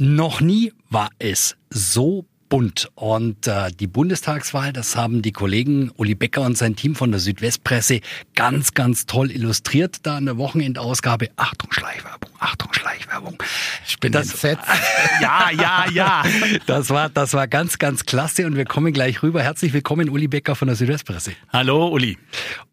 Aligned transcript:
Noch 0.00 0.40
nie 0.40 0.72
war 0.90 1.10
es 1.18 1.56
so 1.70 2.24
bunt. 2.48 2.90
Und 2.94 3.46
äh, 3.46 3.70
die 3.78 3.86
Bundestagswahl, 3.86 4.72
das 4.72 4.96
haben 4.96 5.22
die 5.22 5.32
Kollegen 5.32 5.90
Uli 5.96 6.14
Becker 6.14 6.42
und 6.42 6.56
sein 6.56 6.76
Team 6.76 6.94
von 6.94 7.10
der 7.10 7.20
Südwestpresse 7.20 8.00
ganz, 8.34 8.74
ganz 8.74 9.06
toll 9.06 9.30
illustriert 9.30 9.98
da 10.02 10.18
in 10.18 10.26
der 10.26 10.38
Wochenendausgabe. 10.38 11.30
Achtung, 11.36 11.72
Schleichwerbung, 11.72 12.30
Achtung, 12.38 12.72
Schleichwerbung. 12.72 13.42
Ich 13.86 13.98
bin 13.98 14.12
das, 14.12 14.30
entsetzt. 14.30 14.64
ja, 15.20 15.50
ja, 15.50 15.86
ja. 15.92 16.22
Das 16.66 16.90
war, 16.90 17.08
das 17.08 17.34
war 17.34 17.48
ganz, 17.48 17.78
ganz 17.78 18.04
klasse 18.04 18.46
und 18.46 18.56
wir 18.56 18.64
kommen 18.64 18.92
gleich 18.92 19.22
rüber. 19.22 19.42
Herzlich 19.42 19.72
willkommen, 19.72 20.08
Uli 20.08 20.28
Becker 20.28 20.54
von 20.54 20.68
der 20.68 20.76
Südwestpresse. 20.76 21.32
Hallo, 21.52 21.88
Uli. 21.88 22.18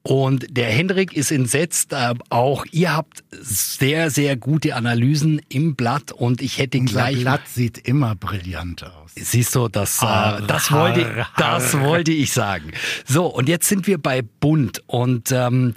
Und 0.04 0.46
der 0.52 0.68
Hendrik 0.68 1.14
ist 1.14 1.32
entsetzt. 1.32 1.92
Äh, 1.92 2.14
auch 2.30 2.66
ihr 2.72 2.96
habt 2.96 3.24
sehr, 3.32 4.12
sehr 4.12 4.36
gute 4.36 4.76
Analysen 4.76 5.42
im 5.50 5.76
Blatt 5.76 6.12
und 6.12 6.44
ich 6.44 6.60
hätte 6.60 6.78
Unser 6.78 6.94
gleich. 6.94 7.22
Blatt 7.22 7.48
sieht 7.48 7.80
immer 7.80 8.16
brillant 8.16 8.84
aus. 8.84 9.12
Siehst 9.16 9.56
du, 9.56 9.65
das, 9.68 10.02
äh, 10.02 10.42
das, 10.48 10.72
wollte, 10.72 11.26
das 11.38 11.80
wollte 11.80 12.12
ich 12.12 12.34
sagen. 12.34 12.72
So, 13.06 13.26
und 13.26 13.50
jetzt 13.50 13.68
sind 13.68 13.88
wir 13.88 13.98
bei 13.98 14.22
Bunt 14.22 14.82
und 14.88 15.32
ähm, 15.32 15.74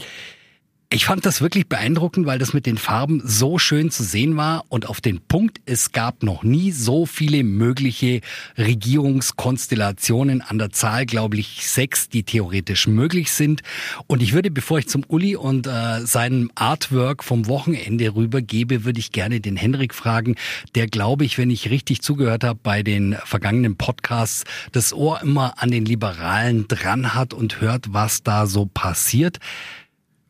ich 0.90 1.04
fand 1.04 1.26
das 1.26 1.42
wirklich 1.42 1.68
beeindruckend, 1.68 2.24
weil 2.24 2.38
das 2.38 2.54
mit 2.54 2.64
den 2.64 2.78
Farben 2.78 3.20
so 3.22 3.58
schön 3.58 3.90
zu 3.90 4.02
sehen 4.02 4.38
war 4.38 4.64
und 4.70 4.88
auf 4.88 5.02
den 5.02 5.20
Punkt, 5.20 5.60
es 5.66 5.92
gab 5.92 6.22
noch 6.22 6.42
nie 6.42 6.72
so 6.72 7.04
viele 7.04 7.44
mögliche 7.44 8.22
Regierungskonstellationen 8.56 10.40
an 10.40 10.56
der 10.56 10.70
Zahl, 10.70 11.04
glaube 11.04 11.36
ich, 11.36 11.68
sechs, 11.68 12.08
die 12.08 12.22
theoretisch 12.22 12.86
möglich 12.86 13.32
sind. 13.32 13.60
Und 14.06 14.22
ich 14.22 14.32
würde, 14.32 14.50
bevor 14.50 14.78
ich 14.78 14.88
zum 14.88 15.04
Uli 15.08 15.36
und 15.36 15.66
äh, 15.66 16.06
seinem 16.06 16.50
Artwork 16.54 17.22
vom 17.22 17.48
Wochenende 17.48 18.14
rübergebe, 18.14 18.86
würde 18.86 19.00
ich 19.00 19.12
gerne 19.12 19.42
den 19.42 19.58
Henrik 19.58 19.92
fragen, 19.92 20.36
der, 20.74 20.86
glaube 20.86 21.26
ich, 21.26 21.36
wenn 21.36 21.50
ich 21.50 21.68
richtig 21.68 22.00
zugehört 22.00 22.44
habe 22.44 22.60
bei 22.62 22.82
den 22.82 23.14
vergangenen 23.26 23.76
Podcasts, 23.76 24.44
das 24.72 24.94
Ohr 24.94 25.20
immer 25.20 25.62
an 25.62 25.70
den 25.70 25.84
Liberalen 25.84 26.66
dran 26.66 27.14
hat 27.14 27.34
und 27.34 27.60
hört, 27.60 27.92
was 27.92 28.22
da 28.22 28.46
so 28.46 28.64
passiert. 28.64 29.38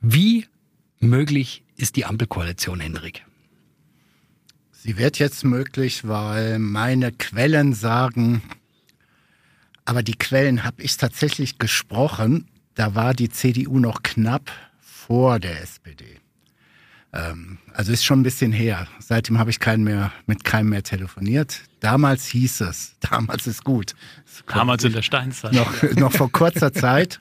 Wie 0.01 0.47
möglich 1.01 1.63
ist 1.77 1.97
die 1.97 2.05
Ampelkoalition, 2.05 2.81
Hendrik? 2.81 3.25
Sie 4.73 4.97
wird 4.97 5.19
jetzt 5.19 5.45
möglich, 5.45 6.07
weil 6.07 6.59
meine 6.59 7.13
Quellen 7.13 7.73
sagen, 7.75 8.43
aber 9.85 10.03
die 10.03 10.15
Quellen 10.15 10.65
habe 10.65 10.83
ich 10.83 10.97
tatsächlich 10.97 11.59
gesprochen, 11.59 12.47
da 12.75 12.95
war 12.95 13.13
die 13.13 13.29
CDU 13.29 13.81
noch 13.81 14.03
knapp 14.03 14.53
vor 14.81 15.41
der 15.41 15.63
SPD. 15.63 16.21
Ähm, 17.13 17.59
also 17.73 17.93
ist 17.93 18.05
schon 18.05 18.21
ein 18.21 18.23
bisschen 18.23 18.53
her. 18.53 18.87
Seitdem 19.01 19.39
habe 19.39 19.51
ich 19.51 19.61
keinen 19.61 19.83
mehr, 19.83 20.13
mit 20.27 20.45
keinem 20.45 20.69
mehr 20.69 20.83
telefoniert. 20.83 21.63
Damals 21.81 22.27
hieß 22.27 22.61
es, 22.63 22.97
damals 23.01 23.47
ist 23.47 23.65
gut. 23.65 23.95
Damals 24.47 24.85
in 24.85 24.93
der 24.93 25.03
Steinzeit. 25.03 25.55
Noch, 25.55 25.83
noch 25.97 26.13
vor 26.13 26.31
kurzer 26.31 26.73
Zeit. 26.85 27.21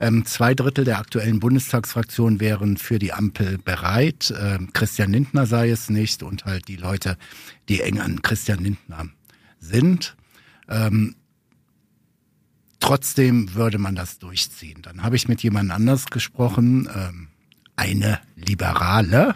Ähm, 0.00 0.24
zwei 0.24 0.54
Drittel 0.54 0.86
der 0.86 0.98
aktuellen 0.98 1.40
Bundestagsfraktion 1.40 2.40
wären 2.40 2.78
für 2.78 2.98
die 2.98 3.12
Ampel 3.12 3.58
bereit. 3.58 4.32
Ähm, 4.40 4.72
Christian 4.72 5.12
Lindner 5.12 5.44
sei 5.44 5.68
es 5.68 5.90
nicht 5.90 6.22
und 6.22 6.46
halt 6.46 6.68
die 6.68 6.76
Leute, 6.76 7.18
die 7.68 7.82
eng 7.82 8.00
an 8.00 8.22
Christian 8.22 8.60
Lindner 8.60 9.08
sind. 9.58 10.16
Ähm, 10.68 11.16
trotzdem 12.80 13.54
würde 13.54 13.76
man 13.76 13.94
das 13.94 14.18
durchziehen. 14.18 14.80
Dann 14.80 15.02
habe 15.02 15.16
ich 15.16 15.28
mit 15.28 15.42
jemand 15.42 15.70
anders 15.70 16.06
gesprochen, 16.06 16.88
ähm, 16.94 17.28
eine 17.76 18.20
Liberale. 18.36 19.34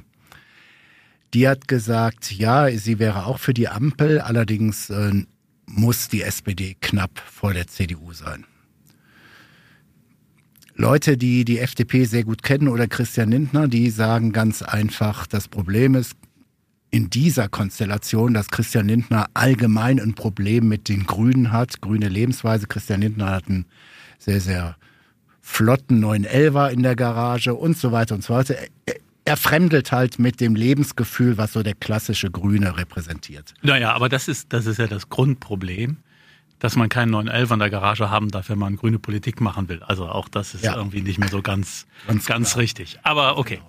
Die 1.34 1.46
hat 1.46 1.68
gesagt, 1.68 2.32
ja, 2.32 2.70
sie 2.70 2.98
wäre 2.98 3.26
auch 3.26 3.38
für 3.38 3.52
die 3.52 3.68
Ampel, 3.68 4.20
allerdings 4.20 4.88
äh, 4.88 5.24
muss 5.66 6.08
die 6.08 6.22
SPD 6.22 6.76
knapp 6.80 7.18
vor 7.18 7.52
der 7.52 7.66
CDU 7.66 8.12
sein. 8.14 8.46
Leute, 10.76 11.16
die 11.16 11.44
die 11.44 11.60
FDP 11.60 12.04
sehr 12.04 12.24
gut 12.24 12.42
kennen 12.42 12.68
oder 12.68 12.88
Christian 12.88 13.30
Lindner, 13.30 13.68
die 13.68 13.90
sagen 13.90 14.32
ganz 14.32 14.62
einfach, 14.62 15.26
das 15.26 15.46
Problem 15.48 15.94
ist 15.94 16.16
in 16.90 17.10
dieser 17.10 17.48
Konstellation, 17.48 18.34
dass 18.34 18.50
Christian 18.50 18.88
Lindner 18.88 19.26
allgemein 19.34 20.00
ein 20.00 20.14
Problem 20.14 20.68
mit 20.68 20.88
den 20.88 21.06
Grünen 21.06 21.52
hat, 21.52 21.80
grüne 21.80 22.08
Lebensweise. 22.08 22.66
Christian 22.66 23.00
Lindner 23.00 23.30
hat 23.30 23.48
einen 23.48 23.66
sehr, 24.18 24.40
sehr 24.40 24.76
flotten 25.40 26.04
911er 26.04 26.68
in 26.70 26.82
der 26.82 26.96
Garage 26.96 27.54
und 27.54 27.76
so 27.76 27.92
weiter 27.92 28.14
und 28.14 28.22
so 28.22 28.34
weiter. 28.34 28.54
Er 29.24 29.36
fremdelt 29.36 29.92
halt 29.92 30.18
mit 30.18 30.40
dem 30.40 30.54
Lebensgefühl, 30.54 31.36
was 31.36 31.52
so 31.52 31.62
der 31.62 31.74
klassische 31.74 32.30
Grüne 32.30 32.76
repräsentiert. 32.76 33.54
Naja, 33.62 33.92
aber 33.92 34.08
das 34.08 34.28
ist, 34.28 34.52
das 34.52 34.66
ist 34.66 34.78
ja 34.78 34.86
das 34.86 35.08
Grundproblem 35.08 35.98
dass 36.58 36.76
man 36.76 36.88
keinen 36.88 37.10
911 37.10 37.52
an 37.52 37.58
der 37.58 37.70
Garage 37.70 38.10
haben 38.10 38.30
darf, 38.30 38.48
wenn 38.48 38.58
man 38.58 38.76
grüne 38.76 38.98
Politik 38.98 39.40
machen 39.40 39.68
will. 39.68 39.82
Also 39.82 40.06
auch 40.06 40.28
das 40.28 40.54
ist 40.54 40.64
ja. 40.64 40.76
irgendwie 40.76 41.02
nicht 41.02 41.18
mehr 41.18 41.28
so 41.28 41.42
ganz, 41.42 41.86
ganz, 42.06 42.26
ganz 42.26 42.56
richtig. 42.56 42.98
Aber 43.02 43.38
okay. 43.38 43.60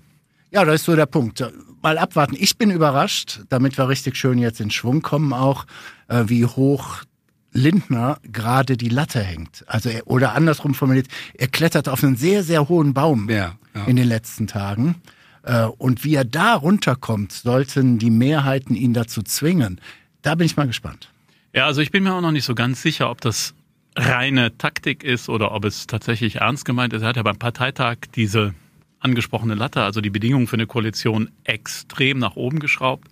Ja, 0.51 0.63
das 0.63 0.75
ist 0.75 0.85
so 0.85 0.95
der 0.95 1.05
Punkt. 1.05 1.43
Mal 1.81 1.97
abwarten. 1.97 2.35
Ich 2.39 2.57
bin 2.57 2.71
überrascht, 2.71 3.41
damit 3.49 3.77
wir 3.77 3.89
richtig 3.89 4.15
schön 4.15 4.37
jetzt 4.37 4.61
in 4.61 4.71
Schwung 4.71 5.01
kommen, 5.01 5.33
auch 5.33 5.65
äh, 6.07 6.23
wie 6.27 6.45
hoch 6.45 7.03
Lindner 7.51 8.19
gerade 8.23 8.77
die 8.77 8.89
Latte 8.89 9.21
hängt. 9.21 9.63
Also 9.67 9.89
er, 9.89 10.07
oder 10.07 10.33
andersrum 10.33 10.73
formuliert, 10.73 11.07
er 11.33 11.47
klettert 11.47 11.89
auf 11.89 12.03
einen 12.03 12.15
sehr, 12.15 12.43
sehr 12.43 12.69
hohen 12.69 12.93
Baum 12.93 13.29
ja, 13.29 13.55
ja. 13.73 13.85
in 13.85 13.95
den 13.95 14.07
letzten 14.07 14.47
Tagen. 14.47 14.95
Äh, 15.43 15.65
und 15.65 16.03
wie 16.03 16.15
er 16.15 16.25
da 16.25 16.53
runterkommt, 16.55 17.31
sollten 17.31 17.97
die 17.97 18.09
Mehrheiten 18.09 18.75
ihn 18.75 18.93
dazu 18.93 19.23
zwingen. 19.23 19.79
Da 20.21 20.35
bin 20.35 20.45
ich 20.45 20.57
mal 20.57 20.67
gespannt. 20.67 21.09
Ja, 21.55 21.67
also 21.67 21.79
ich 21.79 21.89
bin 21.89 22.03
mir 22.03 22.13
auch 22.13 22.21
noch 22.21 22.33
nicht 22.33 22.43
so 22.43 22.53
ganz 22.53 22.81
sicher, 22.81 23.09
ob 23.09 23.21
das 23.21 23.55
reine 23.95 24.57
Taktik 24.57 25.05
ist 25.05 25.29
oder 25.29 25.53
ob 25.53 25.63
es 25.63 25.87
tatsächlich 25.87 26.37
ernst 26.41 26.65
gemeint 26.65 26.91
ist. 26.91 27.01
Er 27.01 27.07
hat 27.07 27.15
ja 27.15 27.23
beim 27.23 27.39
Parteitag 27.39 27.95
diese 28.13 28.53
angesprochene 28.99 29.55
Latte, 29.55 29.81
also 29.81 30.01
die 30.01 30.09
Bedingungen 30.09 30.47
für 30.47 30.57
eine 30.57 30.67
Koalition, 30.67 31.29
extrem 31.45 32.19
nach 32.19 32.35
oben 32.35 32.59
geschraubt. 32.59 33.07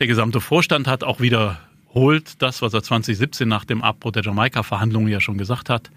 Der 0.00 0.08
gesamte 0.08 0.40
Vorstand 0.40 0.88
hat 0.88 1.04
auch 1.04 1.20
wiederholt 1.20 2.42
das, 2.42 2.60
was 2.60 2.74
er 2.74 2.82
2017 2.82 3.46
nach 3.46 3.64
dem 3.64 3.82
Abbruch 3.82 4.10
der 4.10 4.24
Jamaika-Verhandlungen 4.24 5.06
ja 5.06 5.20
schon 5.20 5.38
gesagt 5.38 5.70
hat. 5.70 5.92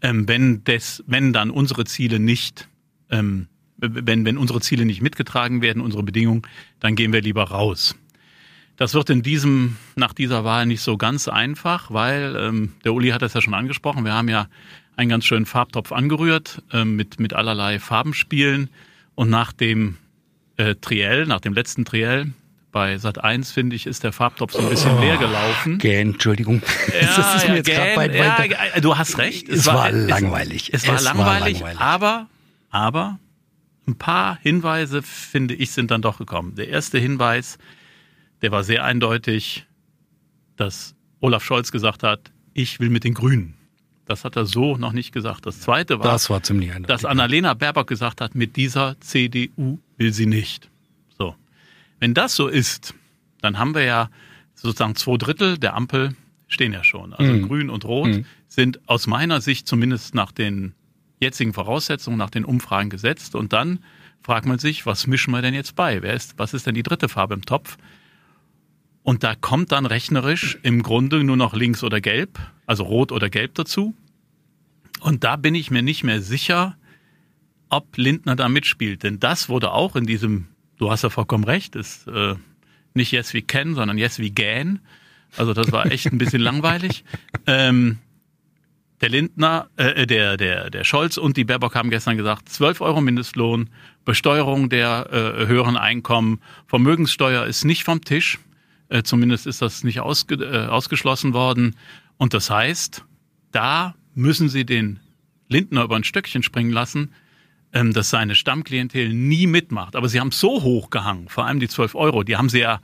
Ähm, 0.00 0.26
wenn, 0.28 0.64
des, 0.64 1.04
wenn 1.06 1.34
dann 1.34 1.50
unsere 1.50 1.84
Ziele 1.84 2.20
nicht, 2.20 2.70
ähm, 3.10 3.48
wenn, 3.76 4.24
wenn 4.24 4.38
unsere 4.38 4.62
Ziele 4.62 4.86
nicht 4.86 5.02
mitgetragen 5.02 5.60
werden, 5.60 5.82
unsere 5.82 6.04
Bedingungen, 6.04 6.42
dann 6.80 6.96
gehen 6.96 7.12
wir 7.12 7.20
lieber 7.20 7.44
raus. 7.50 7.96
Das 8.78 8.94
wird 8.94 9.10
in 9.10 9.22
diesem, 9.22 9.76
nach 9.96 10.14
dieser 10.14 10.44
Wahl 10.44 10.64
nicht 10.64 10.82
so 10.82 10.96
ganz 10.96 11.26
einfach, 11.26 11.90
weil 11.90 12.36
ähm, 12.38 12.74
der 12.84 12.94
Uli 12.94 13.10
hat 13.10 13.22
das 13.22 13.34
ja 13.34 13.40
schon 13.40 13.54
angesprochen. 13.54 14.04
Wir 14.04 14.14
haben 14.14 14.28
ja 14.28 14.46
einen 14.96 15.10
ganz 15.10 15.24
schönen 15.24 15.46
Farbtopf 15.46 15.90
angerührt 15.90 16.62
ähm, 16.72 16.94
mit, 16.94 17.18
mit 17.18 17.34
allerlei 17.34 17.80
Farbenspielen. 17.80 18.70
Und 19.16 19.30
nach 19.30 19.52
dem 19.52 19.96
äh, 20.58 20.76
Triell, 20.76 21.26
nach 21.26 21.40
dem 21.40 21.54
letzten 21.54 21.84
Triell, 21.84 22.30
bei 22.70 22.98
Sat 22.98 23.22
1, 23.22 23.50
finde 23.50 23.74
ich, 23.74 23.84
ist 23.88 24.04
der 24.04 24.12
Farbtopf 24.12 24.52
so 24.52 24.60
ein 24.60 24.68
bisschen 24.68 24.96
oh, 24.96 25.00
leer 25.00 25.16
gelaufen. 25.16 25.78
Gähn, 25.78 26.12
Entschuldigung. 26.12 26.62
Ja, 27.00 27.08
das 27.16 27.34
ist 27.36 27.48
mir 27.48 27.56
jetzt 27.56 27.66
gähn, 27.66 27.96
weit, 27.96 28.14
ja, 28.14 28.80
du 28.80 28.96
hast 28.96 29.18
recht. 29.18 29.48
Es, 29.48 29.60
es 29.60 29.66
war, 29.66 29.74
war, 29.74 29.90
langweilig. 29.90 30.72
Es, 30.72 30.82
es, 30.82 30.88
war, 30.88 31.00
langweilig, 31.00 31.60
war 31.62 31.74
langweilig, 31.74 31.80
aber, 31.80 32.26
aber 32.70 33.18
ein 33.88 33.96
paar 33.96 34.38
Hinweise, 34.40 35.02
finde 35.02 35.54
ich, 35.54 35.72
sind 35.72 35.90
dann 35.90 36.02
doch 36.02 36.18
gekommen. 36.18 36.54
Der 36.54 36.68
erste 36.68 36.98
Hinweis, 36.98 37.58
der 38.42 38.52
war 38.52 38.64
sehr 38.64 38.84
eindeutig, 38.84 39.66
dass 40.56 40.94
Olaf 41.20 41.44
Scholz 41.44 41.72
gesagt 41.72 42.02
hat, 42.02 42.32
ich 42.54 42.80
will 42.80 42.90
mit 42.90 43.04
den 43.04 43.14
Grünen. 43.14 43.54
Das 44.06 44.24
hat 44.24 44.36
er 44.36 44.46
so 44.46 44.76
noch 44.76 44.92
nicht 44.92 45.12
gesagt. 45.12 45.44
Das 45.46 45.60
zweite 45.60 45.98
war, 45.98 46.06
das 46.06 46.30
war 46.30 46.42
ziemlich 46.42 46.70
eindeutig, 46.70 46.88
dass 46.88 47.04
Annalena 47.04 47.54
Baerbock 47.54 47.86
gesagt 47.86 48.20
hat, 48.20 48.34
mit 48.34 48.56
dieser 48.56 48.98
CDU 49.00 49.78
will 49.96 50.12
sie 50.12 50.26
nicht. 50.26 50.70
So. 51.18 51.34
Wenn 52.00 52.14
das 52.14 52.34
so 52.34 52.48
ist, 52.48 52.94
dann 53.42 53.58
haben 53.58 53.74
wir 53.74 53.84
ja 53.84 54.10
sozusagen 54.54 54.96
zwei 54.96 55.18
Drittel 55.18 55.58
der 55.58 55.74
Ampel 55.74 56.14
stehen 56.48 56.72
ja 56.72 56.82
schon. 56.82 57.12
Also 57.12 57.32
mhm. 57.32 57.46
Grün 57.46 57.70
und 57.70 57.84
Rot 57.84 58.08
mhm. 58.08 58.24
sind 58.48 58.80
aus 58.88 59.06
meiner 59.06 59.40
Sicht 59.40 59.68
zumindest 59.68 60.14
nach 60.14 60.32
den 60.32 60.72
jetzigen 61.20 61.52
Voraussetzungen, 61.52 62.16
nach 62.16 62.30
den 62.30 62.44
Umfragen 62.44 62.90
gesetzt. 62.90 63.34
Und 63.34 63.52
dann 63.52 63.80
fragt 64.22 64.46
man 64.46 64.58
sich, 64.58 64.86
was 64.86 65.06
mischen 65.06 65.32
wir 65.32 65.42
denn 65.42 65.54
jetzt 65.54 65.76
bei? 65.76 66.02
Wer 66.02 66.14
ist, 66.14 66.38
was 66.38 66.54
ist 66.54 66.66
denn 66.66 66.74
die 66.74 66.82
dritte 66.82 67.08
Farbe 67.08 67.34
im 67.34 67.44
Topf? 67.44 67.76
Und 69.08 69.24
da 69.24 69.34
kommt 69.34 69.72
dann 69.72 69.86
rechnerisch 69.86 70.58
im 70.62 70.82
Grunde 70.82 71.24
nur 71.24 71.38
noch 71.38 71.54
links 71.54 71.82
oder 71.82 71.98
gelb, 71.98 72.38
also 72.66 72.84
rot 72.84 73.10
oder 73.10 73.30
gelb 73.30 73.54
dazu. 73.54 73.94
Und 75.00 75.24
da 75.24 75.36
bin 75.36 75.54
ich 75.54 75.70
mir 75.70 75.80
nicht 75.80 76.04
mehr 76.04 76.20
sicher, 76.20 76.76
ob 77.70 77.96
Lindner 77.96 78.36
da 78.36 78.50
mitspielt. 78.50 79.04
Denn 79.04 79.18
das 79.18 79.48
wurde 79.48 79.72
auch 79.72 79.96
in 79.96 80.04
diesem, 80.04 80.48
du 80.76 80.90
hast 80.90 81.04
ja 81.04 81.08
vollkommen 81.08 81.44
recht, 81.44 81.74
ist 81.74 82.06
äh, 82.06 82.34
nicht 82.92 83.10
Yes 83.10 83.32
wie 83.32 83.40
Ken, 83.40 83.74
sondern 83.74 83.96
Yes 83.96 84.18
wie 84.18 84.30
Gan. 84.30 84.80
Also 85.38 85.54
das 85.54 85.72
war 85.72 85.86
echt 85.86 86.12
ein 86.12 86.18
bisschen 86.18 86.42
langweilig. 86.42 87.02
Ähm, 87.46 87.96
der 89.00 89.08
Lindner, 89.08 89.70
äh, 89.76 90.06
der, 90.06 90.36
der, 90.36 90.68
der 90.68 90.84
Scholz 90.84 91.16
und 91.16 91.38
die 91.38 91.44
Baerbock 91.44 91.76
haben 91.76 91.88
gestern 91.88 92.18
gesagt, 92.18 92.50
12 92.50 92.82
Euro 92.82 93.00
Mindestlohn, 93.00 93.70
Besteuerung 94.04 94.68
der 94.68 95.08
äh, 95.10 95.46
höheren 95.46 95.78
Einkommen, 95.78 96.42
Vermögenssteuer 96.66 97.46
ist 97.46 97.64
nicht 97.64 97.84
vom 97.84 98.02
Tisch. 98.02 98.38
Äh, 98.88 99.02
zumindest 99.02 99.46
ist 99.46 99.62
das 99.62 99.84
nicht 99.84 100.00
ausge, 100.00 100.36
äh, 100.36 100.66
ausgeschlossen 100.66 101.34
worden. 101.34 101.76
Und 102.16 102.34
das 102.34 102.50
heißt, 102.50 103.04
da 103.52 103.94
müssen 104.14 104.48
sie 104.48 104.64
den 104.64 105.00
Lindner 105.48 105.84
über 105.84 105.96
ein 105.96 106.04
Stöckchen 106.04 106.42
springen 106.42 106.70
lassen, 106.70 107.12
ähm, 107.72 107.92
dass 107.92 108.10
seine 108.10 108.34
Stammklientel 108.34 109.12
nie 109.12 109.46
mitmacht. 109.46 109.96
Aber 109.96 110.08
sie 110.08 110.20
haben 110.20 110.30
so 110.30 110.62
hoch 110.62 110.90
gehangen, 110.90 111.28
vor 111.28 111.46
allem 111.46 111.60
die 111.60 111.68
12 111.68 111.94
Euro, 111.94 112.22
die 112.22 112.36
haben 112.36 112.48
sie 112.48 112.60
ja, 112.60 112.80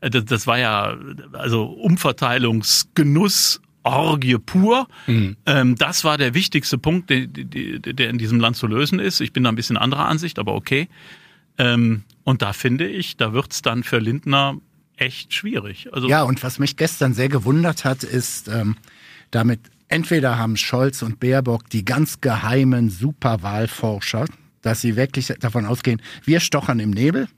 äh, 0.00 0.10
das, 0.10 0.24
das 0.24 0.46
war 0.46 0.58
ja 0.58 0.96
also 1.32 1.64
Umverteilungsgenuss 1.64 3.60
Orgie 3.84 4.38
pur. 4.38 4.86
Mhm. 5.06 5.36
Ähm, 5.46 5.74
das 5.76 6.04
war 6.04 6.18
der 6.18 6.34
wichtigste 6.34 6.78
Punkt, 6.78 7.10
der, 7.10 8.10
in 8.10 8.18
diesem 8.18 8.38
Land 8.38 8.56
zu 8.56 8.66
lösen 8.66 8.98
ist. 8.98 9.20
Ich 9.20 9.32
bin 9.32 9.44
da 9.44 9.50
ein 9.50 9.56
bisschen 9.56 9.76
anderer 9.76 10.06
Ansicht, 10.06 10.38
aber 10.38 10.54
okay. 10.54 10.88
Ähm, 11.56 12.04
und 12.24 12.42
da 12.42 12.52
finde 12.52 12.86
ich, 12.86 13.16
da 13.16 13.32
wird's 13.32 13.62
dann 13.62 13.82
für 13.82 13.98
Lindner 13.98 14.58
echt 14.98 15.34
schwierig. 15.34 15.88
Also 15.92 16.08
ja, 16.08 16.22
und 16.22 16.42
was 16.42 16.58
mich 16.58 16.76
gestern 16.76 17.14
sehr 17.14 17.28
gewundert 17.28 17.84
hat, 17.84 18.02
ist, 18.02 18.48
ähm, 18.48 18.76
damit 19.30 19.60
entweder 19.88 20.38
haben 20.38 20.56
Scholz 20.56 21.02
und 21.02 21.20
Baerbock 21.20 21.68
die 21.70 21.84
ganz 21.84 22.20
geheimen 22.20 22.90
Superwahlforscher, 22.90 24.26
dass 24.62 24.80
sie 24.80 24.96
wirklich 24.96 25.32
davon 25.40 25.66
ausgehen, 25.66 26.02
wir 26.24 26.40
stochern 26.40 26.80
im 26.80 26.90
Nebel, 26.90 27.28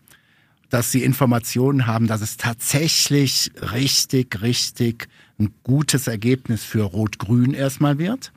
dass 0.69 0.93
sie 0.93 1.03
Informationen 1.03 1.87
haben, 1.87 2.07
dass 2.07 2.21
es 2.21 2.37
tatsächlich 2.37 3.51
richtig, 3.73 4.41
richtig 4.41 5.09
ein 5.39 5.53
gutes 5.65 6.07
Ergebnis 6.07 6.65
für 6.65 6.83
Rot-Grün 6.83 7.55
erstmal 7.55 7.99
wird. 7.99 8.33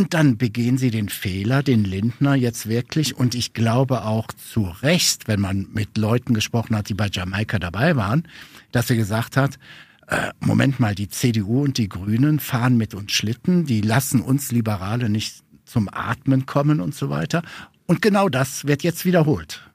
Und 0.00 0.14
dann 0.14 0.38
begehen 0.38 0.78
sie 0.78 0.90
den 0.90 1.10
Fehler, 1.10 1.62
den 1.62 1.84
Lindner 1.84 2.34
jetzt 2.34 2.70
wirklich, 2.70 3.18
und 3.18 3.34
ich 3.34 3.52
glaube 3.52 4.06
auch 4.06 4.28
zu 4.28 4.62
Recht, 4.62 5.28
wenn 5.28 5.40
man 5.40 5.66
mit 5.74 5.98
Leuten 5.98 6.32
gesprochen 6.32 6.74
hat, 6.74 6.88
die 6.88 6.94
bei 6.94 7.10
Jamaika 7.12 7.58
dabei 7.58 7.96
waren, 7.96 8.26
dass 8.72 8.88
er 8.88 8.96
gesagt 8.96 9.36
hat, 9.36 9.58
äh, 10.06 10.30
Moment 10.40 10.80
mal, 10.80 10.94
die 10.94 11.10
CDU 11.10 11.64
und 11.64 11.76
die 11.76 11.90
Grünen 11.90 12.40
fahren 12.40 12.78
mit 12.78 12.94
uns 12.94 13.12
Schlitten, 13.12 13.66
die 13.66 13.82
lassen 13.82 14.22
uns 14.22 14.50
Liberale 14.52 15.10
nicht 15.10 15.42
zum 15.66 15.90
Atmen 15.92 16.46
kommen 16.46 16.80
und 16.80 16.94
so 16.94 17.10
weiter. 17.10 17.42
Und 17.84 18.00
genau 18.00 18.30
das 18.30 18.64
wird 18.64 18.82
jetzt 18.82 19.04
wiederholt. 19.04 19.69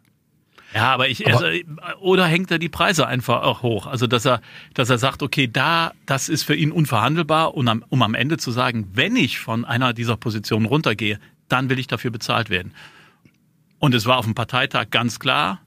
Ja, 0.75 0.93
aber 0.93 1.07
ich, 1.07 1.25
aber, 1.25 1.45
also, 1.45 1.61
oder 2.01 2.25
hängt 2.25 2.51
er 2.51 2.59
die 2.59 2.67
Preise 2.67 3.07
einfach 3.07 3.43
auch 3.43 3.61
hoch? 3.61 3.87
Also, 3.87 4.07
dass 4.07 4.25
er, 4.25 4.41
dass 4.73 4.89
er 4.89 4.97
sagt, 4.97 5.23
okay, 5.23 5.47
da, 5.47 5.93
das 6.05 6.27
ist 6.27 6.43
für 6.43 6.53
ihn 6.53 6.71
unverhandelbar, 6.71 7.55
und 7.55 7.69
am, 7.69 7.85
um 7.87 8.01
am 8.01 8.13
Ende 8.13 8.37
zu 8.37 8.51
sagen, 8.51 8.89
wenn 8.93 9.15
ich 9.15 9.39
von 9.39 9.63
einer 9.63 9.93
dieser 9.93 10.17
Positionen 10.17 10.65
runtergehe, 10.65 11.17
dann 11.47 11.69
will 11.69 11.79
ich 11.79 11.87
dafür 11.87 12.11
bezahlt 12.11 12.49
werden. 12.49 12.73
Und 13.79 13.95
es 13.95 14.05
war 14.05 14.17
auf 14.17 14.25
dem 14.25 14.35
Parteitag 14.35 14.89
ganz 14.91 15.19
klar, 15.19 15.61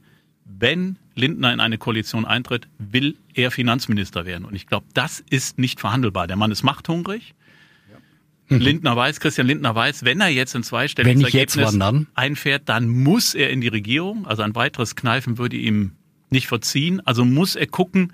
wenn 0.44 0.96
Lindner 1.14 1.54
in 1.54 1.60
eine 1.60 1.78
Koalition 1.78 2.26
eintritt, 2.26 2.68
will 2.78 3.16
er 3.32 3.50
Finanzminister 3.50 4.26
werden. 4.26 4.44
Und 4.44 4.54
ich 4.54 4.66
glaube, 4.66 4.86
das 4.92 5.20
ist 5.30 5.58
nicht 5.58 5.80
verhandelbar. 5.80 6.26
Der 6.26 6.36
Mann 6.36 6.50
ist 6.50 6.62
machthungrig. 6.62 7.34
Mhm. 8.48 8.58
Lindner 8.58 8.96
weiß, 8.96 9.20
Christian 9.20 9.46
Lindner 9.46 9.74
weiß, 9.74 10.04
wenn 10.04 10.20
er 10.20 10.28
jetzt 10.28 10.56
ein 10.56 10.62
zweistelliges 10.62 11.22
Ergebnis 11.22 11.78
einfährt, 12.14 12.68
dann 12.68 12.88
muss 12.88 13.34
er 13.34 13.50
in 13.50 13.60
die 13.60 13.68
Regierung. 13.68 14.26
Also 14.26 14.42
ein 14.42 14.54
weiteres 14.54 14.96
Kneifen 14.96 15.38
würde 15.38 15.56
ihm 15.56 15.92
nicht 16.30 16.46
verziehen. 16.46 17.00
Also 17.04 17.24
muss 17.24 17.56
er 17.56 17.66
gucken, 17.66 18.12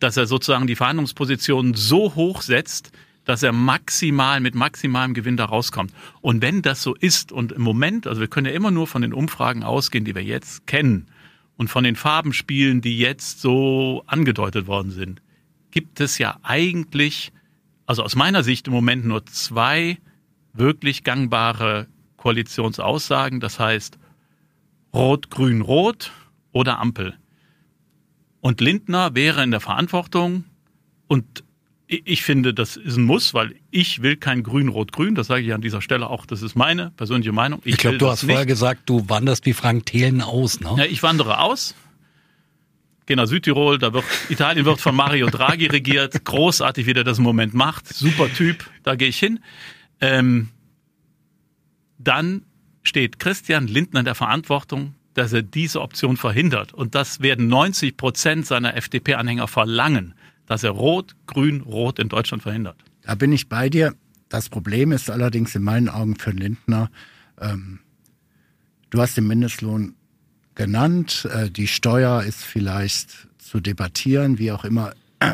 dass 0.00 0.16
er 0.16 0.26
sozusagen 0.26 0.66
die 0.66 0.76
Verhandlungsposition 0.76 1.74
so 1.74 2.14
hoch 2.14 2.42
setzt, 2.42 2.92
dass 3.24 3.42
er 3.42 3.52
maximal 3.52 4.40
mit 4.40 4.54
maximalem 4.54 5.12
Gewinn 5.12 5.36
da 5.36 5.46
rauskommt. 5.46 5.92
Und 6.20 6.42
wenn 6.42 6.62
das 6.62 6.82
so 6.82 6.94
ist 6.94 7.32
und 7.32 7.52
im 7.52 7.62
Moment, 7.62 8.06
also 8.06 8.20
wir 8.20 8.28
können 8.28 8.46
ja 8.46 8.52
immer 8.52 8.70
nur 8.70 8.86
von 8.86 9.02
den 9.02 9.12
Umfragen 9.12 9.62
ausgehen, 9.62 10.04
die 10.04 10.14
wir 10.14 10.22
jetzt 10.22 10.66
kennen 10.66 11.08
und 11.56 11.68
von 11.68 11.84
den 11.84 11.96
Farbenspielen, 11.96 12.80
die 12.80 12.98
jetzt 12.98 13.40
so 13.40 14.04
angedeutet 14.06 14.66
worden 14.66 14.92
sind, 14.92 15.22
gibt 15.70 16.00
es 16.00 16.18
ja 16.18 16.38
eigentlich 16.42 17.32
also 17.86 18.02
aus 18.02 18.16
meiner 18.16 18.42
Sicht 18.42 18.66
im 18.66 18.72
Moment 18.72 19.04
nur 19.04 19.24
zwei 19.26 19.98
wirklich 20.52 21.04
gangbare 21.04 21.86
Koalitionsaussagen. 22.16 23.40
Das 23.40 23.58
heißt 23.58 23.98
Rot, 24.92 25.30
Grün, 25.30 25.60
Rot 25.60 26.12
oder 26.52 26.78
Ampel. 26.78 27.14
Und 28.40 28.60
Lindner 28.60 29.14
wäre 29.14 29.42
in 29.42 29.50
der 29.50 29.60
Verantwortung 29.60 30.44
und 31.06 31.44
ich 31.88 32.22
finde, 32.22 32.52
das 32.52 32.76
ist 32.76 32.96
ein 32.96 33.04
Muss, 33.04 33.32
weil 33.32 33.54
ich 33.70 34.02
will 34.02 34.16
kein 34.16 34.42
Grün-Rot-Grün. 34.42 35.14
Das 35.14 35.28
sage 35.28 35.42
ich 35.42 35.54
an 35.54 35.60
dieser 35.60 35.80
Stelle 35.80 36.10
auch. 36.10 36.26
Das 36.26 36.42
ist 36.42 36.56
meine 36.56 36.90
persönliche 36.90 37.30
Meinung. 37.30 37.60
Ich, 37.64 37.74
ich 37.74 37.78
glaube, 37.78 37.98
du 37.98 38.08
hast 38.08 38.24
nicht. 38.24 38.32
vorher 38.32 38.46
gesagt, 38.46 38.82
du 38.86 39.08
wanderst 39.08 39.46
wie 39.46 39.52
Frank 39.52 39.86
Thelen 39.86 40.20
aus. 40.20 40.58
Ne? 40.58 40.74
Ja, 40.78 40.84
ich 40.84 41.04
wandere 41.04 41.38
aus 41.38 41.76
gehe 43.06 43.16
nach 43.16 43.26
Südtirol, 43.26 43.78
da 43.78 43.92
wird, 43.92 44.04
Italien 44.28 44.64
wird 44.64 44.80
von 44.80 44.94
Mario 44.94 45.28
Draghi 45.28 45.66
regiert, 45.66 46.24
großartig, 46.24 46.86
wie 46.86 46.92
der 46.92 47.04
das 47.04 47.18
im 47.18 47.24
Moment 47.24 47.54
macht, 47.54 47.88
super 47.88 48.32
Typ, 48.32 48.68
da 48.82 48.96
gehe 48.96 49.08
ich 49.08 49.18
hin. 49.18 49.40
Ähm, 50.00 50.48
dann 51.98 52.42
steht 52.82 53.18
Christian 53.18 53.66
Lindner 53.66 54.00
in 54.00 54.04
der 54.04 54.14
Verantwortung, 54.14 54.94
dass 55.14 55.32
er 55.32 55.42
diese 55.42 55.80
Option 55.80 56.16
verhindert. 56.16 56.74
Und 56.74 56.94
das 56.94 57.20
werden 57.20 57.48
90 57.48 57.96
Prozent 57.96 58.46
seiner 58.46 58.76
FDP-Anhänger 58.76 59.48
verlangen, 59.48 60.14
dass 60.46 60.62
er 60.62 60.70
Rot, 60.70 61.16
Grün, 61.26 61.62
Rot 61.62 61.98
in 61.98 62.08
Deutschland 62.08 62.42
verhindert. 62.42 62.76
Da 63.02 63.14
bin 63.14 63.32
ich 63.32 63.48
bei 63.48 63.70
dir. 63.70 63.94
Das 64.28 64.48
Problem 64.48 64.92
ist 64.92 65.08
allerdings 65.08 65.54
in 65.54 65.62
meinen 65.62 65.88
Augen 65.88 66.16
für 66.16 66.32
Lindner, 66.32 66.90
ähm, 67.40 67.80
du 68.90 69.00
hast 69.00 69.16
den 69.16 69.26
Mindestlohn 69.26 69.94
genannt. 70.56 71.28
Äh, 71.32 71.50
die 71.50 71.68
Steuer 71.68 72.24
ist 72.24 72.42
vielleicht 72.42 73.28
zu 73.38 73.60
debattieren, 73.60 74.38
wie 74.38 74.50
auch 74.50 74.64
immer. 74.64 74.92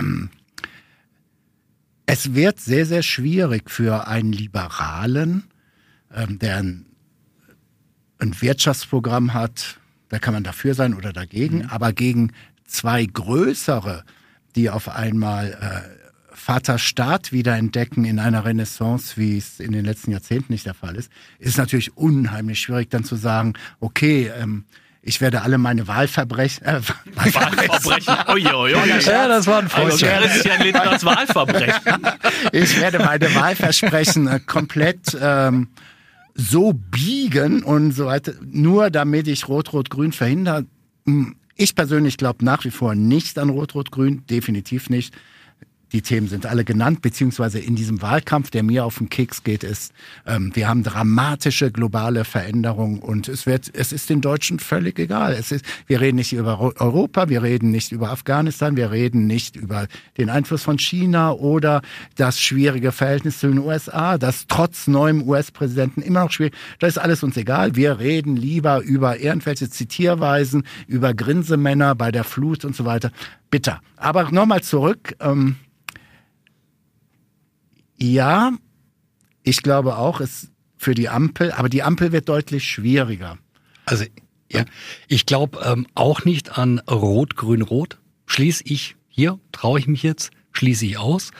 Es 2.04 2.34
wird 2.34 2.60
sehr, 2.60 2.84
sehr 2.84 3.02
schwierig 3.02 3.70
für 3.70 4.06
einen 4.06 4.32
Liberalen, 4.32 5.44
ähm, 6.14 6.38
der 6.38 6.58
ein, 6.58 6.84
ein 8.18 8.42
Wirtschaftsprogramm 8.42 9.32
hat, 9.32 9.78
da 10.10 10.18
kann 10.18 10.34
man 10.34 10.44
dafür 10.44 10.74
sein 10.74 10.92
oder 10.92 11.14
dagegen, 11.14 11.58
mhm. 11.58 11.70
aber 11.70 11.94
gegen 11.94 12.32
zwei 12.66 13.06
größere, 13.06 14.04
die 14.56 14.68
auf 14.68 14.90
einmal 14.90 15.52
äh, 15.52 16.02
Vaterstaat 16.34 17.32
wiederentdecken 17.32 18.04
in 18.04 18.18
einer 18.18 18.44
Renaissance, 18.44 19.16
wie 19.16 19.38
es 19.38 19.60
in 19.60 19.72
den 19.72 19.84
letzten 19.84 20.10
Jahrzehnten 20.10 20.52
nicht 20.52 20.66
der 20.66 20.74
Fall 20.74 20.96
ist, 20.96 21.10
ist 21.38 21.56
natürlich 21.56 21.96
unheimlich 21.96 22.60
schwierig 22.60 22.90
dann 22.90 23.04
zu 23.04 23.16
sagen, 23.16 23.54
okay, 23.80 24.30
ähm, 24.36 24.64
ich 25.04 25.20
werde 25.20 25.42
alle 25.42 25.58
meine 25.58 25.88
Wahlverbrechen. 25.88 26.64
Äh, 26.64 26.80
Wahlverbrechen. 27.14 28.14
Ui, 28.32 28.46
ui, 28.46 28.74
ui. 28.74 28.88
Ja, 29.00 29.26
das 29.26 29.46
war 29.48 29.58
ein 29.58 29.70
also 29.72 30.06
Christian 30.06 30.62
Lindners 30.62 31.04
Wahlverbrechen. 31.04 32.06
Ich 32.52 32.80
werde 32.80 32.98
meine 32.98 33.34
Wahlversprechen 33.34 34.26
äh, 34.28 34.40
komplett 34.40 35.16
ähm, 35.20 35.68
so 36.34 36.72
biegen 36.72 37.62
und 37.62 37.92
so 37.92 38.06
weiter, 38.06 38.32
nur 38.42 38.90
damit 38.90 39.26
ich 39.26 39.48
Rot-Rot-Grün 39.48 40.12
verhindere. 40.12 40.66
Hm, 41.06 41.36
ich 41.56 41.74
persönlich 41.74 42.16
glaube 42.16 42.44
nach 42.44 42.64
wie 42.64 42.70
vor 42.70 42.94
nicht 42.94 43.38
an 43.38 43.50
Rot-Rot-Grün, 43.50 44.24
definitiv 44.26 44.88
nicht. 44.88 45.14
Die 45.92 46.00
Themen 46.00 46.26
sind 46.26 46.46
alle 46.46 46.64
genannt, 46.64 47.02
beziehungsweise 47.02 47.58
in 47.58 47.76
diesem 47.76 48.00
Wahlkampf, 48.00 48.50
der 48.50 48.62
mir 48.62 48.84
auf 48.84 48.98
den 48.98 49.10
Keks 49.10 49.44
geht, 49.44 49.62
ist, 49.62 49.92
ähm, 50.26 50.50
wir 50.54 50.68
haben 50.68 50.82
dramatische 50.82 51.70
globale 51.70 52.24
Veränderungen 52.24 52.98
und 53.00 53.28
es 53.28 53.44
wird, 53.44 53.70
es 53.74 53.92
ist 53.92 54.08
den 54.08 54.22
Deutschen 54.22 54.58
völlig 54.58 54.98
egal. 54.98 55.34
Es 55.34 55.52
ist, 55.52 55.64
wir 55.86 56.00
reden 56.00 56.16
nicht 56.16 56.32
über 56.32 56.58
Europa, 56.80 57.28
wir 57.28 57.42
reden 57.42 57.70
nicht 57.70 57.92
über 57.92 58.10
Afghanistan, 58.10 58.76
wir 58.76 58.90
reden 58.90 59.26
nicht 59.26 59.56
über 59.56 59.86
den 60.16 60.30
Einfluss 60.30 60.62
von 60.62 60.78
China 60.78 61.32
oder 61.32 61.82
das 62.16 62.40
schwierige 62.40 62.90
Verhältnis 62.90 63.38
zu 63.38 63.48
den 63.48 63.58
USA, 63.58 64.16
das 64.16 64.46
trotz 64.48 64.86
neuem 64.86 65.28
US-Präsidenten 65.28 66.00
immer 66.00 66.24
noch 66.24 66.30
schwierig. 66.30 66.54
Das 66.78 66.90
ist 66.96 66.98
alles 66.98 67.22
uns 67.22 67.36
egal. 67.36 67.76
Wir 67.76 67.98
reden 67.98 68.36
lieber 68.36 68.80
über 68.80 69.20
irgendwelche 69.20 69.68
Zitierweisen, 69.68 70.64
über 70.86 71.12
Grinsemänner 71.12 71.94
bei 71.94 72.10
der 72.10 72.24
Flut 72.24 72.64
und 72.64 72.74
so 72.74 72.86
weiter. 72.86 73.12
Bitter. 73.50 73.80
Aber 73.96 74.30
nochmal 74.30 74.62
zurück. 74.62 75.14
Ähm, 75.20 75.56
ja, 78.02 78.52
ich 79.42 79.62
glaube 79.62 79.96
auch, 79.96 80.20
es 80.20 80.48
für 80.76 80.94
die 80.94 81.08
Ampel, 81.08 81.52
aber 81.52 81.68
die 81.68 81.82
Ampel 81.82 82.12
wird 82.12 82.28
deutlich 82.28 82.64
schwieriger. 82.64 83.38
Also 83.84 84.04
ja, 84.50 84.64
ich 85.08 85.26
glaube 85.26 85.60
ähm, 85.64 85.86
auch 85.94 86.24
nicht 86.24 86.58
an 86.58 86.80
Rot, 86.80 87.36
Grün, 87.36 87.62
Rot. 87.62 87.98
Schließe 88.26 88.64
ich 88.66 88.96
hier, 89.08 89.38
traue 89.52 89.78
ich 89.78 89.86
mich 89.86 90.02
jetzt, 90.02 90.30
schließe 90.52 90.84
ich 90.86 90.98
aus. 90.98 91.30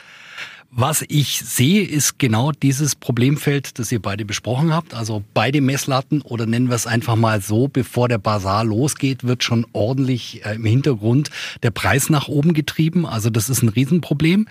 Was 0.75 1.05
ich 1.09 1.41
sehe, 1.41 1.83
ist 1.85 2.19
genau 2.19 2.51
dieses 2.51 2.97
Problemfeld, 2.97 3.79
das 3.79 3.93
ihr 3.93 4.01
beide 4.01 4.25
besprochen 4.25 4.73
habt. 4.73 4.95
Also 4.95 5.23
beide 5.35 5.61
Messlatten 5.61 6.23
oder 6.23 6.47
nennen 6.47 6.69
wir 6.69 6.77
es 6.77 6.87
einfach 6.87 7.17
mal 7.17 7.43
so, 7.43 7.69
bevor 7.69 8.09
der 8.09 8.17
Basar 8.17 8.65
losgeht, 8.65 9.25
wird 9.25 9.45
schon 9.45 9.67
ordentlich 9.73 10.47
äh, 10.47 10.55
im 10.55 10.65
Hintergrund 10.65 11.31
der 11.63 11.73
Preis 11.73 12.09
nach 12.09 12.29
oben 12.29 12.55
getrieben. 12.55 13.05
Also 13.05 13.29
das 13.29 13.51
ist 13.51 13.63
ein 13.63 13.69
Riesenproblem. 13.69 14.47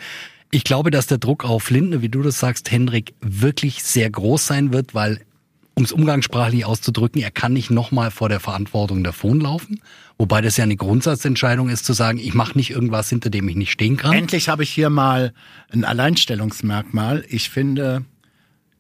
Ich 0.54 0.66
glaube, 0.66 0.92
dass 0.92 1.08
der 1.08 1.18
Druck 1.18 1.46
auf 1.46 1.70
Lindner, 1.70 2.02
wie 2.02 2.10
du 2.10 2.22
das 2.22 2.40
sagst, 2.40 2.72
Hendrik, 2.72 3.14
wirklich 3.22 3.84
sehr 3.84 4.10
groß 4.10 4.46
sein 4.46 4.74
wird, 4.74 4.94
weil 4.94 5.22
um 5.76 5.86
es 5.86 5.94
umgangssprachlich 5.94 6.66
auszudrücken, 6.66 7.22
er 7.22 7.32
kann 7.32 7.54
nicht 7.54 7.72
nochmal 7.72 8.12
vor 8.12 8.28
der 8.28 8.42
Verantwortung 8.42 9.04
davonlaufen. 9.04 9.82
Wobei 10.18 10.42
das 10.42 10.58
ja 10.58 10.66
eine 10.66 10.76
Grundsatzentscheidung 10.76 11.70
ist, 11.70 11.86
zu 11.86 11.94
sagen, 11.94 12.20
ich 12.20 12.34
mache 12.34 12.58
nicht 12.58 12.70
irgendwas, 12.70 13.10
hinter 13.10 13.30
dem 13.30 13.48
ich 13.48 13.56
nicht 13.56 13.72
stehen 13.72 13.96
kann. 13.96 14.12
Endlich 14.12 14.50
habe 14.50 14.64
ich 14.64 14.70
hier 14.70 14.90
mal 14.90 15.34
ein 15.72 15.86
Alleinstellungsmerkmal. 15.86 17.24
Ich 17.30 17.50
finde 17.50 18.04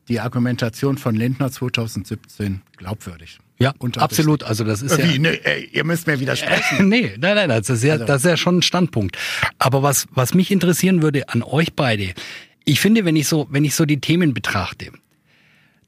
die 0.09 0.19
Argumentation 0.19 0.97
von 0.97 1.15
Lindner 1.15 1.51
2017 1.51 2.61
glaubwürdig. 2.75 3.39
Ja, 3.61 3.73
absolut. 3.97 4.43
Also 4.43 4.63
das 4.63 4.81
ist 4.81 4.97
Wie, 4.97 5.13
ja. 5.13 5.19
Nee, 5.19 5.39
ey, 5.43 5.69
ihr 5.71 5.83
müsst 5.83 6.07
mir 6.07 6.19
widersprechen. 6.19 6.79
nee, 6.89 7.13
nein, 7.19 7.35
nein, 7.35 7.49
das 7.49 7.69
ist 7.69 7.83
ja, 7.83 7.93
also. 7.93 8.05
das 8.05 8.23
ist 8.23 8.29
ja 8.29 8.37
schon 8.37 8.57
ein 8.57 8.61
Standpunkt. 8.61 9.17
Aber 9.59 9.83
was, 9.83 10.07
was 10.11 10.33
mich 10.33 10.51
interessieren 10.51 11.01
würde 11.01 11.29
an 11.29 11.43
euch 11.43 11.73
beide, 11.73 12.13
ich 12.65 12.79
finde, 12.79 13.05
wenn 13.05 13.15
ich 13.15 13.27
so, 13.27 13.47
wenn 13.51 13.63
ich 13.63 13.75
so 13.75 13.85
die 13.85 14.01
Themen 14.01 14.33
betrachte, 14.33 14.91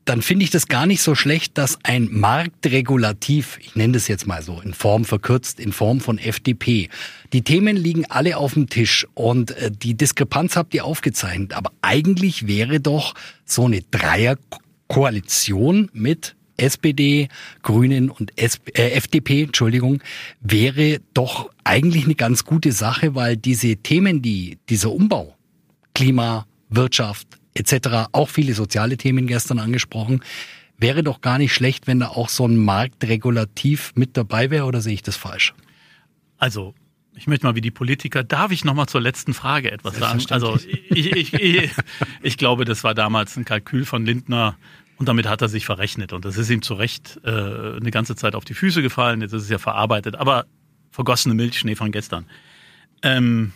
dann 0.05 0.21
finde 0.21 0.43
ich 0.43 0.51
das 0.51 0.67
gar 0.67 0.85
nicht 0.85 1.01
so 1.01 1.15
schlecht, 1.15 1.57
dass 1.57 1.79
ein 1.83 2.09
Marktregulativ, 2.11 3.57
ich 3.61 3.75
nenne 3.75 3.93
das 3.93 4.07
jetzt 4.07 4.27
mal 4.27 4.43
so, 4.43 4.59
in 4.59 4.73
Form 4.73 5.05
verkürzt, 5.05 5.59
in 5.59 5.71
Form 5.71 6.01
von 6.01 6.17
FDP, 6.17 6.89
die 7.31 7.41
Themen 7.41 7.77
liegen 7.77 8.05
alle 8.05 8.37
auf 8.37 8.53
dem 8.53 8.69
Tisch 8.69 9.07
und 9.13 9.51
äh, 9.51 9.71
die 9.71 9.95
Diskrepanz 9.95 10.57
habt 10.57 10.73
ihr 10.73 10.85
aufgezeichnet. 10.85 11.53
Aber 11.53 11.71
eigentlich 11.81 12.47
wäre 12.47 12.79
doch 12.79 13.13
so 13.45 13.65
eine 13.65 13.81
Dreierkoalition 13.81 15.89
mit 15.93 16.35
SPD, 16.57 17.29
Grünen 17.61 18.09
und 18.09 18.37
SP, 18.39 18.71
äh, 18.75 18.91
FDP, 18.91 19.43
Entschuldigung, 19.43 20.01
wäre 20.41 20.99
doch 21.13 21.49
eigentlich 21.63 22.05
eine 22.05 22.15
ganz 22.15 22.45
gute 22.45 22.71
Sache, 22.71 23.15
weil 23.15 23.37
diese 23.37 23.77
Themen, 23.77 24.21
die 24.21 24.57
dieser 24.69 24.91
Umbau, 24.91 25.35
Klima, 25.93 26.45
Wirtschaft 26.69 27.27
etc., 27.53 28.07
auch 28.11 28.29
viele 28.29 28.53
soziale 28.53 28.97
Themen 28.97 29.27
gestern 29.27 29.59
angesprochen, 29.59 30.21
wäre 30.77 31.03
doch 31.03 31.21
gar 31.21 31.37
nicht 31.37 31.53
schlecht, 31.53 31.87
wenn 31.87 31.99
da 31.99 32.09
auch 32.09 32.29
so 32.29 32.47
ein 32.47 32.57
Marktregulativ 32.57 33.93
mit 33.95 34.17
dabei 34.17 34.49
wäre, 34.49 34.65
oder 34.65 34.81
sehe 34.81 34.93
ich 34.93 35.03
das 35.03 35.15
falsch? 35.15 35.53
Also 36.37 36.73
ich 37.15 37.27
möchte 37.27 37.45
mal 37.45 37.55
wie 37.55 37.61
die 37.61 37.71
Politiker, 37.71 38.23
darf 38.23 38.51
ich 38.51 38.65
noch 38.65 38.73
mal 38.73 38.87
zur 38.87 39.01
letzten 39.01 39.33
Frage 39.33 39.71
etwas 39.71 39.97
sagen? 39.97 40.23
Also 40.29 40.57
ich, 40.89 41.11
ich, 41.11 41.33
ich, 41.33 41.71
ich 42.21 42.37
glaube, 42.37 42.65
das 42.65 42.83
war 42.83 42.93
damals 42.93 43.37
ein 43.37 43.45
Kalkül 43.45 43.85
von 43.85 44.05
Lindner, 44.05 44.57
und 45.03 45.07
damit 45.07 45.27
hat 45.27 45.41
er 45.41 45.49
sich 45.49 45.65
verrechnet. 45.65 46.13
Und 46.13 46.23
das 46.23 46.37
ist 46.37 46.49
ihm 46.49 46.61
zu 46.61 46.75
Recht 46.75 47.19
äh, 47.25 47.29
eine 47.29 47.91
ganze 47.91 48.15
Zeit 48.15 48.35
auf 48.35 48.45
die 48.45 48.53
Füße 48.53 48.81
gefallen. 48.81 49.19
Jetzt 49.19 49.33
ist 49.33 49.43
es 49.43 49.49
ja 49.49 49.57
verarbeitet. 49.57 50.15
Aber 50.15 50.45
vergossene 50.91 51.35
Milch, 51.35 51.59
Schnee 51.59 51.75
von 51.75 51.91
gestern. 51.91 52.25
Ähm, 53.01 53.51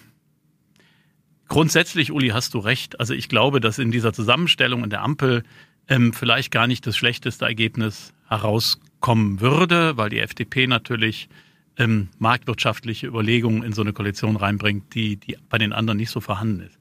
grundsätzlich, 1.48 2.12
Uli, 2.12 2.30
hast 2.30 2.54
du 2.54 2.60
recht. 2.60 3.00
Also 3.00 3.14
ich 3.14 3.30
glaube, 3.30 3.62
dass 3.62 3.80
in 3.80 3.92
dieser 3.92 4.12
Zusammenstellung 4.12 4.84
in 4.84 4.90
der 4.90 5.04
Ampel 5.04 5.44
ähm, 5.88 6.12
vielleicht 6.12 6.52
gar 6.52 6.68
nicht 6.68 6.86
das 6.86 6.98
schlechteste 6.98 7.46
Ergebnis 7.46 8.14
herauskommen 8.28 9.40
würde, 9.40 9.96
weil 9.96 10.10
die 10.10 10.20
FDP 10.20 10.68
natürlich 10.68 11.30
ähm, 11.78 12.10
marktwirtschaftliche 12.20 13.08
Überlegungen 13.08 13.64
in 13.64 13.72
so 13.72 13.84
eine 13.84 13.94
Koalition 13.94 14.36
reinbringt, 14.36 14.94
die, 14.94 15.16
die 15.16 15.38
bei 15.48 15.58
den 15.58 15.72
anderen 15.72 15.96
nicht 15.96 16.10
so 16.12 16.20
vorhanden 16.20 16.60
ist. 16.60 16.78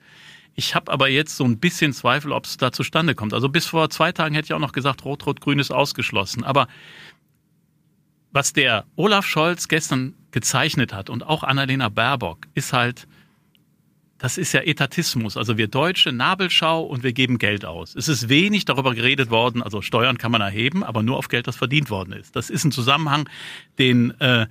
Ich 0.59 0.75
habe 0.75 0.91
aber 0.91 1.09
jetzt 1.09 1.37
so 1.37 1.45
ein 1.45 1.59
bisschen 1.59 1.93
Zweifel, 1.93 2.33
ob 2.33 2.47
es 2.47 2.57
da 2.57 2.73
zustande 2.73 3.15
kommt. 3.15 3.35
Also 3.35 3.51
bis 3.51 3.67
vor 3.67 3.91
zwei 3.91 4.11
Tagen 4.13 4.35
hätte 4.35 4.47
ich 4.47 4.55
auch 4.55 4.59
noch 4.59 4.73
gesagt, 4.73 5.05
Rot-Rot-Grün 5.05 5.59
ist 5.59 5.71
ausgeschlossen. 5.71 6.45
Aber 6.45 6.67
was 8.33 8.55
der 8.55 8.87
Olaf 8.97 9.27
Scholz 9.27 9.69
gestern 9.69 10.15
gezeichnet 10.31 10.95
hat 10.95 11.11
und 11.11 11.23
auch 11.27 11.43
Annalena 11.43 11.91
Baerbock, 11.91 12.47
ist 12.55 12.73
halt, 12.73 13.07
das 14.17 14.39
ist 14.39 14.55
ja 14.55 14.63
Etatismus. 14.63 15.37
Also 15.37 15.59
wir 15.59 15.69
Deutsche, 15.69 16.11
Nabelschau 16.11 16.83
und 16.83 17.03
wir 17.03 17.13
geben 17.13 17.37
Geld 17.37 17.67
aus. 17.67 17.95
Es 17.95 18.09
ist 18.09 18.31
wenig 18.31 18.65
darüber 18.65 18.95
geredet 18.95 19.29
worden, 19.29 19.63
also 19.63 19.83
Steuern 19.83 20.17
kann 20.17 20.33
man 20.33 20.41
erheben, 20.41 20.85
aber 20.85 21.03
nur 21.03 21.19
auf 21.19 21.29
Geld, 21.29 21.47
das 21.47 21.57
verdient 21.57 21.91
worden 21.91 22.15
ist. 22.15 22.35
Das 22.35 22.49
ist 22.49 22.65
ein 22.65 22.73
Zusammenhang, 22.73 23.29
den 23.79 24.19
äh, 24.21 24.47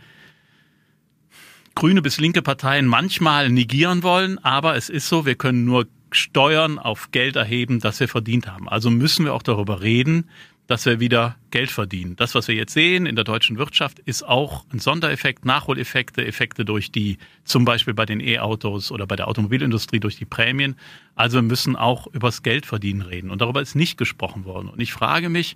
grüne 1.75 2.01
bis 2.01 2.20
linke 2.20 2.41
Parteien 2.41 2.86
manchmal 2.88 3.50
negieren 3.50 4.01
wollen, 4.01 4.38
aber 4.44 4.75
es 4.75 4.89
ist 4.89 5.08
so, 5.08 5.25
wir 5.25 5.36
können 5.36 5.65
nur 5.65 5.88
Steuern 6.12 6.79
auf 6.79 7.12
Geld 7.12 7.36
erheben, 7.36 7.79
das 7.79 8.00
wir 8.00 8.08
verdient 8.08 8.48
haben. 8.48 8.70
Also 8.70 8.89
müssen 8.89 9.25
wir 9.25 9.34
auch 9.34 9.44
darüber 9.44 9.82
reden, 9.82 10.29
dass 10.67 10.86
wir 10.86 11.00
wieder 11.00 11.36
Geld 11.51 11.70
verdienen. 11.70 12.15
Das, 12.15 12.34
was 12.34 12.48
wir 12.48 12.55
jetzt 12.55 12.74
sehen 12.74 13.05
in 13.05 13.15
der 13.15 13.24
deutschen 13.24 13.58
Wirtschaft, 13.58 14.00
ist 14.00 14.24
auch 14.24 14.65
ein 14.72 14.79
Sondereffekt, 14.79 15.46
Nachholeffekte, 15.46 16.25
Effekte 16.25 16.65
durch 16.65 16.91
die, 16.91 17.17
zum 17.44 17.65
Beispiel 17.65 17.94
bei 17.94 18.05
den 18.05 18.20
E-Autos 18.20 18.91
oder 18.91 19.05
bei 19.05 19.15
der 19.15 19.27
Automobilindustrie 19.27 20.00
durch 20.00 20.15
die 20.15 20.25
Prämien. 20.25 20.75
Also 21.13 21.38
wir 21.38 21.44
müssen 21.44 21.75
auch 21.75 22.08
übers 22.08 22.41
Geldverdienen 22.41 23.03
reden. 23.03 23.29
Und 23.29 23.41
darüber 23.41 23.62
ist 23.62 23.75
nicht 23.75 23.98
gesprochen 23.98 24.46
worden. 24.46 24.70
Und 24.70 24.79
ich 24.79 24.91
frage 24.91 25.29
mich, 25.29 25.55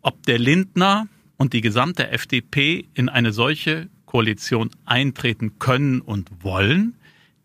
ob 0.00 0.22
der 0.24 0.38
Lindner 0.38 1.08
und 1.36 1.52
die 1.52 1.60
gesamte 1.60 2.08
FDP 2.10 2.88
in 2.94 3.08
eine 3.10 3.32
solche 3.32 3.88
Koalition 4.16 4.70
eintreten 4.86 5.58
können 5.58 6.00
und 6.00 6.30
wollen, 6.40 6.94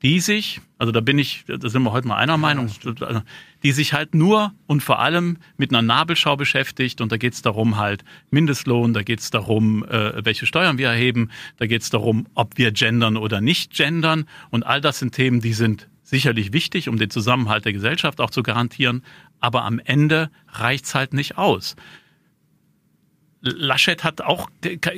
die 0.03 0.21
sich, 0.21 0.61
also 0.77 0.93
da 0.93 1.01
bin 1.01 1.19
ich, 1.19 1.43
da 1.45 1.67
sind 1.67 1.83
wir 1.83 1.91
heute 1.91 2.07
mal 2.07 2.15
einer 2.15 2.37
Meinung, 2.37 2.69
die 3.61 3.73
sich 3.73 3.91
halt 3.91 4.15
nur 4.15 4.53
und 4.67 4.81
vor 4.81 4.99
allem 4.99 5.35
mit 5.57 5.71
einer 5.71 5.81
Nabelschau 5.81 6.37
beschäftigt 6.37 7.01
und 7.01 7.11
da 7.11 7.17
geht 7.17 7.33
es 7.33 7.41
darum 7.41 7.75
halt 7.75 8.05
Mindestlohn, 8.29 8.93
da 8.93 9.03
geht 9.03 9.19
es 9.19 9.31
darum, 9.31 9.83
äh, 9.83 10.25
welche 10.25 10.45
Steuern 10.45 10.77
wir 10.77 10.87
erheben, 10.87 11.29
da 11.57 11.67
geht 11.67 11.81
es 11.81 11.89
darum, 11.89 12.25
ob 12.35 12.57
wir 12.57 12.71
gendern 12.71 13.17
oder 13.17 13.41
nicht 13.41 13.73
gendern. 13.73 14.23
Und 14.49 14.65
all 14.65 14.79
das 14.79 14.99
sind 14.99 15.13
Themen, 15.13 15.41
die 15.41 15.51
sind 15.51 15.89
sicherlich 16.03 16.53
wichtig, 16.53 16.87
um 16.87 16.95
den 16.95 17.09
Zusammenhalt 17.09 17.65
der 17.65 17.73
Gesellschaft 17.73 18.21
auch 18.21 18.29
zu 18.29 18.43
garantieren, 18.43 19.03
aber 19.41 19.65
am 19.65 19.79
Ende 19.79 20.31
reicht's 20.47 20.95
halt 20.95 21.13
nicht 21.13 21.37
aus. 21.37 21.75
Laschet 23.41 24.03
hat 24.03 24.21
auch 24.21 24.49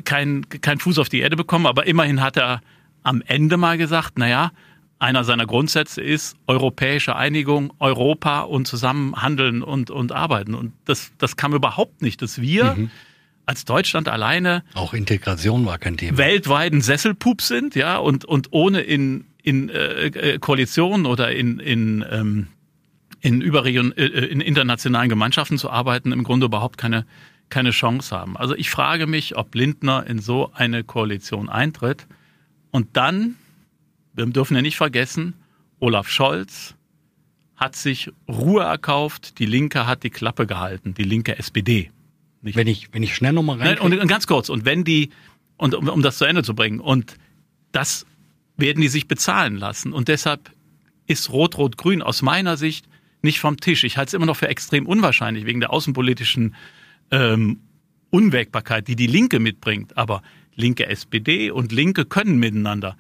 keinen 0.04 0.48
kein 0.50 0.80
Fuß 0.80 1.00
auf 1.00 1.10
die 1.10 1.20
Erde 1.20 1.36
bekommen, 1.36 1.66
aber 1.66 1.88
immerhin 1.88 2.22
hat 2.22 2.38
er 2.38 2.62
am 3.04 3.22
Ende 3.26 3.58
mal 3.58 3.78
gesagt, 3.78 4.18
naja, 4.18 4.52
einer 5.00 5.24
seiner 5.26 5.46
Grundsätze 5.46 6.02
ist 6.02 6.38
europäische 6.48 7.16
Einigung, 7.16 7.74
Europa 7.80 8.42
und 8.42 8.68
zusammenhandeln 8.68 9.62
und, 9.62 9.92
und 9.92 10.14
arbeiten. 10.14 10.56
Und 10.56 10.74
das, 10.86 11.12
das 11.18 11.36
kam 11.36 11.54
überhaupt 11.54 12.02
nicht, 12.02 12.22
dass 12.22 12.40
wir 12.40 12.76
mhm. 12.76 12.92
als 13.46 13.66
Deutschland 13.66 14.08
alleine 14.08 14.64
auch 14.74 14.94
Integration 14.94 15.66
war 15.66 15.78
kein 15.78 15.98
Thema. 15.98 16.18
Weltweiten 16.18 16.82
Sesselpup 16.82 17.42
sind, 17.42 17.76
ja, 17.76 17.98
und, 17.98 18.24
und 18.24 18.48
ohne 18.52 18.82
in, 18.82 19.26
in 19.42 19.70
äh, 19.70 20.06
äh 20.06 20.40
Koalitionen 20.40 21.06
oder 21.06 21.34
in, 21.34 21.60
in, 21.60 22.06
ähm, 22.10 22.48
in, 23.20 23.42
Überregion, 23.42 23.92
äh, 23.98 24.06
äh, 24.06 24.26
in 24.28 24.40
internationalen 24.40 25.10
Gemeinschaften 25.10 25.58
zu 25.58 25.70
arbeiten, 25.70 26.14
im 26.14 26.24
Grunde 26.24 26.46
überhaupt 26.46 26.78
keine, 26.78 27.06
keine 27.50 27.72
Chance 27.72 28.16
haben. 28.18 28.38
Also 28.38 28.56
ich 28.56 28.70
frage 28.70 29.08
mich, 29.08 29.38
ob 29.38 29.54
Lindner 29.56 30.06
in 30.08 30.20
so 30.20 30.52
eine 30.54 30.84
Koalition 30.84 31.50
eintritt 31.50 32.08
und 32.72 32.98
dann 32.98 33.36
wir 34.14 34.26
dürfen 34.28 34.56
ja 34.56 34.62
nicht 34.62 34.78
vergessen, 34.78 35.34
Olaf 35.80 36.08
Scholz 36.08 36.76
hat 37.56 37.76
sich 37.76 38.12
Ruhe 38.28 38.64
erkauft, 38.64 39.40
die 39.40 39.46
Linke 39.46 39.86
hat 39.88 40.04
die 40.04 40.10
Klappe 40.10 40.48
gehalten, 40.48 40.94
die 40.94 41.04
linke 41.04 41.38
SPD. 41.38 41.92
Nicht? 42.42 42.56
Wenn 42.56 42.68
ich, 42.68 42.90
wenn 42.94 43.04
ich 43.04 43.16
schnell 43.16 43.34
nochmal 43.34 43.60
rein. 43.60 43.80
Und, 43.80 43.98
und 43.98 44.08
ganz 44.08 44.28
kurz, 44.28 44.50
und 44.50 44.66
wenn 44.66 44.84
die, 44.84 45.10
und 45.58 45.76
um, 45.76 45.88
um 45.88 46.02
das 46.02 46.18
zu 46.18 46.26
Ende 46.26 46.44
zu 46.44 46.56
bringen, 46.56 46.80
und 46.80 47.18
das 47.72 48.06
werden 48.58 48.82
die 48.82 48.88
sich 48.88 49.08
bezahlen 49.08 49.56
lassen. 49.58 49.94
Und 49.94 50.08
deshalb 50.08 50.52
ist 51.08 51.32
Rot-Rot-Grün 51.32 52.02
aus 52.02 52.22
meiner 52.22 52.58
Sicht 52.58 52.88
nicht 53.22 53.40
vom 53.40 53.58
Tisch. 53.58 53.84
Ich 53.84 53.98
halte 53.98 54.10
es 54.10 54.14
immer 54.14 54.26
noch 54.26 54.38
für 54.38 54.50
extrem 54.50 54.86
unwahrscheinlich 54.86 55.46
wegen 55.46 55.60
der 55.60 55.72
außenpolitischen 55.72 56.56
ähm, 57.12 57.60
Unwägbarkeit, 58.10 58.88
die 58.88 58.96
die 58.96 59.08
Linke 59.08 59.40
mitbringt. 59.40 59.98
Aber 59.98 60.22
linke 60.56 60.88
SPD 60.88 61.52
und 61.52 61.72
Linke 61.72 62.06
können 62.06 62.38
miteinander. 62.38 62.98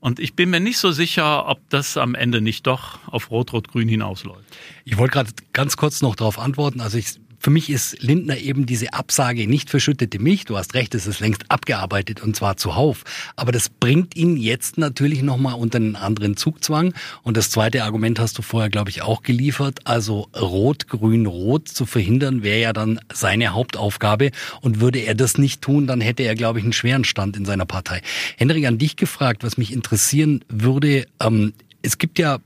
Und 0.00 0.18
ich 0.18 0.34
bin 0.34 0.50
mir 0.50 0.60
nicht 0.60 0.78
so 0.78 0.92
sicher, 0.92 1.46
ob 1.46 1.60
das 1.68 1.96
am 1.96 2.14
Ende 2.14 2.40
nicht 2.40 2.66
doch 2.66 3.06
auf 3.06 3.30
Rot-Rot-Grün 3.30 3.88
hinausläuft. 3.88 4.56
Ich 4.84 4.96
wollte 4.96 5.12
gerade 5.12 5.30
ganz 5.52 5.76
kurz 5.76 6.00
noch 6.00 6.16
darauf 6.16 6.38
antworten. 6.38 6.80
Also 6.80 6.96
ich 6.96 7.20
für 7.40 7.50
mich 7.50 7.70
ist 7.70 8.02
Lindner 8.02 8.36
eben 8.36 8.66
diese 8.66 8.92
Absage 8.92 9.48
nicht 9.48 9.70
verschüttete 9.70 10.18
Milch. 10.18 10.44
Du 10.44 10.58
hast 10.58 10.74
recht, 10.74 10.94
es 10.94 11.06
ist 11.06 11.20
längst 11.20 11.44
abgearbeitet 11.48 12.22
und 12.22 12.36
zwar 12.36 12.58
zuhauf. 12.58 13.02
Aber 13.34 13.50
das 13.50 13.70
bringt 13.70 14.14
ihn 14.14 14.36
jetzt 14.36 14.76
natürlich 14.76 15.22
nochmal 15.22 15.54
unter 15.54 15.76
einen 15.76 15.96
anderen 15.96 16.36
Zugzwang. 16.36 16.92
Und 17.22 17.38
das 17.38 17.50
zweite 17.50 17.82
Argument 17.84 18.20
hast 18.20 18.36
du 18.36 18.42
vorher, 18.42 18.68
glaube 18.68 18.90
ich, 18.90 19.00
auch 19.00 19.22
geliefert. 19.22 19.80
Also 19.84 20.28
Rot, 20.38 20.88
Grün, 20.88 21.24
Rot 21.24 21.68
zu 21.68 21.86
verhindern 21.86 22.42
wäre 22.42 22.60
ja 22.60 22.72
dann 22.74 23.00
seine 23.10 23.54
Hauptaufgabe. 23.54 24.32
Und 24.60 24.80
würde 24.80 24.98
er 24.98 25.14
das 25.14 25.38
nicht 25.38 25.62
tun, 25.62 25.86
dann 25.86 26.02
hätte 26.02 26.24
er, 26.24 26.34
glaube 26.34 26.58
ich, 26.58 26.64
einen 26.64 26.74
schweren 26.74 27.04
Stand 27.04 27.38
in 27.38 27.46
seiner 27.46 27.64
Partei. 27.64 28.02
Henrik, 28.36 28.66
an 28.66 28.76
dich 28.76 28.96
gefragt, 28.96 29.44
was 29.44 29.56
mich 29.56 29.72
interessieren 29.72 30.44
würde. 30.50 31.06
Ähm, 31.20 31.54
es 31.80 31.96
gibt 31.96 32.18
ja 32.18 32.38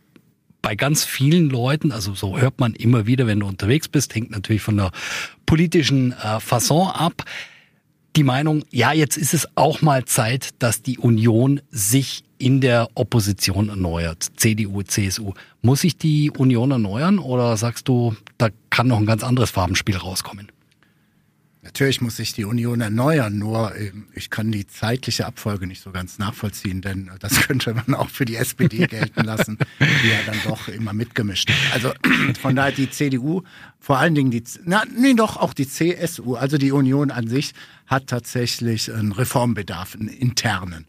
bei 0.64 0.76
ganz 0.76 1.04
vielen 1.04 1.50
Leuten, 1.50 1.92
also 1.92 2.14
so 2.14 2.38
hört 2.38 2.58
man 2.58 2.72
immer 2.72 3.06
wieder, 3.06 3.26
wenn 3.26 3.40
du 3.40 3.46
unterwegs 3.46 3.86
bist, 3.86 4.14
hängt 4.14 4.30
natürlich 4.30 4.62
von 4.62 4.78
der 4.78 4.92
politischen 5.44 6.12
äh, 6.12 6.40
Fasson 6.40 6.88
ab, 6.88 7.22
die 8.16 8.24
Meinung, 8.24 8.64
ja, 8.70 8.92
jetzt 8.92 9.18
ist 9.18 9.34
es 9.34 9.46
auch 9.56 9.82
mal 9.82 10.06
Zeit, 10.06 10.50
dass 10.60 10.80
die 10.80 10.98
Union 10.98 11.60
sich 11.70 12.24
in 12.38 12.62
der 12.62 12.88
Opposition 12.94 13.68
erneuert. 13.68 14.26
CDU, 14.36 14.82
CSU. 14.82 15.34
Muss 15.60 15.82
sich 15.82 15.98
die 15.98 16.30
Union 16.30 16.70
erneuern 16.70 17.18
oder 17.18 17.58
sagst 17.58 17.88
du, 17.88 18.16
da 18.38 18.48
kann 18.70 18.86
noch 18.86 18.98
ein 18.98 19.06
ganz 19.06 19.22
anderes 19.22 19.50
Farbenspiel 19.50 19.96
rauskommen? 19.96 20.50
Natürlich 21.64 22.02
muss 22.02 22.16
sich 22.16 22.34
die 22.34 22.44
Union 22.44 22.82
erneuern, 22.82 23.38
nur 23.38 23.74
ähm, 23.74 24.06
ich 24.14 24.28
kann 24.28 24.52
die 24.52 24.66
zeitliche 24.66 25.24
Abfolge 25.24 25.66
nicht 25.66 25.82
so 25.82 25.92
ganz 25.92 26.18
nachvollziehen, 26.18 26.82
denn 26.82 27.10
das 27.20 27.40
könnte 27.46 27.72
man 27.72 27.94
auch 27.94 28.10
für 28.10 28.26
die 28.26 28.36
SPD 28.36 28.86
gelten 28.86 29.24
lassen, 29.24 29.58
die 29.80 30.08
ja 30.08 30.18
dann 30.26 30.36
doch 30.44 30.68
immer 30.68 30.92
mitgemischt 30.92 31.50
hat. 31.50 31.72
Also 31.72 31.92
von 32.40 32.54
daher 32.54 32.72
die 32.72 32.90
CDU, 32.90 33.42
vor 33.80 33.98
allen 33.98 34.14
Dingen 34.14 34.30
die, 34.30 34.44
na, 34.64 34.82
nee, 34.94 35.14
doch 35.14 35.38
auch 35.38 35.54
die 35.54 35.66
CSU, 35.66 36.34
also 36.34 36.58
die 36.58 36.70
Union 36.70 37.10
an 37.10 37.28
sich 37.28 37.54
hat 37.86 38.08
tatsächlich 38.08 38.92
einen 38.92 39.12
Reformbedarf, 39.12 39.94
einen 39.94 40.08
internen. 40.08 40.86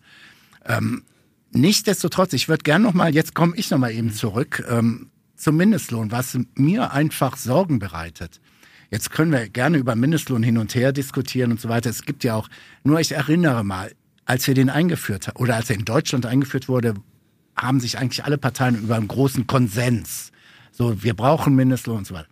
Ähm, 0.65 1.03
nichtsdestotrotz, 1.51 2.33
ich 2.33 2.49
würde 2.49 2.63
gern 2.63 2.81
noch 2.81 2.93
mal, 2.93 3.15
jetzt 3.15 3.33
komme 3.33 3.55
ich 3.55 3.69
noch 3.71 3.77
mal 3.77 3.93
eben 3.93 4.13
zurück 4.13 4.65
ähm, 4.69 5.09
zum 5.37 5.55
Mindestlohn, 5.55 6.11
was 6.11 6.37
mir 6.55 6.91
einfach 6.91 7.37
Sorgen 7.37 7.79
bereitet. 7.79 8.41
Jetzt 8.91 9.11
können 9.11 9.31
wir 9.31 9.49
gerne 9.49 9.77
über 9.77 9.95
Mindestlohn 9.95 10.43
hin 10.43 10.57
und 10.57 10.75
her 10.75 10.91
diskutieren 10.91 11.51
und 11.51 11.59
so 11.59 11.69
weiter. 11.69 11.89
Es 11.89 12.03
gibt 12.03 12.23
ja 12.23 12.35
auch, 12.35 12.49
nur 12.83 12.99
ich 12.99 13.11
erinnere 13.11 13.63
mal, 13.63 13.91
als 14.25 14.47
wir 14.47 14.53
den 14.53 14.69
eingeführt 14.69 15.27
haben, 15.27 15.37
oder 15.37 15.55
als 15.55 15.69
er 15.69 15.75
in 15.77 15.85
Deutschland 15.85 16.25
eingeführt 16.25 16.67
wurde, 16.67 16.95
haben 17.55 17.79
sich 17.79 17.97
eigentlich 17.97 18.25
alle 18.25 18.37
Parteien 18.37 18.75
über 18.75 18.95
einen 18.95 19.07
großen 19.07 19.47
Konsens. 19.47 20.31
So, 20.71 21.03
wir 21.03 21.13
brauchen 21.13 21.55
Mindestlohn 21.55 21.99
und 21.99 22.07
so 22.07 22.15
weiter. 22.15 22.27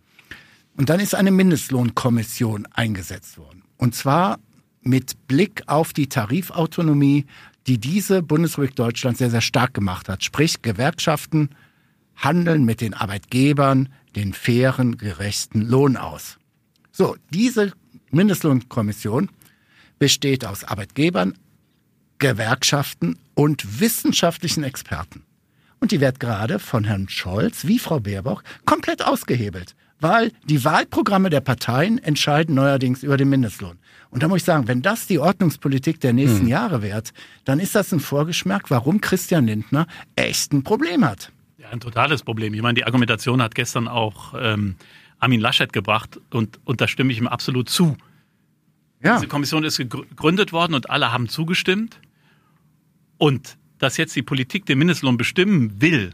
Und 0.76 0.90
dann 0.90 1.00
ist 1.00 1.14
eine 1.14 1.30
Mindestlohnkommission 1.30 2.66
eingesetzt 2.72 3.38
worden. 3.38 3.62
Und 3.76 3.94
zwar 3.94 4.38
mit 4.82 5.28
Blick 5.28 5.62
auf 5.66 5.92
die 5.92 6.08
Tarifautonomie, 6.08 7.26
die 7.66 7.78
diese 7.78 8.22
Bundesrepublik 8.22 8.76
Deutschland 8.76 9.16
sehr, 9.16 9.30
sehr 9.30 9.40
stark 9.40 9.72
gemacht 9.72 10.08
hat. 10.08 10.24
Sprich, 10.24 10.62
Gewerkschaften 10.62 11.50
handeln 12.16 12.64
mit 12.64 12.80
den 12.80 12.92
Arbeitgebern 12.92 13.88
den 14.14 14.32
fairen, 14.32 14.96
gerechten 14.98 15.62
Lohn 15.62 15.96
aus. 15.96 16.38
So, 16.96 17.16
diese 17.30 17.72
Mindestlohnkommission 18.12 19.28
besteht 19.98 20.46
aus 20.46 20.62
Arbeitgebern, 20.62 21.34
Gewerkschaften 22.18 23.18
und 23.34 23.80
wissenschaftlichen 23.80 24.62
Experten. 24.62 25.24
Und 25.80 25.90
die 25.90 26.00
wird 26.00 26.20
gerade 26.20 26.60
von 26.60 26.84
Herrn 26.84 27.08
Scholz 27.08 27.66
wie 27.66 27.80
Frau 27.80 27.98
Baerbock 27.98 28.44
komplett 28.64 29.04
ausgehebelt, 29.04 29.74
weil 29.98 30.30
die 30.44 30.64
Wahlprogramme 30.64 31.30
der 31.30 31.40
Parteien 31.40 31.98
entscheiden 31.98 32.54
neuerdings 32.54 33.02
über 33.02 33.16
den 33.16 33.28
Mindestlohn. 33.28 33.76
Und 34.10 34.22
da 34.22 34.28
muss 34.28 34.38
ich 34.38 34.44
sagen, 34.44 34.68
wenn 34.68 34.80
das 34.80 35.08
die 35.08 35.18
Ordnungspolitik 35.18 36.00
der 36.00 36.12
nächsten 36.12 36.42
hm. 36.42 36.48
Jahre 36.48 36.80
wird, 36.80 37.12
dann 37.44 37.58
ist 37.58 37.74
das 37.74 37.90
ein 37.90 37.98
Vorgeschmack, 37.98 38.70
warum 38.70 39.00
Christian 39.00 39.48
Lindner 39.48 39.88
echt 40.14 40.52
ein 40.52 40.62
Problem 40.62 41.04
hat. 41.04 41.32
Ja, 41.58 41.70
ein 41.70 41.80
totales 41.80 42.22
Problem. 42.22 42.54
Ich 42.54 42.62
meine, 42.62 42.74
die 42.74 42.84
Argumentation 42.84 43.42
hat 43.42 43.56
gestern 43.56 43.88
auch 43.88 44.34
ähm, 44.38 44.76
Armin 45.24 45.40
Laschet 45.40 45.72
gebracht 45.72 46.20
und, 46.30 46.60
und 46.64 46.80
da 46.80 46.86
stimme 46.86 47.12
ich 47.12 47.18
ihm 47.18 47.26
absolut 47.26 47.68
zu. 47.68 47.96
Ja. 49.02 49.16
Diese 49.16 49.26
Kommission 49.26 49.64
ist 49.64 49.78
gegründet 49.78 50.52
worden 50.52 50.74
und 50.74 50.90
alle 50.90 51.12
haben 51.12 51.28
zugestimmt. 51.28 51.98
Und 53.18 53.56
dass 53.78 53.96
jetzt 53.96 54.14
die 54.16 54.22
Politik 54.22 54.66
den 54.66 54.78
Mindestlohn 54.78 55.16
bestimmen 55.16 55.80
will, 55.80 56.12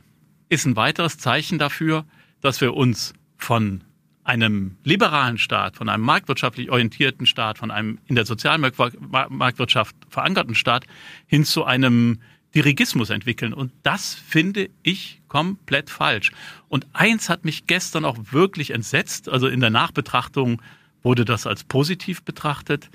ist 0.49 0.64
ein 0.64 0.76
weiteres 0.76 1.19
Zeichen 1.19 1.59
dafür, 1.59 2.05
dass 2.40 2.61
wir 2.61 2.75
uns 2.75 3.12
von 3.37 3.83
einem 4.25 4.76
liberalen 4.85 5.38
Staat, 5.38 5.76
von 5.76 5.88
einem 5.88 6.05
marktwirtschaftlich 6.05 6.71
orientierten 6.71 7.26
Staat, 7.26 7.59
von 7.59 7.71
einem 7.71 7.99
in 8.07 8.14
der 8.14 8.26
Sozialmarktwirtschaft 8.26 9.97
verankerten 10.09 10.55
Staat 10.55 10.87
hin 11.26 11.45
zu 11.45 11.64
einem 11.64 12.21
Dirigismus 12.54 13.11
entwickeln. 13.11 13.52
Und 13.52 13.73
das 13.83 14.14
finde 14.14 14.71
ich 14.83 15.21
komplett 15.28 15.90
falsch. 15.90 16.33
Und 16.69 16.87
eins 16.92 17.28
hat 17.28 17.45
mich 17.45 17.66
gestern 17.66 18.04
auch 18.04 18.16
wirklich 18.33 18.71
entsetzt. 18.71 19.28
Also 19.28 19.49
in 19.49 19.61
der 19.61 19.71
Nachbetrachtung 19.71 20.61
wurde 21.02 21.25
das 21.25 21.47
als 21.47 21.64
positiv 21.64 22.23
betrachtet. 22.23 22.90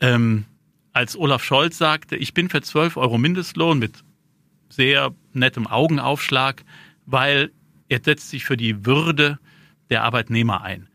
Ähm, 0.00 0.44
als 0.92 1.16
Olaf 1.16 1.44
Scholz 1.44 1.78
sagte, 1.78 2.16
ich 2.16 2.34
bin 2.34 2.48
für 2.48 2.60
12 2.60 2.96
Euro 2.96 3.18
Mindestlohn 3.18 3.78
mit 3.78 3.92
sehr 4.68 5.14
nettem 5.32 5.66
Augenaufschlag, 5.66 6.64
weil 7.06 7.52
er 7.88 8.00
setzt 8.02 8.30
sich 8.30 8.44
für 8.44 8.56
die 8.56 8.84
Würde 8.84 9.38
der 9.90 10.04
Arbeitnehmer 10.04 10.62
ein. 10.62 10.88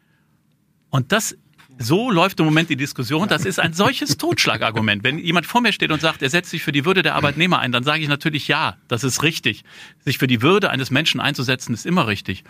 Und 0.90 1.12
das 1.12 1.36
so 1.78 2.12
läuft 2.12 2.40
im 2.40 2.46
Moment 2.46 2.70
die 2.70 2.76
Diskussion. 2.76 3.28
Das 3.28 3.46
ist 3.46 3.60
ein 3.60 3.74
solches 3.74 4.18
Totschlagargument. 4.18 5.04
Wenn 5.04 5.18
jemand 5.18 5.46
vor 5.46 5.62
mir 5.62 5.74
steht 5.74 5.92
und 5.92 6.02
sagt, 6.02 6.22
er 6.22 6.30
setzt 6.30 6.50
sich 6.52 6.64
für 6.64 6.72
die 6.72 6.86
Würde 6.86 7.04
der 7.04 7.16
Arbeitnehmer 7.16 7.60
ein, 7.60 7.72
dann 7.72 7.84
sage 7.84 8.02
ich 8.02 8.08
natürlich 8.08 8.48
ja, 8.48 8.78
das 8.88 9.04
ist 9.04 9.24
richtig. 9.24 9.64
Sich 10.00 10.18
für 10.18 10.28
die 10.28 10.42
Würde 10.42 10.70
eines 10.70 10.92
Menschen 10.92 11.20
einzusetzen, 11.20 11.74
ist 11.74 11.86
immer 11.86 12.08
richtig. 12.08 12.44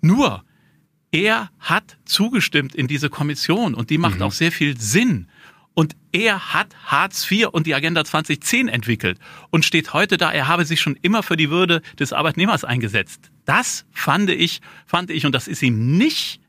Nur, 0.00 0.44
er 1.12 1.50
hat 1.58 1.96
zugestimmt 2.04 2.74
in 2.74 2.88
diese 2.88 3.08
Kommission 3.08 3.74
und 3.74 3.90
die 3.90 3.98
macht 3.98 4.16
mhm. 4.16 4.22
auch 4.22 4.32
sehr 4.32 4.52
viel 4.52 4.78
Sinn. 4.78 5.28
Und 5.74 5.94
er 6.10 6.54
hat 6.54 6.74
Hartz 6.86 7.30
IV 7.30 7.48
und 7.48 7.66
die 7.66 7.74
Agenda 7.74 8.02
2010 8.04 8.68
entwickelt 8.68 9.18
und 9.50 9.64
steht 9.64 9.92
heute 9.92 10.16
da, 10.16 10.32
er 10.32 10.48
habe 10.48 10.64
sich 10.64 10.80
schon 10.80 10.96
immer 11.02 11.22
für 11.22 11.36
die 11.36 11.50
Würde 11.50 11.82
des 11.98 12.14
Arbeitnehmers 12.14 12.64
eingesetzt. 12.64 13.30
Das 13.44 13.84
fand 13.92 14.30
ich, 14.30 14.62
fand 14.86 15.10
ich, 15.10 15.26
und 15.26 15.34
das 15.34 15.48
ist 15.48 15.62
ihm 15.62 15.98
nicht 15.98 16.40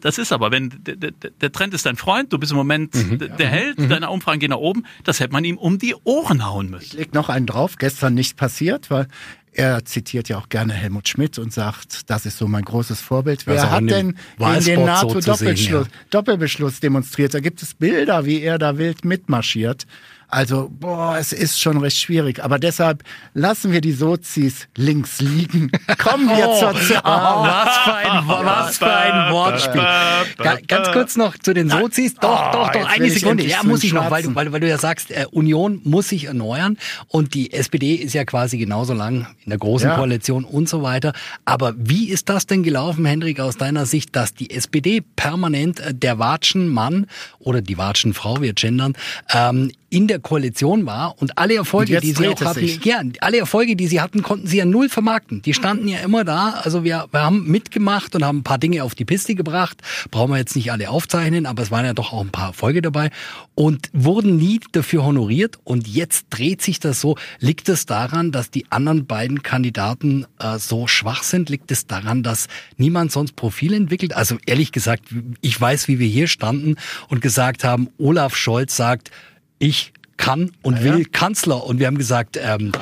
das 0.00 0.18
ist 0.18 0.32
aber, 0.32 0.50
wenn 0.50 0.70
der, 0.80 0.96
der, 0.96 1.12
der 1.12 1.52
Trend 1.52 1.74
ist 1.74 1.86
dein 1.86 1.96
Freund, 1.96 2.32
du 2.32 2.38
bist 2.38 2.52
im 2.52 2.58
Moment 2.58 2.94
mhm. 2.94 3.18
der 3.18 3.48
Held, 3.48 3.78
mhm. 3.78 3.88
deine 3.88 4.10
Umfragen 4.10 4.40
gehen 4.40 4.50
nach 4.50 4.58
oben, 4.58 4.84
das 5.04 5.20
hätte 5.20 5.32
man 5.32 5.44
ihm 5.44 5.58
um 5.58 5.78
die 5.78 5.94
Ohren 6.04 6.46
hauen 6.46 6.70
müssen. 6.70 6.86
Ich 6.86 6.92
leg 6.94 7.14
noch 7.14 7.28
einen 7.28 7.46
drauf, 7.46 7.76
gestern 7.76 8.14
nicht 8.14 8.36
passiert, 8.36 8.90
weil 8.90 9.08
er 9.52 9.84
zitiert 9.84 10.28
ja 10.28 10.38
auch 10.38 10.48
gerne 10.48 10.72
Helmut 10.72 11.08
Schmidt 11.08 11.38
und 11.38 11.52
sagt, 11.52 12.08
das 12.10 12.26
ist 12.26 12.38
so 12.38 12.46
mein 12.46 12.64
großes 12.64 13.00
Vorbild. 13.00 13.46
Wer 13.46 13.70
hat 13.70 13.80
denn 13.90 14.16
gegen 14.38 14.64
den 14.64 14.84
NATO-Doppelbeschluss 14.84 15.86
ja. 15.86 15.92
Doppelbeschluss 16.10 16.80
demonstriert? 16.80 17.34
Da 17.34 17.40
gibt 17.40 17.62
es 17.62 17.74
Bilder, 17.74 18.24
wie 18.24 18.40
er 18.40 18.58
da 18.58 18.78
wild 18.78 19.04
mitmarschiert. 19.04 19.86
Also, 20.30 20.70
boah, 20.70 21.16
es 21.18 21.32
ist 21.32 21.58
schon 21.58 21.78
recht 21.78 21.96
schwierig. 21.96 22.44
Aber 22.44 22.58
deshalb 22.58 23.02
lassen 23.32 23.72
wir 23.72 23.80
die 23.80 23.92
Sozis 23.92 24.68
links 24.76 25.22
liegen. 25.22 25.70
Kommen 25.96 26.28
wir 26.28 26.48
oh, 26.48 26.58
zur 26.58 26.74
Zeit. 26.74 27.02
Oh, 27.02 27.08
was 27.08 27.76
für 27.78 27.94
ein, 27.94 28.28
was 28.28 28.78
für 28.78 28.94
ein 28.94 29.32
Wortspiel. 29.32 30.66
Ganz 30.66 30.92
kurz 30.92 31.16
noch 31.16 31.38
zu 31.38 31.54
den 31.54 31.70
Sozis. 31.70 32.14
Doch, 32.14 32.52
doch, 32.52 32.70
doch, 32.70 32.86
eine 32.86 33.08
Sekunde. 33.08 33.46
Ja, 33.46 33.62
muss 33.62 33.82
ich 33.84 33.94
noch, 33.94 34.10
weil 34.10 34.22
du, 34.22 34.34
weil, 34.34 34.52
weil 34.52 34.60
du 34.60 34.68
ja 34.68 34.76
sagst, 34.76 35.10
äh, 35.10 35.24
Union 35.30 35.80
muss 35.84 36.10
sich 36.10 36.24
erneuern 36.24 36.76
und 37.06 37.32
die 37.32 37.52
SPD 37.54 37.94
ist 37.94 38.12
ja 38.12 38.26
quasi 38.26 38.58
genauso 38.58 38.92
lang 38.92 39.28
in 39.44 39.50
der 39.50 39.58
großen 39.58 39.88
ja. 39.88 39.96
Koalition 39.96 40.44
und 40.44 40.68
so 40.68 40.82
weiter. 40.82 41.14
Aber 41.46 41.74
wie 41.78 42.10
ist 42.10 42.28
das 42.28 42.46
denn 42.46 42.62
gelaufen, 42.62 43.06
Hendrik, 43.06 43.40
aus 43.40 43.56
deiner 43.56 43.86
Sicht, 43.86 44.14
dass 44.14 44.34
die 44.34 44.50
SPD 44.50 45.00
permanent 45.00 45.80
äh, 45.80 45.94
der 45.94 46.18
Watschenmann 46.18 47.06
oder 47.38 47.62
die 47.62 47.78
Watschenfrau, 47.78 48.42
wir 48.42 48.52
gendern, 48.52 48.92
ähm, 49.32 49.72
in 49.90 50.06
der 50.06 50.18
Koalition 50.18 50.84
war 50.84 51.14
und 51.18 51.38
alle 51.38 51.56
Erfolge, 51.56 52.00
die 52.00 52.12
sie 52.12 52.28
auch 52.28 52.40
hatten, 52.40 52.60
sich. 52.60 52.84
ja, 52.84 53.02
alle 53.20 53.38
Erfolge, 53.38 53.74
die 53.74 53.86
sie 53.86 54.00
hatten, 54.00 54.22
konnten 54.22 54.46
sie 54.46 54.58
ja 54.58 54.66
null 54.66 54.88
vermarkten. 54.90 55.40
Die 55.40 55.54
standen 55.54 55.88
ja 55.88 56.00
immer 56.00 56.24
da. 56.24 56.60
Also 56.62 56.84
wir, 56.84 57.06
wir 57.10 57.22
haben 57.22 57.46
mitgemacht 57.46 58.14
und 58.14 58.24
haben 58.24 58.38
ein 58.38 58.42
paar 58.42 58.58
Dinge 58.58 58.84
auf 58.84 58.94
die 58.94 59.06
Piste 59.06 59.34
gebracht. 59.34 59.78
Brauchen 60.10 60.32
wir 60.32 60.36
jetzt 60.36 60.56
nicht 60.56 60.70
alle 60.72 60.90
aufzeichnen, 60.90 61.46
aber 61.46 61.62
es 61.62 61.70
waren 61.70 61.86
ja 61.86 61.94
doch 61.94 62.12
auch 62.12 62.20
ein 62.20 62.30
paar 62.30 62.48
Erfolge 62.48 62.82
dabei 62.82 63.10
und 63.54 63.88
wurden 63.94 64.36
nie 64.36 64.60
dafür 64.72 65.04
honoriert. 65.04 65.58
Und 65.64 65.88
jetzt 65.88 66.26
dreht 66.30 66.60
sich 66.60 66.80
das 66.80 67.00
so. 67.00 67.16
Liegt 67.38 67.68
es 67.70 67.86
daran, 67.86 68.30
dass 68.30 68.50
die 68.50 68.70
anderen 68.70 69.06
beiden 69.06 69.42
Kandidaten 69.42 70.26
äh, 70.38 70.58
so 70.58 70.86
schwach 70.86 71.22
sind? 71.22 71.48
Liegt 71.48 71.70
es 71.70 71.86
daran, 71.86 72.22
dass 72.22 72.48
niemand 72.76 73.10
sonst 73.10 73.36
Profil 73.36 73.72
entwickelt? 73.72 74.14
Also 74.14 74.36
ehrlich 74.44 74.70
gesagt, 74.70 75.04
ich 75.40 75.58
weiß, 75.58 75.88
wie 75.88 75.98
wir 75.98 76.08
hier 76.08 76.28
standen 76.28 76.76
und 77.08 77.22
gesagt 77.22 77.64
haben, 77.64 77.88
Olaf 77.96 78.36
Scholz 78.36 78.76
sagt, 78.76 79.10
ich 79.58 79.92
kann 80.16 80.50
und 80.62 80.76
ja, 80.76 80.84
will 80.84 81.04
Kanzler. 81.06 81.64
Und 81.64 81.78
wir 81.78 81.86
haben 81.86 81.96
gesagt, 81.96 82.38
ähm, 82.40 82.72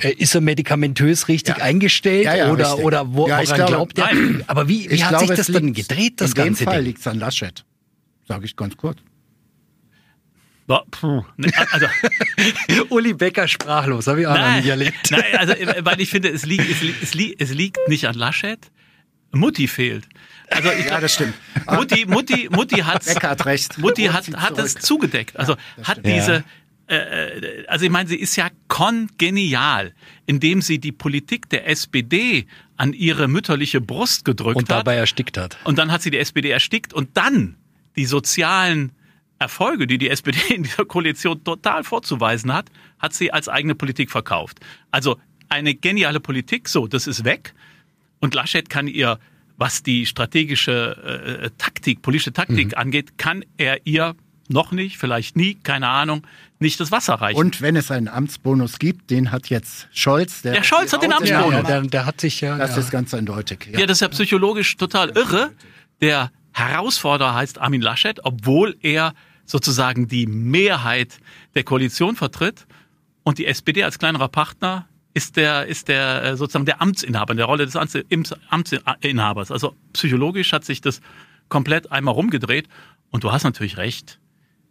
äh, 0.00 0.12
ist 0.12 0.34
er 0.34 0.40
medikamentös 0.40 1.28
richtig 1.28 1.58
ja. 1.58 1.64
eingestellt 1.64 2.24
ja, 2.24 2.50
oder, 2.50 2.70
richtig. 2.70 2.84
oder 2.84 3.14
wo, 3.14 3.28
ja, 3.28 3.42
woran 3.42 3.56
glaube, 3.56 3.66
glaubt 3.66 3.98
er? 3.98 4.10
Aber 4.46 4.68
wie, 4.68 4.90
wie 4.90 5.02
hat 5.02 5.10
glaube, 5.10 5.26
sich 5.26 5.36
das 5.36 5.46
denn 5.48 5.74
gedreht, 5.74 6.20
das 6.20 6.30
in 6.30 6.34
Ganze? 6.36 6.62
In 6.62 6.66
dem 6.66 6.72
Fall 6.72 6.82
liegt 6.82 7.00
es 7.00 7.06
an 7.06 7.18
Laschet, 7.18 7.64
sage 8.26 8.46
ich 8.46 8.56
ganz 8.56 8.76
kurz. 8.76 8.98
Puh, 10.90 11.22
ne, 11.36 11.52
also 11.72 11.86
Uli 12.88 13.12
Becker 13.12 13.46
sprachlos, 13.48 14.06
habe 14.06 14.22
ich 14.22 14.26
auch 14.26 14.34
nein, 14.34 14.56
noch 14.56 14.64
nie 14.64 14.70
erlebt. 14.70 15.10
Nein, 15.10 15.22
also 15.36 15.52
weil 15.80 16.00
ich 16.00 16.08
finde, 16.08 16.30
es 16.30 16.46
liegt, 16.46 16.70
es, 16.70 16.80
liegt, 16.80 17.02
es, 17.02 17.14
liegt, 17.14 17.42
es 17.42 17.52
liegt 17.52 17.88
nicht 17.88 18.06
an 18.06 18.14
Laschet. 18.14 18.70
Mutti 19.32 19.68
fehlt. 19.68 20.06
Also 20.50 20.70
ich 20.70 20.86
ja, 20.86 21.00
das 21.00 21.14
stimmt. 21.14 21.34
Mutti, 21.70 22.06
Mutti, 22.06 22.48
Mutti 22.50 22.80
hat 22.80 23.06
hat 23.22 23.46
recht. 23.46 23.78
Mutti 23.78 24.04
hat, 24.04 24.28
hat 24.36 24.58
es 24.58 24.74
zugedeckt. 24.74 25.38
Also 25.38 25.56
ja, 25.76 25.84
hat 25.84 26.04
diese, 26.04 26.44
äh, 26.88 26.96
äh, 26.96 27.66
also 27.66 27.84
ich 27.84 27.90
meine, 27.90 28.08
sie 28.08 28.16
ist 28.16 28.36
ja 28.36 28.48
kongenial, 28.68 29.94
indem 30.26 30.60
sie 30.62 30.78
die 30.78 30.92
Politik 30.92 31.48
der 31.48 31.68
SPD 31.68 32.46
an 32.76 32.92
ihre 32.92 33.28
mütterliche 33.28 33.80
Brust 33.80 34.24
gedrückt 34.24 34.56
und 34.56 34.68
hat. 34.68 34.78
Und 34.78 34.86
dabei 34.86 34.96
erstickt 34.96 35.38
hat. 35.38 35.56
Und 35.64 35.78
dann 35.78 35.90
hat 35.90 36.02
sie 36.02 36.10
die 36.10 36.18
SPD 36.18 36.50
erstickt 36.50 36.92
und 36.92 37.16
dann 37.16 37.56
die 37.96 38.04
sozialen 38.04 38.92
Erfolge, 39.38 39.86
die 39.86 39.98
die 39.98 40.10
SPD 40.10 40.54
in 40.54 40.62
dieser 40.64 40.84
Koalition 40.84 41.42
total 41.44 41.84
vorzuweisen 41.84 42.52
hat, 42.52 42.70
hat 42.98 43.14
sie 43.14 43.32
als 43.32 43.48
eigene 43.48 43.74
Politik 43.74 44.10
verkauft. 44.10 44.60
Also 44.90 45.18
eine 45.48 45.74
geniale 45.74 46.20
Politik, 46.20 46.68
so, 46.68 46.86
das 46.86 47.06
ist 47.06 47.24
weg. 47.24 47.54
Und 48.20 48.34
Laschet 48.34 48.68
kann 48.68 48.88
ihr 48.88 49.18
was 49.56 49.82
die 49.82 50.06
strategische 50.06 51.42
äh, 51.44 51.50
Taktik, 51.58 52.02
politische 52.02 52.32
Taktik 52.32 52.68
mhm. 52.68 52.74
angeht, 52.78 53.18
kann 53.18 53.44
er 53.56 53.86
ihr 53.86 54.14
noch 54.48 54.72
nicht, 54.72 54.98
vielleicht 54.98 55.36
nie, 55.36 55.54
keine 55.54 55.88
Ahnung, 55.88 56.26
nicht 56.58 56.78
das 56.80 56.90
Wasser 56.90 57.14
reichen. 57.14 57.38
Und 57.38 57.60
wenn 57.62 57.76
es 57.76 57.90
einen 57.90 58.08
Amtsbonus 58.08 58.78
gibt, 58.78 59.10
den 59.10 59.32
hat 59.32 59.48
jetzt 59.48 59.88
Scholz. 59.92 60.42
Der, 60.42 60.52
der 60.52 60.62
Scholz 60.62 60.92
hat 60.92 61.02
den 61.02 61.12
Amtsbonus. 61.12 61.52
Ja, 61.52 61.62
der, 61.62 61.82
der, 61.82 62.06
hat 62.06 62.20
sich 62.20 62.40
ja. 62.40 62.58
Das 62.58 62.72
ja. 62.72 62.78
ist 62.78 62.90
ganz 62.90 63.14
eindeutig. 63.14 63.68
Ja. 63.72 63.80
ja, 63.80 63.86
das 63.86 63.98
ist 63.98 64.00
ja 64.02 64.08
psychologisch 64.08 64.76
total 64.76 65.10
irre. 65.10 65.52
Der 66.00 66.30
Herausforderer 66.52 67.34
heißt 67.34 67.60
Armin 67.60 67.80
Laschet, 67.80 68.20
obwohl 68.24 68.76
er 68.80 69.14
sozusagen 69.44 70.08
die 70.08 70.26
Mehrheit 70.26 71.18
der 71.54 71.64
Koalition 71.64 72.16
vertritt 72.16 72.66
und 73.24 73.38
die 73.38 73.46
SPD 73.46 73.82
als 73.82 73.98
kleinerer 73.98 74.28
Partner 74.28 74.88
ist 75.14 75.36
der, 75.36 75.66
ist 75.66 75.88
der 75.88 76.22
äh, 76.24 76.36
sozusagen 76.36 76.66
der 76.66 76.82
Amtsinhaber, 76.82 77.32
in 77.32 77.36
der 77.38 77.46
Rolle 77.46 77.66
des 77.66 77.76
Amtsinhabers. 77.76 79.50
Also 79.50 79.76
psychologisch 79.92 80.52
hat 80.52 80.64
sich 80.64 80.80
das 80.80 81.00
komplett 81.48 81.92
einmal 81.92 82.14
rumgedreht. 82.14 82.68
Und 83.10 83.22
du 83.22 83.30
hast 83.30 83.44
natürlich 83.44 83.76
recht. 83.76 84.18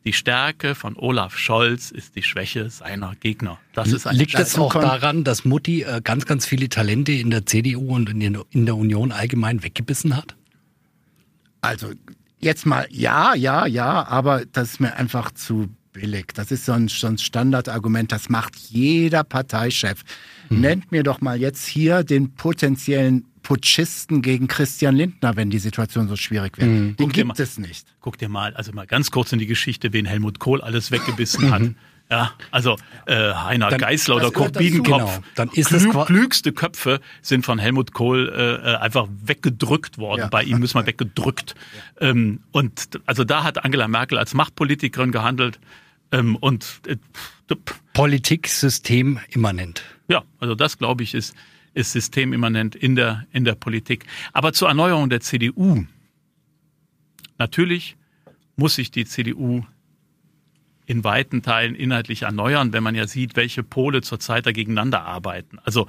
Die 0.05 0.11
Stärke 0.11 0.75
von 0.75 0.97
Olaf 0.97 1.37
Scholz 1.37 1.89
ist 1.89 2.17
die 2.17 2.23
Schwäche 2.23 2.69
seiner 2.69 3.15
Gegner. 3.15 3.57
Das 3.73 3.87
ist 3.93 4.05
Liegt 4.11 4.33
das 4.37 4.59
auch 4.59 4.73
daran, 4.73 5.23
dass 5.23 5.45
Mutti 5.45 5.83
äh, 5.83 6.01
ganz, 6.03 6.25
ganz 6.25 6.45
viele 6.45 6.67
Talente 6.67 7.13
in 7.13 7.29
der 7.29 7.45
CDU 7.45 7.95
und 7.95 8.09
in 8.09 8.65
der 8.65 8.75
Union 8.75 9.13
allgemein 9.13 9.63
weggebissen 9.63 10.17
hat? 10.17 10.35
Also 11.61 11.93
jetzt 12.39 12.65
mal 12.65 12.85
ja, 12.89 13.33
ja, 13.33 13.65
ja, 13.65 14.05
aber 14.05 14.43
das 14.45 14.73
ist 14.73 14.79
mir 14.81 14.93
einfach 14.97 15.31
zu 15.31 15.69
billig. 15.93 16.33
Das 16.33 16.51
ist 16.51 16.65
so 16.65 16.73
ein, 16.73 16.89
so 16.89 17.07
ein 17.07 17.17
Standardargument, 17.17 18.11
das 18.11 18.27
macht 18.27 18.57
jeder 18.57 19.23
Parteichef. 19.23 20.01
Mhm. 20.49 20.61
Nennt 20.61 20.91
mir 20.91 21.03
doch 21.03 21.21
mal 21.21 21.39
jetzt 21.39 21.65
hier 21.65 22.03
den 22.03 22.35
potenziellen 22.35 23.25
Putschisten 23.43 24.21
gegen 24.21 24.47
Christian 24.47 24.95
Lindner, 24.95 25.35
wenn 25.35 25.49
die 25.49 25.59
Situation 25.59 26.07
so 26.07 26.15
schwierig 26.15 26.57
wird. 26.57 26.69
Mhm. 26.69 26.95
Den 26.95 27.09
gibt 27.09 27.27
mal, 27.27 27.35
es 27.37 27.57
nicht. 27.57 27.85
Guck 27.99 28.17
dir 28.17 28.29
mal, 28.29 28.55
also 28.55 28.71
mal 28.71 28.87
ganz 28.87 29.11
kurz 29.11 29.33
in 29.33 29.39
die 29.39 29.47
Geschichte, 29.47 29.93
wen 29.93 30.05
Helmut 30.05 30.39
Kohl 30.39 30.61
alles 30.61 30.91
weggebissen 30.91 31.51
hat. 31.51 31.61
Mhm. 31.61 31.75
Ja, 32.09 32.33
also 32.51 32.77
äh, 33.05 33.33
Heiner 33.33 33.69
dann, 33.69 33.79
Geißler 33.79 34.17
oder 34.17 34.31
Kurt 34.31 34.57
Biedenkopf. 34.57 35.21
Genau. 35.35 35.51
Klü 35.51 36.05
klügste 36.05 36.51
Köpfe 36.51 36.99
sind 37.21 37.45
von 37.45 37.59
Helmut 37.59 37.93
Kohl 37.93 38.29
äh, 38.29 38.73
äh, 38.73 38.75
einfach 38.75 39.07
weggedrückt 39.09 39.97
worden. 39.97 40.21
Ja. 40.21 40.27
Bei 40.27 40.43
ihm 40.43 40.59
müssen 40.59 40.75
wir 40.75 40.85
weggedrückt. 40.85 41.55
Ja. 41.99 42.09
Ähm, 42.09 42.41
und 42.51 42.99
also 43.05 43.23
da 43.23 43.43
hat 43.43 43.63
Angela 43.63 43.87
Merkel 43.87 44.17
als 44.17 44.33
Machtpolitikerin 44.33 45.11
gehandelt. 45.11 45.59
Ähm, 46.11 46.35
und 46.35 46.81
äh, 46.87 46.97
Politik 47.93 48.47
System 48.47 49.19
immanent. 49.29 49.83
Ja, 50.07 50.23
also 50.39 50.55
das 50.55 50.77
glaube 50.77 51.03
ich 51.03 51.13
ist 51.13 51.35
ist 51.75 51.91
systemimmanent 51.91 52.75
in 52.75 52.95
der 52.95 53.25
in 53.31 53.45
der 53.45 53.55
Politik. 53.55 54.05
Aber 54.31 54.53
zur 54.53 54.67
Erneuerung 54.67 55.09
der 55.09 55.21
CDU. 55.21 55.85
Natürlich 57.39 57.97
muss 58.55 58.75
sich 58.75 58.91
die 58.91 59.05
CDU 59.05 59.65
in 60.85 61.03
weiten 61.03 61.41
Teilen 61.41 61.75
inhaltlich 61.75 62.23
erneuern, 62.23 62.73
wenn 62.73 62.83
man 62.83 62.95
ja 62.95 63.07
sieht, 63.07 63.35
welche 63.35 63.63
Pole 63.63 64.01
zurzeit 64.01 64.45
da 64.45 64.51
gegeneinander 64.51 65.03
arbeiten. 65.03 65.59
Also 65.63 65.87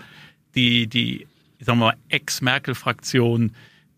die, 0.55 0.87
die, 0.87 1.27
sagen 1.61 1.79
wir 1.79 1.87
mal, 1.87 1.97
Ex-Merkel-Fraktion, 2.09 3.53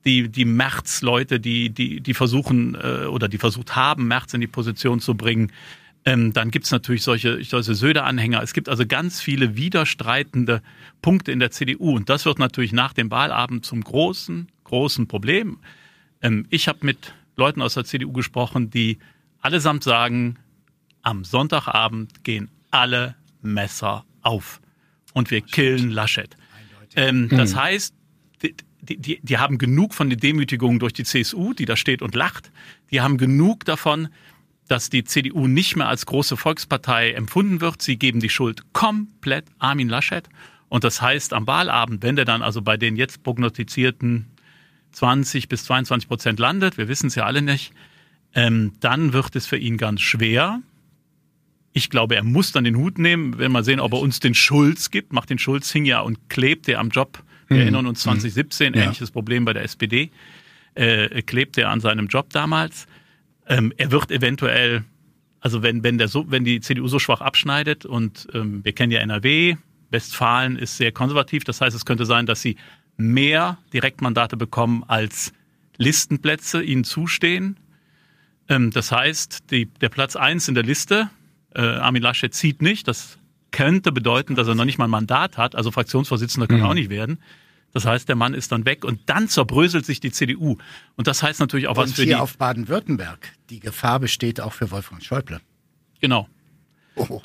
die, 0.04 0.28
die 0.28 0.44
Merz-Leute, 0.44 1.38
die, 1.38 1.70
die, 1.70 2.00
die 2.00 2.14
versuchen 2.14 2.74
äh, 2.74 3.06
oder 3.06 3.28
die 3.28 3.38
versucht 3.38 3.76
haben, 3.76 4.08
Merz 4.08 4.32
in 4.34 4.40
die 4.40 4.46
Position 4.46 5.00
zu 5.00 5.14
bringen. 5.14 5.52
Ähm, 6.06 6.32
dann 6.32 6.52
gibt's 6.52 6.70
natürlich 6.70 7.02
solche, 7.02 7.42
solche 7.42 7.74
Söder-Anhänger. 7.74 8.40
Es 8.40 8.52
gibt 8.52 8.68
also 8.68 8.86
ganz 8.86 9.20
viele 9.20 9.56
widerstreitende 9.56 10.62
Punkte 11.02 11.32
in 11.32 11.40
der 11.40 11.50
CDU. 11.50 11.96
Und 11.96 12.08
das 12.08 12.24
wird 12.24 12.38
natürlich 12.38 12.72
nach 12.72 12.92
dem 12.92 13.10
Wahlabend 13.10 13.66
zum 13.66 13.82
großen, 13.82 14.46
großen 14.62 15.08
Problem. 15.08 15.58
Ähm, 16.22 16.46
ich 16.48 16.68
habe 16.68 16.78
mit 16.82 17.12
Leuten 17.36 17.60
aus 17.60 17.74
der 17.74 17.84
CDU 17.84 18.12
gesprochen, 18.12 18.70
die 18.70 18.98
allesamt 19.40 19.82
sagen, 19.82 20.36
am 21.02 21.24
Sonntagabend 21.24 22.22
gehen 22.22 22.50
alle 22.70 23.16
Messer 23.42 24.04
auf 24.22 24.60
und 25.12 25.32
wir 25.32 25.40
killen 25.40 25.90
Laschet. 25.90 26.36
Ähm, 26.94 27.28
das 27.28 27.52
hm. 27.52 27.60
heißt, 27.60 27.94
die, 28.42 28.96
die, 28.96 29.18
die 29.20 29.38
haben 29.38 29.58
genug 29.58 29.92
von 29.92 30.08
den 30.08 30.20
Demütigungen 30.20 30.78
durch 30.78 30.92
die 30.92 31.04
CSU, 31.04 31.52
die 31.52 31.64
da 31.64 31.76
steht 31.76 32.00
und 32.00 32.14
lacht. 32.14 32.52
Die 32.92 33.00
haben 33.00 33.18
genug 33.18 33.64
davon, 33.64 34.08
dass 34.68 34.90
die 34.90 35.04
CDU 35.04 35.46
nicht 35.46 35.76
mehr 35.76 35.88
als 35.88 36.06
große 36.06 36.36
Volkspartei 36.36 37.12
empfunden 37.12 37.60
wird. 37.60 37.82
Sie 37.82 37.98
geben 37.98 38.20
die 38.20 38.28
Schuld 38.28 38.72
komplett 38.72 39.46
Armin 39.58 39.88
Laschet. 39.88 40.28
Und 40.68 40.84
das 40.84 41.00
heißt, 41.00 41.32
am 41.32 41.46
Wahlabend, 41.46 42.02
wenn 42.02 42.16
der 42.16 42.24
dann 42.24 42.42
also 42.42 42.62
bei 42.62 42.76
den 42.76 42.96
jetzt 42.96 43.22
prognostizierten 43.22 44.26
20 44.92 45.48
bis 45.48 45.64
22 45.64 46.08
Prozent 46.08 46.40
landet, 46.40 46.78
wir 46.78 46.88
wissen 46.88 47.06
es 47.08 47.14
ja 47.14 47.24
alle 47.24 47.42
nicht, 47.42 47.72
ähm, 48.34 48.72
dann 48.80 49.12
wird 49.12 49.36
es 49.36 49.46
für 49.46 49.56
ihn 49.56 49.76
ganz 49.76 50.00
schwer, 50.00 50.60
ich 51.76 51.90
glaube, 51.90 52.16
er 52.16 52.24
muss 52.24 52.52
dann 52.52 52.64
den 52.64 52.76
Hut 52.76 52.98
nehmen. 52.98 53.38
wenn 53.38 53.52
wir 53.52 53.62
sehen, 53.62 53.80
ob 53.80 53.92
er 53.92 54.00
uns 54.00 54.18
den 54.18 54.32
Schulz 54.32 54.90
gibt. 54.90 55.12
Macht 55.12 55.28
den 55.28 55.38
Schulz 55.38 55.70
hing 55.70 55.84
ja 55.84 56.00
und 56.00 56.30
klebte 56.30 56.78
am 56.78 56.88
Job. 56.88 57.22
Wir 57.48 57.56
mhm. 57.56 57.62
erinnern 57.62 57.86
uns 57.86 58.00
2017, 58.00 58.72
mhm. 58.72 58.78
ähnliches 58.80 59.10
Problem 59.10 59.44
bei 59.44 59.52
der 59.52 59.62
SPD. 59.62 60.10
Äh, 60.74 61.20
klebte 61.20 61.60
er 61.62 61.70
an 61.70 61.80
seinem 61.80 62.06
Job 62.06 62.30
damals. 62.30 62.86
Ähm, 63.46 63.72
er 63.76 63.90
wird 63.90 64.10
eventuell, 64.10 64.84
also 65.40 65.62
wenn, 65.62 65.82
wenn, 65.82 65.98
der 65.98 66.08
so, 66.08 66.30
wenn 66.30 66.44
die 66.44 66.60
CDU 66.60 66.88
so 66.88 66.98
schwach 66.98 67.20
abschneidet 67.20 67.86
und 67.86 68.28
ähm, 68.34 68.64
wir 68.64 68.72
kennen 68.72 68.92
ja 68.92 69.00
NRW, 69.00 69.56
Westfalen 69.90 70.56
ist 70.56 70.76
sehr 70.76 70.92
konservativ. 70.92 71.44
Das 71.44 71.60
heißt, 71.60 71.74
es 71.74 71.84
könnte 71.84 72.06
sein, 72.06 72.26
dass 72.26 72.42
sie 72.42 72.56
mehr 72.96 73.58
Direktmandate 73.72 74.36
bekommen 74.36 74.84
als 74.86 75.32
Listenplätze 75.76 76.62
ihnen 76.62 76.84
zustehen. 76.84 77.56
Ähm, 78.48 78.70
das 78.70 78.92
heißt, 78.92 79.50
die, 79.50 79.66
der 79.66 79.88
Platz 79.88 80.16
eins 80.16 80.48
in 80.48 80.54
der 80.54 80.64
Liste 80.64 81.10
äh, 81.54 81.60
Armin 81.60 82.02
Laschet 82.02 82.32
zieht 82.34 82.62
nicht. 82.62 82.88
Das 82.88 83.18
könnte 83.50 83.92
bedeuten, 83.92 84.34
dass 84.34 84.48
er 84.48 84.54
noch 84.54 84.64
nicht 84.64 84.78
mal 84.78 84.84
ein 84.84 84.90
Mandat 84.90 85.38
hat. 85.38 85.54
Also 85.54 85.70
Fraktionsvorsitzender 85.70 86.46
kann 86.46 86.58
mhm. 86.58 86.66
auch 86.66 86.74
nicht 86.74 86.90
werden. 86.90 87.18
Das 87.76 87.84
heißt, 87.84 88.08
der 88.08 88.16
Mann 88.16 88.32
ist 88.32 88.52
dann 88.52 88.64
weg 88.64 88.86
und 88.86 89.00
dann 89.04 89.28
zerbröselt 89.28 89.84
sich 89.84 90.00
die 90.00 90.10
CDU. 90.10 90.56
Und 90.94 91.06
das 91.06 91.22
heißt 91.22 91.40
natürlich 91.40 91.68
auch 91.68 91.76
und 91.76 91.84
was 91.84 91.92
für 91.92 92.04
hier 92.04 92.14
die. 92.14 92.20
auf 92.22 92.38
Baden-Württemberg. 92.38 93.34
Die 93.50 93.60
Gefahr 93.60 94.00
besteht 94.00 94.40
auch 94.40 94.54
für 94.54 94.70
Wolfgang 94.70 95.04
Schäuble. 95.04 95.42
Genau. 96.00 96.26
Oh. 96.94 97.20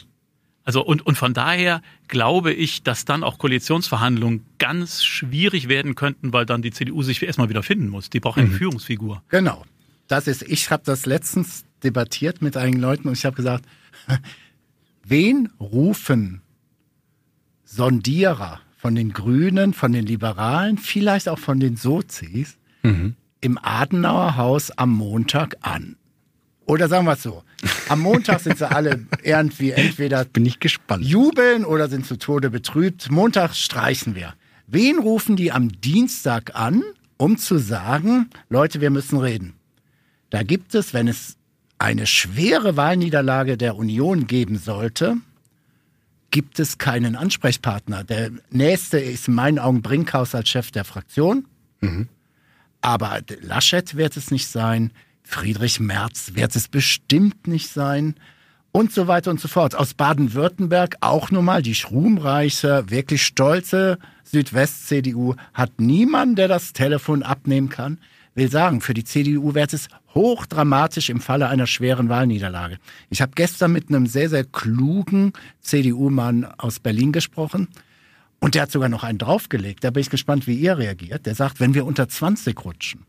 Also 0.65 0.83
und, 0.83 1.05
und 1.05 1.17
von 1.17 1.33
daher 1.33 1.81
glaube 2.09 2.51
ich, 2.51 2.83
dass 2.83 3.05
dann 3.05 3.23
auch 3.23 3.37
Koalitionsverhandlungen 3.37 4.45
ganz 4.57 5.05
schwierig 5.05 5.69
werden 5.69 5.95
könnten, 5.95 6.33
weil 6.33 6.45
dann 6.45 6.61
die 6.61 6.71
CDU 6.71 7.01
sich 7.01 7.23
erstmal 7.23 7.47
wieder 7.47 7.63
finden 7.63 7.87
muss. 7.87 8.09
Die 8.09 8.19
braucht 8.19 8.37
eine 8.37 8.49
mhm. 8.49 8.55
Führungsfigur. 8.55 9.23
Genau. 9.29 9.63
Das 10.09 10.27
ist, 10.27 10.43
ich 10.43 10.69
habe 10.69 10.83
das 10.85 11.05
letztens 11.05 11.63
debattiert 11.81 12.41
mit 12.41 12.57
einigen 12.57 12.81
Leuten 12.81 13.07
und 13.07 13.17
ich 13.17 13.23
habe 13.23 13.37
gesagt, 13.37 13.63
wen 15.05 15.47
rufen 15.61 16.41
Sondierer 17.63 18.59
von 18.81 18.95
den 18.95 19.13
Grünen, 19.13 19.73
von 19.73 19.91
den 19.91 20.07
Liberalen, 20.07 20.79
vielleicht 20.79 21.29
auch 21.29 21.37
von 21.37 21.59
den 21.59 21.77
Sozis 21.77 22.57
mhm. 22.81 23.15
im 23.39 23.59
Adenauer 23.61 24.37
Haus 24.37 24.71
am 24.71 24.91
Montag 24.91 25.55
an? 25.61 25.97
Oder 26.65 26.87
sagen 26.87 27.05
wir 27.05 27.13
es 27.13 27.21
so, 27.21 27.43
am 27.89 27.99
Montag 27.99 28.39
sind 28.39 28.57
sie 28.57 28.69
alle 28.69 29.05
irgendwie 29.23 29.71
entweder 29.71 30.25
bin 30.25 30.45
ich 30.47 30.59
gespannt. 30.59 31.05
jubeln 31.05 31.63
oder 31.63 31.89
sind 31.89 32.07
zu 32.07 32.17
Tode 32.17 32.49
betrübt. 32.49 33.11
Montag 33.11 33.55
streichen 33.55 34.15
wir. 34.15 34.33
Wen 34.65 34.97
rufen 34.97 35.35
die 35.35 35.51
am 35.51 35.69
Dienstag 35.69 36.55
an, 36.55 36.81
um 37.17 37.37
zu 37.37 37.59
sagen, 37.59 38.29
Leute, 38.49 38.81
wir 38.81 38.89
müssen 38.89 39.19
reden? 39.19 39.53
Da 40.31 40.41
gibt 40.41 40.73
es, 40.73 40.93
wenn 40.93 41.07
es 41.07 41.35
eine 41.77 42.07
schwere 42.07 42.77
Wahlniederlage 42.77 43.57
der 43.57 43.75
Union 43.75 44.25
geben 44.25 44.57
sollte, 44.57 45.17
gibt 46.31 46.59
es 46.59 46.77
keinen 46.77 47.15
Ansprechpartner. 47.15 48.03
Der 48.03 48.31
nächste 48.49 48.99
ist 48.99 49.27
in 49.27 49.35
meinen 49.35 49.59
Augen 49.59 49.81
Brinkhaus 49.81 50.33
als 50.33 50.49
Chef 50.49 50.71
der 50.71 50.85
Fraktion. 50.85 51.45
Mhm. 51.81 52.07
Aber 52.81 53.19
Laschet 53.41 53.95
wird 53.95 54.17
es 54.17 54.31
nicht 54.31 54.47
sein. 54.47 54.91
Friedrich 55.23 55.79
Merz 55.79 56.31
wird 56.33 56.55
es 56.55 56.67
bestimmt 56.67 57.47
nicht 57.47 57.69
sein. 57.69 58.15
Und 58.71 58.93
so 58.93 59.07
weiter 59.07 59.29
und 59.31 59.39
so 59.39 59.49
fort. 59.49 59.75
Aus 59.75 59.93
Baden-Württemberg 59.93 60.95
auch 61.01 61.29
nochmal 61.29 61.61
die 61.61 61.75
schruhmreiche, 61.75 62.85
wirklich 62.89 63.23
stolze 63.25 63.99
Südwest-CDU 64.23 65.35
hat 65.53 65.81
niemanden, 65.81 66.37
der 66.37 66.47
das 66.47 66.71
Telefon 66.71 67.21
abnehmen 67.21 67.67
kann 67.67 67.99
will 68.33 68.49
sagen, 68.49 68.81
für 68.81 68.93
die 68.93 69.03
CDU 69.03 69.53
wäre 69.53 69.67
es 69.71 69.87
hochdramatisch 70.13 71.09
im 71.09 71.19
Falle 71.19 71.47
einer 71.47 71.67
schweren 71.67 72.09
Wahlniederlage. 72.09 72.77
Ich 73.09 73.21
habe 73.21 73.33
gestern 73.35 73.71
mit 73.71 73.89
einem 73.89 74.07
sehr, 74.07 74.29
sehr 74.29 74.43
klugen 74.43 75.33
CDU-Mann 75.61 76.45
aus 76.45 76.79
Berlin 76.79 77.11
gesprochen. 77.11 77.67
Und 78.39 78.55
der 78.55 78.63
hat 78.63 78.71
sogar 78.71 78.89
noch 78.89 79.03
einen 79.03 79.19
draufgelegt. 79.19 79.83
Da 79.83 79.91
bin 79.91 80.01
ich 80.01 80.09
gespannt, 80.09 80.47
wie 80.47 80.55
ihr 80.55 80.77
reagiert. 80.77 81.25
Der 81.25 81.35
sagt, 81.35 81.59
wenn 81.59 81.73
wir 81.73 81.85
unter 81.85 82.09
20 82.09 82.65
rutschen, 82.65 83.05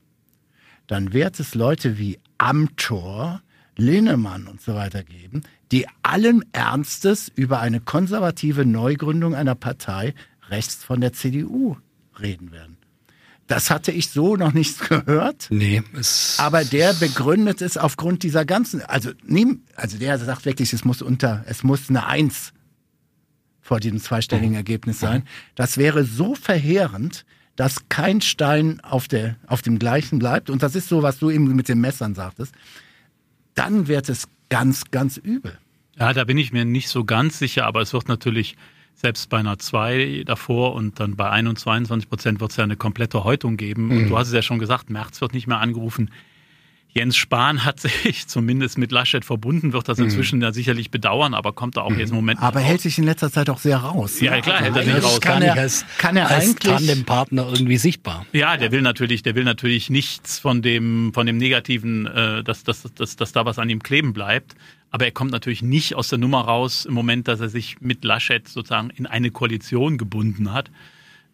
dann 0.86 1.12
wird 1.12 1.40
es 1.40 1.54
Leute 1.54 1.98
wie 1.98 2.18
Amtor, 2.38 3.40
Linnemann 3.76 4.46
und 4.46 4.60
so 4.60 4.74
weiter 4.74 5.02
geben, 5.02 5.42
die 5.70 5.86
allen 6.02 6.44
Ernstes 6.52 7.32
über 7.34 7.60
eine 7.60 7.80
konservative 7.80 8.66
Neugründung 8.66 9.34
einer 9.34 9.54
Partei 9.54 10.14
rechts 10.50 10.84
von 10.84 11.00
der 11.00 11.14
CDU 11.14 11.76
reden 12.20 12.52
werden. 12.52 12.76
Das 13.46 13.70
hatte 13.70 13.92
ich 13.92 14.10
so 14.10 14.36
noch 14.36 14.52
nicht 14.52 14.80
gehört. 14.88 15.48
Nee, 15.50 15.82
es 15.98 16.36
Aber 16.38 16.64
der 16.64 16.94
begründet 16.94 17.60
es 17.60 17.76
aufgrund 17.76 18.22
dieser 18.22 18.44
ganzen, 18.44 18.82
also 18.82 19.10
nimm, 19.24 19.62
also 19.74 19.98
der 19.98 20.18
sagt 20.18 20.44
wirklich, 20.44 20.72
es 20.72 20.84
muss 20.84 21.02
unter, 21.02 21.44
es 21.46 21.62
muss 21.62 21.88
eine 21.88 22.06
Eins 22.06 22.52
vor 23.60 23.80
diesem 23.80 24.00
zweistelligen 24.00 24.54
Ergebnis 24.54 25.00
sein. 25.00 25.24
Das 25.54 25.78
wäre 25.78 26.04
so 26.04 26.34
verheerend, 26.34 27.24
dass 27.56 27.88
kein 27.88 28.20
Stein 28.20 28.80
auf 28.80 29.08
der, 29.08 29.36
auf 29.46 29.62
dem 29.62 29.78
gleichen 29.78 30.18
bleibt. 30.18 30.50
Und 30.50 30.62
das 30.62 30.74
ist 30.74 30.88
so, 30.88 31.02
was 31.02 31.18
du 31.18 31.30
eben 31.30 31.54
mit 31.54 31.68
den 31.68 31.80
Messern 31.80 32.14
sagtest. 32.14 32.54
Dann 33.54 33.86
wird 33.88 34.08
es 34.08 34.28
ganz, 34.48 34.90
ganz 34.90 35.16
übel. 35.16 35.58
Ja, 35.98 36.12
da 36.12 36.24
bin 36.24 36.38
ich 36.38 36.52
mir 36.52 36.64
nicht 36.64 36.88
so 36.88 37.04
ganz 37.04 37.38
sicher, 37.38 37.66
aber 37.66 37.82
es 37.82 37.92
wird 37.92 38.08
natürlich 38.08 38.56
selbst 38.94 39.28
bei 39.30 39.38
einer 39.38 39.58
2 39.58 40.22
davor 40.26 40.74
und 40.74 41.00
dann 41.00 41.16
bei 41.16 41.28
21, 41.30 41.62
22 41.64 42.08
Prozent 42.08 42.40
wird 42.40 42.50
es 42.52 42.56
ja 42.56 42.64
eine 42.64 42.76
komplette 42.76 43.24
Häutung 43.24 43.56
geben. 43.56 43.90
Und 43.90 44.08
du 44.08 44.16
hast 44.18 44.28
es 44.28 44.34
ja 44.34 44.42
schon 44.42 44.58
gesagt, 44.58 44.90
Merz 44.90 45.20
wird 45.20 45.32
nicht 45.34 45.46
mehr 45.46 45.58
angerufen. 45.58 46.10
Jens 46.94 47.16
Spahn 47.16 47.64
hat 47.64 47.80
sich 48.04 48.28
zumindest 48.28 48.76
mit 48.76 48.92
Laschet 48.92 49.24
verbunden, 49.24 49.72
wird 49.72 49.88
das 49.88 49.98
inzwischen 49.98 50.42
ja 50.42 50.52
sicherlich 50.52 50.90
bedauern, 50.90 51.32
aber 51.34 51.52
kommt 51.52 51.76
da 51.76 51.82
auch 51.82 51.92
jetzt 51.92 52.10
im 52.10 52.16
Moment 52.16 52.42
Aber 52.42 52.58
nicht 52.58 52.68
hält 52.68 52.78
raus. 52.78 52.82
sich 52.82 52.98
in 52.98 53.04
letzter 53.04 53.32
Zeit 53.32 53.48
auch 53.48 53.58
sehr 53.58 53.78
raus. 53.78 54.20
Ja, 54.20 54.32
ne? 54.32 54.42
klar, 54.42 54.58
Also 54.60 54.80
hält 54.80 54.86
er 54.88 54.94
sich 54.94 55.04
raus. 55.04 55.20
Kann 55.20 55.42
er, 55.42 55.54
als, 55.54 55.86
kann 55.98 56.16
er 56.16 56.30
als 56.30 56.44
eigentlich, 56.44 56.72
Tandempartner 56.72 57.48
irgendwie 57.50 57.78
sichtbar. 57.78 58.26
Ja, 58.32 58.56
der 58.56 58.72
will 58.72 58.82
natürlich, 58.82 59.22
der 59.22 59.34
will 59.34 59.44
natürlich 59.44 59.88
nichts 59.88 60.38
von 60.38 60.60
dem, 60.60 61.12
von 61.14 61.26
dem 61.26 61.38
Negativen, 61.38 62.06
äh, 62.06 62.44
dass, 62.44 62.62
dass, 62.62 62.82
dass, 62.94 63.16
dass 63.16 63.32
da 63.32 63.46
was 63.46 63.58
an 63.58 63.70
ihm 63.70 63.82
kleben 63.82 64.12
bleibt. 64.12 64.54
Aber 64.92 65.06
er 65.06 65.10
kommt 65.10 65.32
natürlich 65.32 65.62
nicht 65.62 65.94
aus 65.94 66.08
der 66.08 66.18
Nummer 66.18 66.42
raus 66.42 66.84
im 66.84 66.92
Moment, 66.92 67.26
dass 67.26 67.40
er 67.40 67.48
sich 67.48 67.80
mit 67.80 68.04
Laschet 68.04 68.46
sozusagen 68.46 68.90
in 68.90 69.06
eine 69.06 69.30
Koalition 69.30 69.96
gebunden 69.96 70.52
hat, 70.52 70.70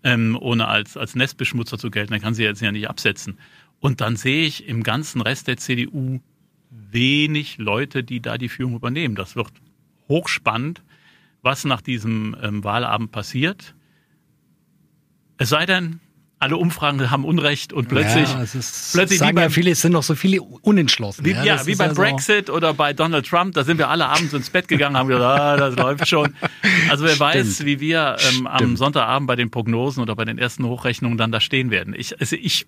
ähm, 0.05 0.39
ohne 0.41 0.69
als, 0.69 0.97
als 0.97 1.17
Nestbeschmutzer 1.17 1.77
zu 1.77 1.91
gelten. 1.91 2.13
Er 2.13 2.21
kann 2.21 2.35
sie 2.35 2.45
jetzt 2.45 2.63
ja 2.63 2.71
nicht 2.71 2.89
absetzen. 2.89 3.37
Und 3.81 4.01
dann 4.01 4.15
sehe 4.15 4.47
ich 4.47 4.69
im 4.69 4.85
ganzen 4.85 5.21
Rest 5.21 5.49
der 5.49 5.57
CDU 5.57 6.21
wenig 6.71 7.59
Leute, 7.59 8.05
die 8.05 8.21
da 8.21 8.39
die 8.39 8.49
Führung 8.49 8.77
übernehmen. 8.77 9.17
Das 9.17 9.35
wird 9.35 9.51
hochspannend, 10.09 10.83
was 11.43 11.65
nach 11.65 11.81
diesem 11.81 12.37
ähm, 12.41 12.63
Wahlabend 12.63 13.11
passiert. 13.11 13.75
Es 15.37 15.49
sei 15.49 15.67
denn, 15.67 15.99
alle 16.41 16.57
Umfragen 16.57 17.11
haben 17.11 17.25
Unrecht 17.25 17.73
und 17.73 17.89
plötzlich, 17.89 18.29
ja, 18.31 18.43
ist, 18.43 18.93
plötzlich 18.93 19.21
wie 19.21 19.25
sagen 19.25 19.39
ja 19.39 19.49
viele, 19.51 19.71
es 19.73 19.81
sind 19.83 19.93
noch 19.93 20.03
so 20.03 20.15
viele 20.15 20.41
unentschlossen. 20.41 21.25
wie, 21.25 21.33
ja, 21.33 21.45
das 21.57 21.67
wie 21.67 21.73
ist 21.73 21.79
beim 21.79 21.95
so- 21.95 22.03
Brexit 22.03 22.49
oder 22.51 22.75
bei 22.75 22.93
Donald 22.93 23.27
Trump, 23.27 23.55
da 23.55 23.65
sind 23.65 23.79
wir 23.79 23.89
alle 23.89 24.07
abends 24.07 24.33
ins 24.33 24.49
Bett 24.51 24.69
gegangen, 24.69 24.97
haben 24.97 25.09
gesagt, 25.09 25.41
ah, 25.41 25.57
das 25.57 25.77
läuft 25.77 26.07
schon. 26.09 26.33
Also 26.89 27.05
wer 27.05 27.19
weiß, 27.19 27.65
wie 27.65 27.81
wir 27.81 28.17
ähm, 28.33 28.47
am 28.47 28.57
Stimmt. 28.59 28.79
Sonntagabend 28.79 29.27
bei 29.27 29.37
den 29.37 29.51
Prognosen 29.51 30.03
oder 30.03 30.15
bei 30.15 30.25
den 30.25 30.39
ersten 30.39 30.65
Hochrechnungen 30.65 31.19
dann 31.19 31.33
da 31.33 31.41
stehen 31.41 31.71
werden. 31.71 31.95
Ich, 31.97 32.19
also 32.21 32.37
ich, 32.37 32.67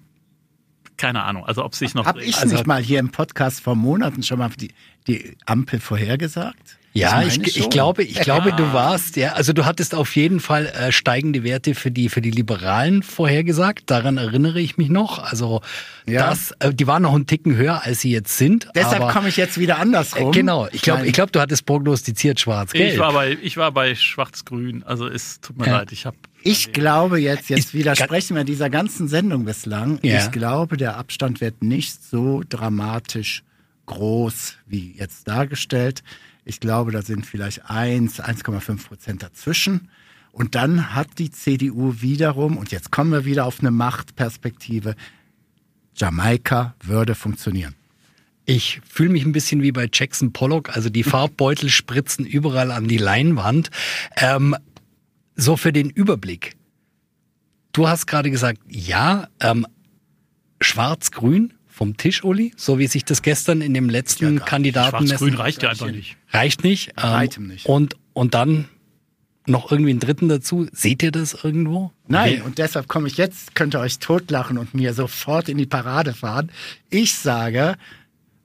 keine 1.00 1.22
Ahnung, 1.24 1.44
also 1.46 1.64
ob 1.64 1.74
sich 1.74 1.94
noch. 1.94 2.06
Hab 2.06 2.18
ich 2.18 2.36
Also- 2.36 2.54
nicht 2.54 2.66
mal 2.66 2.80
hier 2.82 2.98
im 3.00 3.10
Podcast 3.10 3.60
vor 3.60 3.74
Monaten 3.74 4.22
schon 4.22 4.38
mal 4.38 4.50
die, 4.50 4.70
die 5.06 5.36
Ampel 5.46 5.80
vorhergesagt? 5.80 6.76
Ja, 6.92 7.22
Ich 7.22 7.38
ich, 7.40 7.56
ich 7.56 7.70
glaube, 7.70 8.02
ich 8.02 8.18
glaube, 8.18 8.52
du 8.52 8.72
warst, 8.72 9.14
ja, 9.16 9.34
also 9.34 9.52
du 9.52 9.64
hattest 9.64 9.94
auf 9.94 10.16
jeden 10.16 10.40
Fall 10.40 10.66
äh, 10.66 10.90
steigende 10.90 11.44
Werte 11.44 11.76
für 11.76 11.92
die 11.92 12.08
für 12.08 12.20
die 12.20 12.32
Liberalen 12.32 13.04
vorhergesagt. 13.04 13.88
Daran 13.92 14.16
erinnere 14.18 14.60
ich 14.60 14.76
mich 14.76 14.88
noch. 14.88 15.20
Also 15.20 15.60
Ja. 16.06 16.28
das, 16.30 16.50
äh, 16.58 16.74
die 16.74 16.88
waren 16.88 17.02
noch 17.04 17.14
einen 17.14 17.26
Ticken 17.28 17.54
höher, 17.54 17.82
als 17.84 18.00
sie 18.00 18.10
jetzt 18.10 18.36
sind. 18.36 18.66
Deshalb 18.74 19.08
komme 19.12 19.28
ich 19.28 19.36
jetzt 19.36 19.56
wieder 19.56 19.78
andersrum. 19.78 20.30
äh, 20.32 20.34
Genau, 20.36 20.66
ich 20.72 20.82
glaube, 20.82 21.06
ich 21.06 21.12
glaube, 21.12 21.30
du 21.30 21.38
hattest 21.40 21.64
prognostiziert 21.64 22.40
schwarz-gelb. 22.40 22.94
ich 22.94 22.98
war 22.98 23.12
bei, 23.12 23.38
ich 23.40 23.56
war 23.56 23.70
bei 23.70 23.94
Schwarz-Grün. 23.94 24.82
Also 24.82 25.06
es 25.06 25.40
tut 25.40 25.58
mir 25.58 25.66
Ja. 25.68 25.78
leid, 25.78 25.92
ich 25.92 26.06
habe. 26.06 26.16
Ich 26.42 26.72
glaube 26.72 27.20
jetzt, 27.20 27.50
jetzt 27.50 27.74
widersprechen 27.74 28.36
wir 28.36 28.44
dieser 28.44 28.70
ganzen 28.70 29.08
Sendung 29.08 29.44
bislang. 29.44 29.98
Ja. 30.02 30.24
Ich 30.24 30.30
glaube, 30.30 30.76
der 30.76 30.96
Abstand 30.96 31.40
wird 31.40 31.62
nicht 31.62 32.02
so 32.02 32.42
dramatisch 32.48 33.42
groß 33.86 34.54
wie 34.66 34.92
jetzt 34.96 35.28
dargestellt. 35.28 36.02
Ich 36.44 36.60
glaube, 36.60 36.92
da 36.92 37.02
sind 37.02 37.26
vielleicht 37.26 37.68
1, 37.68 38.20
1,5 38.20 38.86
Prozent 38.86 39.22
dazwischen. 39.22 39.88
Und 40.32 40.54
dann 40.54 40.94
hat 40.94 41.18
die 41.18 41.30
CDU 41.30 42.00
wiederum, 42.00 42.56
und 42.56 42.70
jetzt 42.70 42.90
kommen 42.90 43.10
wir 43.10 43.24
wieder 43.24 43.46
auf 43.46 43.60
eine 43.60 43.70
Machtperspektive, 43.70 44.94
Jamaika 45.96 46.74
würde 46.82 47.14
funktionieren. 47.14 47.74
Ich 48.46 48.80
fühle 48.88 49.10
mich 49.10 49.24
ein 49.24 49.32
bisschen 49.32 49.62
wie 49.62 49.70
bei 49.70 49.88
Jackson 49.92 50.32
Pollock, 50.32 50.74
also 50.74 50.88
die 50.88 51.02
Farbbeutel 51.02 51.68
spritzen 51.70 52.24
überall 52.24 52.70
an 52.70 52.88
die 52.88 52.96
Leinwand. 52.96 53.70
Ähm, 54.16 54.56
so 55.40 55.56
für 55.56 55.72
den 55.72 55.90
Überblick. 55.90 56.56
Du 57.72 57.88
hast 57.88 58.06
gerade 58.06 58.30
gesagt, 58.30 58.60
ja, 58.68 59.28
ähm, 59.40 59.66
schwarz-grün 60.60 61.54
vom 61.68 61.96
Tisch, 61.96 62.24
Uli, 62.24 62.52
so 62.56 62.78
wie 62.78 62.86
sich 62.86 63.04
das 63.04 63.22
gestern 63.22 63.60
in 63.60 63.72
dem 63.74 63.88
letzten 63.88 64.38
Ja, 64.38 64.44
Kandidaten 64.44 65.06
Schwarz-Grün 65.06 65.34
reicht 65.34 65.62
ja 65.62 65.70
einfach 65.70 65.90
nicht. 65.90 66.16
Reicht 66.30 66.64
nicht. 66.64 66.90
Ähm, 66.96 67.10
weitem 67.10 67.46
nicht. 67.46 67.66
Und, 67.66 67.96
und 68.12 68.34
dann 68.34 68.68
noch 69.46 69.70
irgendwie 69.70 69.90
einen 69.90 70.00
dritten 70.00 70.28
dazu. 70.28 70.66
Seht 70.72 71.02
ihr 71.02 71.10
das 71.10 71.44
irgendwo? 71.44 71.92
Nein, 72.06 72.42
und 72.42 72.58
deshalb 72.58 72.88
komme 72.88 73.08
ich 73.08 73.16
jetzt, 73.16 73.54
könnt 73.54 73.74
ihr 73.74 73.80
euch 73.80 73.98
totlachen 73.98 74.58
und 74.58 74.74
mir 74.74 74.94
sofort 74.94 75.48
in 75.48 75.58
die 75.58 75.66
Parade 75.66 76.12
fahren. 76.12 76.50
Ich 76.90 77.14
sage, 77.14 77.76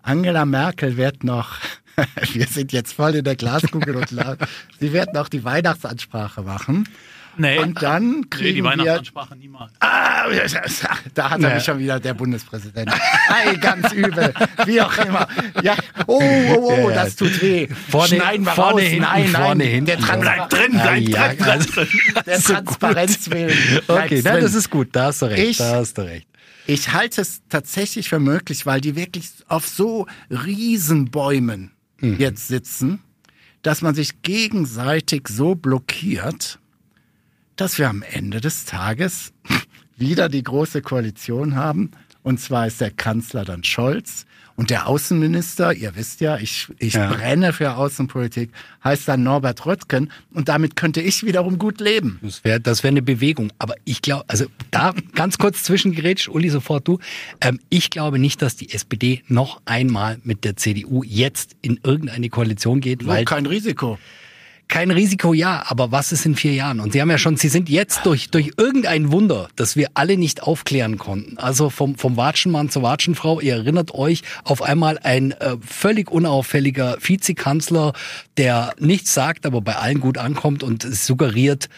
Angela 0.01 0.45
Merkel 0.45 0.97
wird 0.97 1.23
noch, 1.23 1.57
wir 2.33 2.47
sind 2.47 2.71
jetzt 2.73 2.93
voll 2.93 3.15
in 3.15 3.23
der 3.23 3.35
Glaskugel 3.35 3.95
und 3.95 4.09
sie 4.79 4.93
wird 4.93 5.13
noch 5.13 5.29
die 5.29 5.43
Weihnachtsansprache 5.43 6.41
machen. 6.41 6.87
Nee, 7.37 7.59
Und 7.59 7.81
dann 7.83 8.11
nee, 8.11 8.21
die 8.21 8.29
kriegen 8.29 8.63
Weihnachtsansprache 8.63 9.35
niemals. 9.35 9.73
ah, 9.81 10.23
da 11.13 11.31
hat 11.31 11.41
er 11.43 11.49
Nee. 11.49 11.55
mich 11.55 11.63
schon 11.65 11.79
wieder 11.79 11.99
der 11.99 12.13
Bundespräsident. 12.13 12.89
Ei, 13.27 13.55
ganz 13.55 13.91
übel, 13.91 14.33
wie 14.65 14.79
auch 14.81 14.97
immer. 14.99 15.27
Ja, 15.61 15.75
oh, 16.07 16.21
oh, 16.21 16.55
oh, 16.57 16.71
Ja, 16.71 16.89
ja. 16.95 17.03
das 17.03 17.17
tut 17.17 17.41
weh. 17.41 17.67
Vorne- 17.89 18.15
Schneiden 18.15 18.45
wir 18.45 18.53
vorne, 18.53 18.81
raus. 18.83 18.89
hinten, 18.89 19.01
nein, 19.01 19.31
nein, 19.33 19.41
vorne, 19.43 19.63
hinten. 19.65 19.85
der 19.85 19.97
Transpa 19.99 20.17
Bleib 20.35 20.49
drin, 20.49 20.79
Ah, 20.79 20.83
bleib 20.83 21.09
ja, 21.09 21.27
drin, 21.33 21.43
also- 21.49 21.71
drin. 21.73 21.87
der 22.25 22.39
so 22.39 22.53
Transparenz 22.53 23.29
willen. 23.29 23.57
Okay, 23.85 24.21
nein, 24.23 24.41
das 24.41 24.53
ist 24.53 24.69
gut, 24.69 24.89
da 24.93 25.07
hast 25.07 25.21
du 25.21 25.25
recht. 25.25 25.43
Ich- 25.43 25.57
da 25.57 25.75
hast 25.75 25.97
du 25.97 26.03
recht. 26.03 26.27
Ich 26.67 26.93
halte 26.93 27.19
es 27.21 27.41
tatsächlich 27.49 28.07
für 28.09 28.19
möglich, 28.19 28.65
weil 28.65 28.79
die 28.81 28.95
wirklich 28.95 29.29
auf 29.49 29.67
so 29.67 30.07
Riesenbäumen 30.31 31.71
jetzt 32.01 32.47
sitzen, 32.47 33.01
dass 33.61 33.81
man 33.81 33.95
sich 33.95 34.21
gegenseitig 34.21 35.27
so 35.27 35.55
blockiert, 35.55 36.59
dass 37.55 37.77
wir 37.79 37.89
am 37.89 38.03
Ende 38.03 38.41
des 38.41 38.65
Tages 38.65 39.33
wieder 39.97 40.29
die 40.29 40.43
große 40.43 40.81
Koalition 40.81 41.55
haben. 41.55 41.91
Und 42.21 42.39
zwar 42.39 42.67
ist 42.67 42.81
der 42.81 42.91
Kanzler 42.91 43.45
dann 43.45 43.63
Scholz 43.63 44.25
und 44.57 44.69
der 44.69 44.87
Außenminister, 44.87 45.73
ihr 45.73 45.95
wisst 45.95 46.21
ja, 46.21 46.37
ich, 46.37 46.67
ich 46.79 46.93
Ja. 46.93 47.11
brenne 47.11 47.51
für 47.53 47.75
Außenpolitik, 47.75 48.51
heißt 48.83 49.07
dann 49.07 49.23
Norbert 49.23 49.65
Röttgen 49.65 50.11
und 50.33 50.47
damit 50.49 50.75
könnte 50.75 51.01
ich 51.01 51.23
wiederum 51.25 51.57
gut 51.59 51.81
leben. 51.81 52.19
Das 52.21 52.43
wäre 52.43 52.59
das 52.61 52.83
wär 52.83 52.89
eine 52.91 53.01
Bewegung. 53.01 53.51
Aber 53.59 53.75
ich 53.83 54.01
glaube, 54.01 54.23
also 54.27 54.45
da 54.71 54.93
ganz 55.13 55.37
kurz 55.37 55.63
zwischengerätscht, 55.63 56.29
Uli, 56.29 56.49
sofort 56.49 56.87
du. 56.87 56.99
Ähm, 57.41 57.59
ich 57.69 57.89
glaube 57.89 58.17
nicht, 58.19 58.41
dass 58.41 58.55
die 58.55 58.71
SPD 58.73 59.23
noch 59.27 59.61
einmal 59.65 60.19
mit 60.23 60.43
der 60.45 60.55
CDU 60.55 61.03
jetzt 61.03 61.55
in 61.61 61.79
irgendeine 61.83 62.29
Koalition 62.29 62.79
geht, 62.79 63.01
So, 63.03 63.07
weil 63.07 63.25
kein 63.25 63.45
Risiko. 63.45 63.99
Kein 64.67 64.91
Risiko, 64.91 65.33
ja, 65.33 65.63
aber 65.67 65.91
was 65.91 66.11
ist 66.11 66.25
in 66.25 66.35
vier 66.35 66.53
Jahren? 66.53 66.79
Und 66.79 66.93
Sie 66.93 67.01
haben 67.01 67.09
ja 67.09 67.17
schon, 67.17 67.37
Sie 67.37 67.49
sind 67.49 67.69
jetzt 67.69 68.05
durch, 68.05 68.29
durch 68.29 68.51
irgendein 68.57 69.11
Wunder, 69.11 69.47
das 69.55 69.75
wir 69.75 69.89
alle 69.93 70.17
nicht 70.17 70.43
aufklären 70.43 70.97
konnten. 70.97 71.37
Also 71.37 71.69
vom, 71.69 71.95
vom 71.95 72.17
Watschenmann 72.17 72.69
zur 72.69 72.83
Watschenfrau, 72.83 73.39
ihr 73.39 73.55
erinnert 73.55 73.93
euch, 73.93 74.23
auf 74.43 74.61
einmal 74.61 74.97
ein 74.99 75.31
äh, 75.31 75.57
völlig 75.65 76.11
unauffälliger 76.11 76.97
Vizekanzler, 76.99 77.93
der 78.37 78.73
nichts 78.79 79.13
sagt, 79.13 79.45
aber 79.45 79.61
bei 79.61 79.75
allen 79.75 79.99
gut 79.99 80.17
ankommt 80.17 80.63
und 80.63 80.83
suggeriert, 80.83 81.69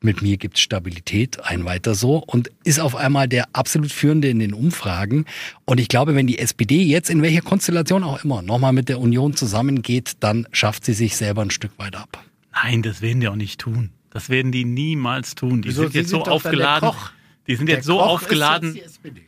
mit 0.00 0.22
mir 0.22 0.36
gibt's 0.36 0.60
Stabilität, 0.60 1.42
ein 1.44 1.64
weiter 1.64 1.94
so 1.94 2.16
und 2.18 2.50
ist 2.64 2.78
auf 2.80 2.94
einmal 2.94 3.28
der 3.28 3.48
absolut 3.54 3.90
Führende 3.92 4.28
in 4.28 4.38
den 4.38 4.52
Umfragen. 4.54 5.24
Und 5.64 5.80
ich 5.80 5.88
glaube, 5.88 6.14
wenn 6.14 6.26
die 6.26 6.38
SPD 6.38 6.82
jetzt 6.82 7.10
in 7.10 7.22
welcher 7.22 7.40
Konstellation 7.40 8.04
auch 8.04 8.22
immer 8.24 8.42
nochmal 8.42 8.72
mit 8.72 8.88
der 8.88 9.00
Union 9.00 9.34
zusammengeht, 9.34 10.14
dann 10.20 10.46
schafft 10.52 10.84
sie 10.84 10.92
sich 10.92 11.16
selber 11.16 11.42
ein 11.42 11.50
Stück 11.50 11.72
weit 11.78 11.96
ab. 11.96 12.22
Nein, 12.52 12.82
das 12.82 13.00
werden 13.02 13.20
die 13.20 13.28
auch 13.28 13.36
nicht 13.36 13.60
tun. 13.60 13.90
Das 14.10 14.28
werden 14.30 14.52
die 14.52 14.64
niemals 14.64 15.34
tun. 15.34 15.62
Die 15.62 15.68
Wieso? 15.68 15.82
sind 15.82 15.92
Sie 15.92 15.98
jetzt 15.98 16.08
sind 16.10 16.18
so 16.20 16.24
doch 16.24 16.42
dann 16.42 16.52
der 16.56 16.70
aufgeladen. 16.70 16.88
Koch. 16.90 17.10
Die 17.46 17.56
sind 17.56 17.66
Der 17.68 17.76
jetzt 17.76 17.84
so 17.86 17.98
Koch 17.98 18.06
aufgeladen. 18.06 18.74
jetzt 18.74 19.02
die 19.02 19.08
SPD. 19.10 19.22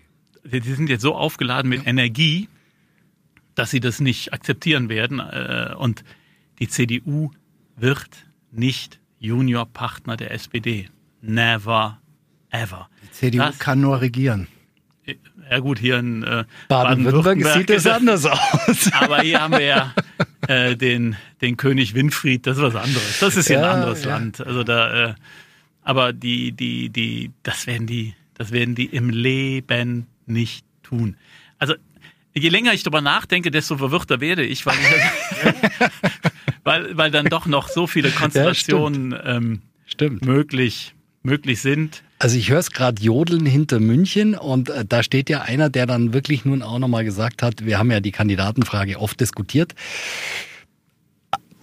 Die 0.67 0.75
sind 0.75 0.89
jetzt 0.89 1.03
so 1.03 1.15
aufgeladen 1.15 1.69
mit 1.69 1.87
Energie, 1.87 2.49
dass 3.55 3.71
sie 3.71 3.81
das 3.81 4.01
nicht 4.01 4.33
akzeptieren 4.33 4.89
werden. 4.89 5.19
Äh, 5.21 5.75
Und 5.77 6.05
die 6.59 6.69
CDU 6.69 7.31
wird 7.77 8.09
nicht 8.51 8.99
Juniorpartner 9.21 10.17
der 10.17 10.33
SPD. 10.33 10.89
Never, 11.23 11.99
ever. 12.51 12.89
Die 13.03 13.11
CDU 13.13 13.39
Das- 13.39 13.59
kann 13.59 13.81
nur 13.81 14.01
regieren. 14.01 14.47
Ja 15.51 15.61
gut, 15.61 15.79
hier 15.79 15.99
in 15.99 16.23
äh, 16.23 16.45
Baden-Württemberg 16.69 17.57
sieht 17.57 17.71
es 17.71 17.87
anders 17.87 18.27
aus. 18.27 18.93
Aber 19.01 19.23
hier 19.23 19.41
haben 19.41 19.53
wir 19.55 19.63
ja 19.65 19.95
äh, 20.47 20.77
den, 20.77 21.17
den 21.41 21.57
König 21.57 21.95
Winfried, 21.95 22.47
das 22.47 22.59
ist 22.59 22.63
was 22.63 22.75
anderes. 22.75 23.19
Das 23.19 23.35
ist 23.37 23.49
ja, 23.49 23.61
Ja, 23.63 23.71
ein 23.71 23.75
anderes 23.77 24.05
ja. 24.05 24.11
Land. 24.11 24.47
Also 24.47 24.65
da, 24.65 25.11
äh, 25.11 25.15
aber 25.83 26.13
die, 26.13 26.53
die, 26.53 26.91
die, 26.91 27.31
das 27.43 27.67
werden 27.67 27.87
die, 27.87 28.15
Das 28.35 28.53
werden 28.53 28.75
die 28.75 28.85
im 28.85 29.09
Leben 29.09 30.07
nicht 30.27 30.67
tun. 30.83 31.17
Also 31.59 31.75
je 32.35 32.51
länger 32.51 32.75
ich 32.75 32.83
darüber 32.83 33.01
nachdenke, 33.01 33.51
desto 33.51 33.79
verwirrter 33.79 34.21
werde 34.21 34.45
ich, 34.45 34.67
weil, 34.67 34.77
ich, 34.77 35.55
weil, 36.69 36.97
weil 36.97 37.11
dann 37.11 37.27
doch 37.27 37.47
noch 37.47 37.69
so 37.69 37.87
viele 37.87 38.11
Konstellationen 38.11 39.11
ja, 39.13 39.19
stimmt. 39.19 39.45
Ähm, 39.45 39.63
stimmt. 39.87 40.25
möglich 40.27 40.95
möglich 41.23 41.61
sind. 41.61 42.03
Also 42.19 42.37
ich 42.37 42.51
höre 42.51 42.59
es 42.59 42.73
gerade 42.73 43.01
jodeln 43.03 43.47
hinter 43.47 43.81
München 43.81 44.35
und 44.35 44.71
äh, 44.71 44.85
da 44.85 45.03
steht 45.03 45.31
ja 45.31 45.43
einer, 45.43 45.71
der 45.71 45.87
dann 45.87 46.13
wirklich 46.13 46.45
nun 46.45 46.63
auch 46.63 46.79
nochmal 46.79 47.05
gesagt 47.05 47.43
hat, 47.43 47.65
wir 47.65 47.79
haben 47.79 47.91
ja 47.91 48.01
die 48.01 48.13
Kandidatenfrage 48.13 48.99
oft 48.99 49.21
diskutiert. 49.21 49.75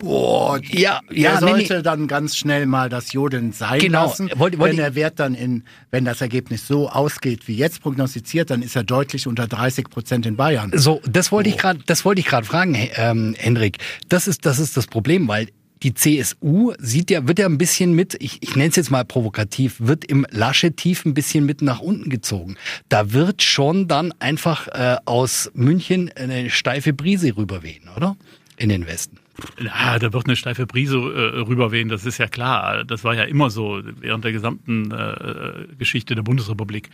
Boah, 0.05 0.59
ja, 0.63 1.01
ja, 1.11 1.31
er 1.31 1.39
sollte 1.39 1.73
nee, 1.73 1.77
nee. 1.77 1.81
dann 1.81 2.07
ganz 2.07 2.37
schnell 2.37 2.67
mal 2.67 2.89
das 2.89 3.11
Jodeln 3.11 3.51
sein 3.51 3.79
genau. 3.79 4.05
lassen. 4.05 4.29
Wollt, 4.35 4.59
wollt 4.59 4.73
wenn 4.73 4.79
er 4.79 4.93
wird 4.93 5.19
dann 5.19 5.33
in, 5.33 5.63
wenn 5.89 6.05
das 6.05 6.21
Ergebnis 6.21 6.67
so 6.67 6.89
ausgeht 6.89 7.47
wie 7.47 7.55
jetzt 7.55 7.81
prognostiziert, 7.81 8.51
dann 8.51 8.61
ist 8.61 8.75
er 8.75 8.83
deutlich 8.83 9.25
unter 9.25 9.47
30 9.47 9.89
Prozent 9.89 10.25
in 10.27 10.35
Bayern. 10.35 10.71
So, 10.75 11.01
das 11.09 11.31
wollte 11.31 11.49
oh. 11.49 11.53
ich 11.53 11.57
gerade, 11.57 11.79
das 11.87 12.05
wollte 12.05 12.21
ich 12.21 12.27
gerade 12.27 12.45
fragen, 12.45 12.77
ähm, 12.95 13.35
Hendrik. 13.37 13.79
Das 14.07 14.27
ist, 14.27 14.45
das 14.45 14.59
ist 14.59 14.77
das 14.77 14.85
Problem, 14.85 15.27
weil 15.27 15.47
die 15.81 15.93
CSU 15.93 16.73
sieht 16.77 17.11
ja, 17.11 17.27
wird 17.27 17.39
ja 17.39 17.47
ein 17.47 17.57
bisschen 17.57 17.93
mit, 17.93 18.15
ich, 18.19 18.41
ich 18.41 18.55
nenne 18.55 18.69
es 18.69 18.75
jetzt 18.75 18.91
mal 18.91 19.05
provokativ, 19.05 19.75
wird 19.79 20.05
im 20.05 20.25
Laschet-Tief 20.29 21.05
ein 21.05 21.13
bisschen 21.13 21.45
mit 21.45 21.61
nach 21.61 21.79
unten 21.79 22.09
gezogen. 22.09 22.55
Da 22.89 23.11
wird 23.11 23.43
schon 23.43 23.87
dann 23.87 24.13
einfach 24.19 24.67
äh, 24.67 24.97
aus 25.05 25.51
München 25.53 26.11
eine 26.15 26.49
steife 26.49 26.93
Brise 26.93 27.35
rüberwehen, 27.37 27.89
oder? 27.95 28.15
In 28.57 28.69
den 28.69 28.87
Westen. 28.87 29.19
Ja, 29.59 29.99
da 29.99 30.13
wird 30.13 30.27
eine 30.27 30.35
steife 30.35 30.65
Brise 30.65 30.97
äh, 30.97 31.39
rüberwehen, 31.41 31.89
das 31.89 32.05
ist 32.05 32.17
ja 32.17 32.27
klar. 32.27 32.83
Das 32.83 33.03
war 33.03 33.15
ja 33.15 33.23
immer 33.23 33.49
so 33.49 33.81
während 33.99 34.23
der 34.23 34.31
gesamten 34.31 34.91
äh, 34.91 35.75
Geschichte 35.77 36.15
der 36.15 36.23
Bundesrepublik. 36.23 36.89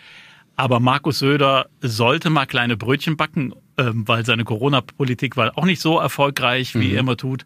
Aber 0.55 0.79
Markus 0.79 1.19
Söder 1.19 1.67
sollte 1.81 2.29
mal 2.29 2.45
kleine 2.45 2.77
Brötchen 2.77 3.17
backen, 3.17 3.53
ähm, 3.77 4.07
weil 4.07 4.25
seine 4.25 4.43
Corona-Politik 4.43 5.37
war 5.37 5.57
auch 5.57 5.65
nicht 5.65 5.81
so 5.81 5.99
erfolgreich, 5.99 6.75
wie 6.75 6.89
mhm. 6.89 6.93
er 6.93 6.99
immer 6.99 7.17
tut. 7.17 7.43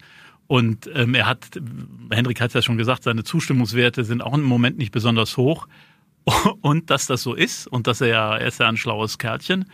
Und 0.47 0.89
ähm, 0.93 1.15
er 1.15 1.25
hat, 1.25 1.59
Hendrik 2.11 2.39
hat 2.39 2.49
es 2.49 2.53
ja 2.53 2.61
schon 2.61 2.77
gesagt, 2.77 3.03
seine 3.03 3.23
Zustimmungswerte 3.23 4.03
sind 4.03 4.21
auch 4.21 4.33
im 4.33 4.43
Moment 4.43 4.77
nicht 4.77 4.91
besonders 4.91 5.37
hoch. 5.37 5.67
Und 6.61 6.89
dass 6.89 7.07
das 7.07 7.21
so 7.21 7.35
ist 7.35 7.67
und 7.67 7.85
dass 7.85 8.01
er 8.01 8.07
ja, 8.07 8.37
er 8.37 8.47
ist 8.47 8.59
ja 8.59 8.67
ein 8.67 8.77
schlaues 8.77 9.19
Kärtchen, 9.19 9.65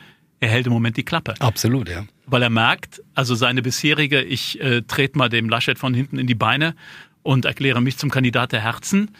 er 0.41 0.49
hält 0.49 0.67
im 0.67 0.73
Moment 0.73 0.97
die 0.97 1.03
Klappe. 1.03 1.35
Absolut, 1.39 1.87
ja. 1.87 2.03
Weil 2.25 2.41
er 2.41 2.49
merkt, 2.49 3.01
also 3.13 3.35
seine 3.35 3.61
bisherige, 3.61 4.21
ich 4.21 4.59
äh, 4.59 4.81
trete 4.81 5.17
mal 5.17 5.29
dem 5.29 5.47
Laschet 5.47 5.77
von 5.77 5.93
hinten 5.93 6.17
in 6.17 6.27
die 6.27 6.35
Beine 6.35 6.75
und 7.21 7.45
erkläre 7.45 7.79
mich 7.79 7.97
zum 7.97 8.09
Kandidat 8.09 8.51
der 8.51 8.61
Herzen, 8.61 9.11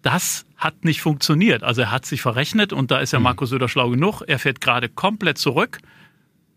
das 0.00 0.46
hat 0.56 0.84
nicht 0.86 1.02
funktioniert. 1.02 1.62
Also 1.62 1.82
er 1.82 1.90
hat 1.90 2.06
sich 2.06 2.22
verrechnet 2.22 2.72
und 2.72 2.90
da 2.90 2.98
ist 2.98 3.12
ja 3.12 3.18
mhm. 3.18 3.24
Markus 3.24 3.50
Söder 3.50 3.68
schlau 3.68 3.90
genug. 3.90 4.22
Er 4.26 4.38
fährt 4.38 4.62
gerade 4.62 4.88
komplett 4.88 5.36
zurück 5.36 5.78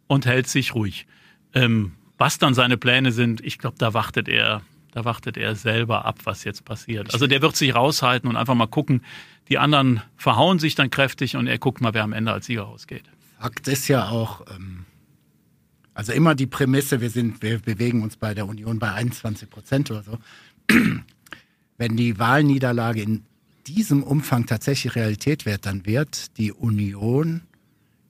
und 0.08 0.26
hält 0.26 0.48
sich 0.48 0.74
ruhig. 0.74 1.06
Ähm, 1.54 1.92
was 2.18 2.38
dann 2.38 2.54
seine 2.54 2.78
Pläne 2.78 3.12
sind, 3.12 3.42
ich 3.42 3.58
glaube, 3.58 3.76
da 3.78 3.94
wartet 3.94 4.30
er, 4.30 4.62
da 4.94 5.04
wartet 5.04 5.36
er 5.36 5.56
selber 5.56 6.06
ab, 6.06 6.20
was 6.24 6.46
jetzt 6.46 6.64
passiert. 6.64 7.14
Also 7.14 7.28
der 7.28 7.42
wird 7.42 7.58
sich 7.58 7.76
raushalten 7.76 8.30
und 8.30 8.38
einfach 8.38 8.56
mal 8.56 8.68
gucken. 8.68 9.02
Die 9.50 9.58
anderen 9.58 10.02
verhauen 10.16 10.60
sich 10.60 10.76
dann 10.76 10.90
kräftig 10.90 11.36
und 11.36 11.48
er 11.48 11.58
guckt 11.58 11.82
mal, 11.82 11.94
wer 11.94 12.04
am 12.04 12.14
Ende 12.14 12.32
als 12.32 12.46
Sieger 12.46 12.62
rausgeht. 12.62 13.04
Fakt 13.44 13.68
ist 13.68 13.90
ja 13.90 14.08
auch, 14.08 14.46
ähm, 14.56 14.86
also 15.94 16.14
immer 16.14 16.34
die 16.34 16.48
Prämisse, 16.48 17.02
wir 17.02 17.10
sind, 17.10 17.42
wir 17.42 17.60
bewegen 17.60 18.02
uns 18.02 18.16
bei 18.16 18.34
der 18.34 18.48
Union 18.48 18.80
bei 18.80 18.94
21 18.94 19.50
Prozent 19.50 19.92
oder 19.92 20.02
so. 20.02 20.18
Wenn 21.78 21.98
die 21.98 22.18
Wahlniederlage 22.20 23.02
in 23.02 23.26
diesem 23.68 24.02
Umfang 24.02 24.46
tatsächlich 24.46 24.96
Realität 24.96 25.46
wird, 25.46 25.66
dann 25.66 25.86
wird 25.86 26.38
die 26.38 26.54
Union 26.54 27.42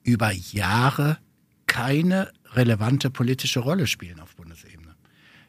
über 0.04 0.30
Jahre 0.30 1.18
keine 1.66 2.30
relevante 2.52 3.10
politische 3.10 3.58
Rolle 3.58 3.88
spielen 3.88 4.20
auf 4.20 4.36
Bundesebene. 4.36 4.94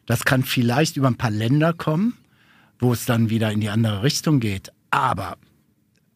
Das 0.07 0.25
kann 0.25 0.41
vielleicht 0.41 0.97
über 0.97 1.09
ein 1.09 1.17
paar 1.17 1.29
Länder 1.29 1.73
kommen, 1.73 2.17
wo 2.79 2.91
es 2.91 3.05
dann 3.05 3.29
wieder 3.29 3.51
in 3.51 3.61
die 3.61 3.69
andere 3.69 4.01
Richtung 4.01 4.39
geht. 4.39 4.71
Aber 4.89 5.37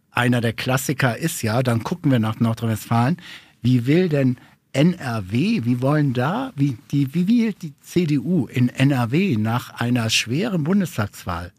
einer 0.09 0.41
der 0.41 0.53
Klassiker 0.53 1.15
ist 1.15 1.43
ja, 1.43 1.61
dann 1.61 1.83
gucken 1.83 2.11
wir 2.11 2.17
nach 2.17 2.39
Nordrhein-Westfalen, 2.39 3.17
wie 3.61 3.85
will 3.85 4.09
denn 4.09 4.37
NRW, 4.71 5.65
wie 5.65 5.81
wollen 5.81 6.13
da, 6.13 6.51
wie, 6.55 6.77
die, 6.91 7.13
wie 7.13 7.27
will 7.27 7.53
die 7.53 7.73
CDU 7.81 8.45
in 8.47 8.69
NRW 8.69 9.37
nach 9.37 9.71
einer 9.71 10.09
schweren 10.09 10.63
Bundestagswahl 10.63 11.51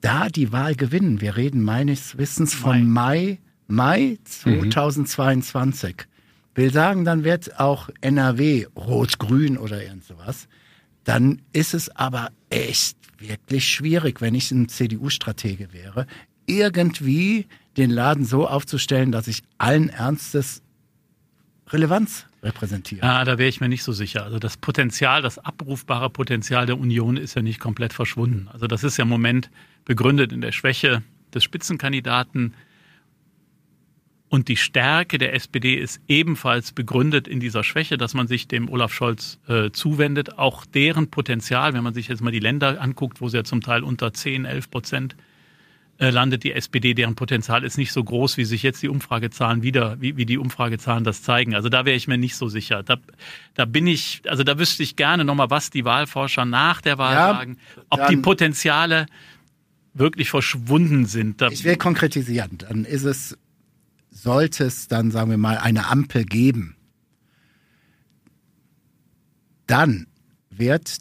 da 0.00 0.28
die 0.28 0.52
Wahl 0.52 0.74
gewinnen? 0.74 1.20
Wir 1.20 1.36
reden 1.36 1.62
meines 1.62 2.16
Wissens 2.16 2.60
Mai, 2.62 2.80
Mai, 2.80 3.38
Mai 3.66 4.18
2022. 4.24 5.96
Mhm. 5.96 6.02
Will 6.54 6.72
sagen, 6.72 7.04
dann 7.04 7.24
wird 7.24 7.60
auch 7.60 7.90
NRW 8.00 8.66
rot-grün 8.76 9.58
oder 9.58 9.82
irgend 9.82 10.04
sowas. 10.04 10.48
Dann 11.04 11.42
ist 11.52 11.74
es 11.74 11.94
aber 11.94 12.30
echt 12.48 12.96
wirklich 13.18 13.68
schwierig, 13.68 14.20
wenn 14.20 14.34
ich 14.34 14.50
ein 14.50 14.68
CDU-Stratege 14.68 15.72
wäre, 15.72 16.06
irgendwie 16.46 17.46
den 17.76 17.90
Laden 17.90 18.24
so 18.24 18.48
aufzustellen, 18.48 19.12
dass 19.12 19.28
ich 19.28 19.42
allen 19.58 19.88
Ernstes 19.88 20.62
Relevanz 21.68 22.26
repräsentiere. 22.42 23.02
Ah, 23.02 23.24
da 23.24 23.38
wäre 23.38 23.48
ich 23.48 23.60
mir 23.60 23.68
nicht 23.68 23.82
so 23.82 23.92
sicher. 23.92 24.24
Also 24.24 24.38
das 24.38 24.56
Potenzial, 24.56 25.22
das 25.22 25.38
abrufbare 25.38 26.10
Potenzial 26.10 26.66
der 26.66 26.78
Union 26.78 27.16
ist 27.16 27.34
ja 27.34 27.42
nicht 27.42 27.58
komplett 27.60 27.92
verschwunden. 27.92 28.48
Also 28.52 28.66
das 28.66 28.84
ist 28.84 28.96
ja 28.96 29.02
im 29.02 29.08
Moment 29.08 29.50
begründet 29.84 30.32
in 30.32 30.40
der 30.40 30.52
Schwäche 30.52 31.02
des 31.34 31.42
Spitzenkandidaten. 31.42 32.54
Und 34.28 34.48
die 34.48 34.56
Stärke 34.56 35.18
der 35.18 35.34
SPD 35.34 35.74
ist 35.74 36.00
ebenfalls 36.08 36.72
begründet 36.72 37.28
in 37.28 37.40
dieser 37.40 37.62
Schwäche, 37.62 37.96
dass 37.96 38.14
man 38.14 38.26
sich 38.26 38.48
dem 38.48 38.68
Olaf 38.68 38.92
Scholz 38.92 39.38
äh, 39.48 39.70
zuwendet. 39.70 40.38
Auch 40.38 40.66
deren 40.66 41.10
Potenzial, 41.10 41.74
wenn 41.74 41.84
man 41.84 41.94
sich 41.94 42.08
jetzt 42.08 42.22
mal 42.22 42.32
die 42.32 42.40
Länder 42.40 42.80
anguckt, 42.80 43.20
wo 43.20 43.28
sie 43.28 43.38
ja 43.38 43.44
zum 43.44 43.60
Teil 43.60 43.82
unter 43.82 44.12
10, 44.12 44.44
11 44.44 44.70
Prozent 44.70 45.16
äh, 45.98 46.10
landet 46.10 46.44
die 46.44 46.52
SPD, 46.52 46.92
deren 46.92 47.14
Potenzial 47.14 47.64
ist 47.64 47.78
nicht 47.78 47.90
so 47.90 48.04
groß, 48.04 48.36
wie 48.36 48.44
sich 48.44 48.62
jetzt 48.62 48.82
die 48.82 48.88
Umfragezahlen 48.88 49.62
wieder, 49.62 49.98
wie, 50.00 50.16
wie 50.18 50.26
die 50.26 50.36
Umfragezahlen 50.36 51.04
das 51.04 51.22
zeigen. 51.22 51.54
Also 51.54 51.70
da 51.70 51.86
wäre 51.86 51.96
ich 51.96 52.06
mir 52.06 52.18
nicht 52.18 52.36
so 52.36 52.48
sicher. 52.48 52.82
Da, 52.82 52.98
da 53.54 53.64
bin 53.64 53.86
ich, 53.86 54.20
also 54.26 54.42
da 54.42 54.58
wüsste 54.58 54.82
ich 54.82 54.96
gerne 54.96 55.24
nochmal, 55.24 55.48
was 55.48 55.70
die 55.70 55.86
Wahlforscher 55.86 56.44
nach 56.44 56.82
der 56.82 56.98
Wahl 56.98 57.14
ja, 57.14 57.32
sagen, 57.32 57.58
ob 57.88 58.06
die 58.08 58.18
Potenziale 58.18 59.06
wirklich 59.94 60.28
verschwunden 60.28 61.06
sind. 61.06 61.40
Da 61.40 61.48
ich 61.48 61.64
will 61.64 61.76
konkretisieren. 61.76 62.58
Dann 62.58 62.84
ist 62.84 63.04
es, 63.04 63.38
sollte 64.10 64.64
es 64.64 64.88
dann, 64.88 65.10
sagen 65.10 65.30
wir 65.30 65.38
mal, 65.38 65.56
eine 65.56 65.86
Ampel 65.86 66.26
geben, 66.26 66.76
dann 69.66 70.06
wird 70.50 70.98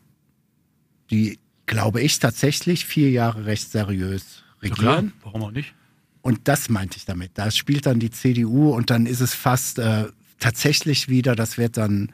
die, 1.12 1.38
glaube 1.66 2.02
ich, 2.02 2.20
tatsächlich 2.20 2.86
vier 2.86 3.12
Jahre 3.12 3.46
recht 3.46 3.70
seriös 3.70 4.45
regieren. 4.72 5.14
Ja, 5.16 5.26
warum 5.26 5.44
auch 5.44 5.52
nicht? 5.52 5.74
Und 6.22 6.48
das 6.48 6.70
meinte 6.70 6.98
ich 6.98 7.06
damit. 7.06 7.32
Da 7.36 7.52
spielt 7.52 7.86
dann 7.86 8.00
die 8.00 8.10
CDU 8.10 8.72
und 8.72 8.90
dann 8.90 9.06
ist 9.06 9.22
es 9.22 9.34
fast 9.34 9.78
äh, 9.80 10.06
tatsächlich 10.40 11.08
wieder, 11.08 11.36
das 11.36 11.58
wird 11.58 11.78
dann 11.78 12.12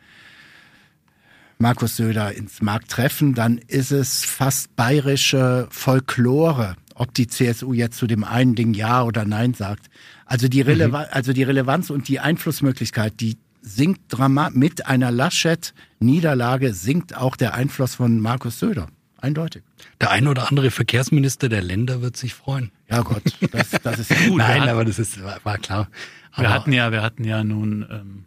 Markus 1.57 1.95
Söder 1.95 2.33
ins 2.33 2.61
Markt 2.61 2.89
treffen, 2.89 3.33
dann 3.35 3.57
ist 3.57 3.91
es 3.91 4.25
fast 4.25 4.75
bayerische 4.75 5.67
Folklore, 5.69 6.75
ob 6.95 7.13
die 7.13 7.27
CSU 7.27 7.73
jetzt 7.73 7.97
zu 7.97 8.07
dem 8.07 8.23
einen 8.23 8.55
Ding 8.55 8.73
Ja 8.73 9.03
oder 9.03 9.25
Nein 9.25 9.53
sagt. 9.53 9.89
Also 10.25 10.47
die, 10.47 10.61
Relevan 10.61 11.03
mhm. 11.03 11.07
also 11.11 11.33
die 11.33 11.43
Relevanz 11.43 11.89
und 11.89 12.07
die 12.07 12.19
Einflussmöglichkeit, 12.19 13.19
die 13.19 13.37
sinkt 13.61 14.01
dramatisch. 14.09 14.57
Mit 14.57 14.87
einer 14.87 15.11
Laschet-Niederlage 15.11 16.73
sinkt 16.73 17.15
auch 17.15 17.35
der 17.35 17.53
Einfluss 17.53 17.95
von 17.95 18.19
Markus 18.19 18.59
Söder. 18.59 18.87
Eindeutig. 19.21 19.63
Der 19.99 20.09
ein 20.09 20.27
oder 20.27 20.49
andere 20.49 20.71
Verkehrsminister 20.71 21.47
der 21.47 21.61
Länder 21.61 22.01
wird 22.01 22.17
sich 22.17 22.33
freuen. 22.33 22.71
Ja 22.89 23.01
Gott, 23.01 23.23
das, 23.51 23.69
das 23.69 23.99
ist 23.99 24.09
gut. 24.27 24.39
Nein, 24.39 24.67
aber 24.67 24.83
das 24.83 24.99
ist, 24.99 25.23
war, 25.23 25.39
war 25.43 25.57
klar. 25.59 25.87
Aber 26.31 26.43
wir 26.43 26.49
hatten 26.49 26.73
ja, 26.73 26.91
wir 26.91 27.03
hatten 27.03 27.23
ja 27.23 27.43
nun 27.43 27.85
ähm, 27.89 28.25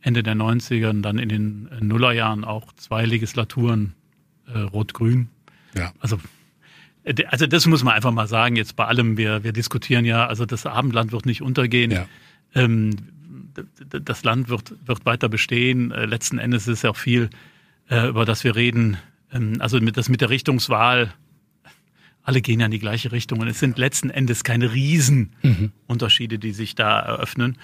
Ende 0.00 0.22
der 0.22 0.34
90er 0.34 0.90
und 0.90 1.02
dann 1.02 1.18
in 1.18 1.28
den 1.28 1.68
äh, 1.68 1.84
Nullerjahren 1.84 2.44
auch 2.44 2.72
zwei 2.74 3.04
Legislaturen 3.04 3.94
äh, 4.46 4.58
Rot-Grün. 4.58 5.28
Ja. 5.74 5.92
Also 5.98 6.20
äh, 7.04 7.14
also 7.26 7.46
das 7.46 7.66
muss 7.66 7.82
man 7.82 7.94
einfach 7.94 8.12
mal 8.12 8.28
sagen, 8.28 8.56
jetzt 8.56 8.76
bei 8.76 8.84
allem, 8.84 9.16
wir, 9.16 9.42
wir 9.44 9.52
diskutieren 9.52 10.04
ja, 10.04 10.26
also 10.26 10.46
das 10.46 10.64
Abendland 10.66 11.12
wird 11.12 11.26
nicht 11.26 11.42
untergehen. 11.42 11.90
Ja. 11.90 12.06
Ähm, 12.54 12.96
das 13.88 14.24
Land 14.24 14.48
wird, 14.48 14.74
wird 14.86 15.04
weiter 15.04 15.28
bestehen. 15.28 15.90
Äh, 15.90 16.06
letzten 16.06 16.38
Endes 16.38 16.68
ist 16.68 16.82
ja 16.82 16.90
auch 16.90 16.96
viel, 16.96 17.30
äh, 17.90 18.08
über 18.08 18.24
das 18.24 18.44
wir 18.44 18.56
reden, 18.56 18.96
ähm, 19.32 19.56
also 19.58 19.80
mit, 19.80 19.96
das 19.96 20.08
mit 20.08 20.20
der 20.20 20.30
Richtungswahl, 20.30 21.12
alle 22.22 22.40
gehen 22.40 22.60
ja 22.60 22.66
in 22.66 22.72
die 22.72 22.78
gleiche 22.78 23.12
Richtung 23.12 23.40
und 23.40 23.48
es 23.48 23.58
sind 23.58 23.78
letzten 23.78 24.10
Endes 24.10 24.44
keine 24.44 24.72
Riesenunterschiede, 24.72 26.38
die 26.38 26.52
sich 26.52 26.74
da 26.74 27.00
eröffnen. 27.00 27.58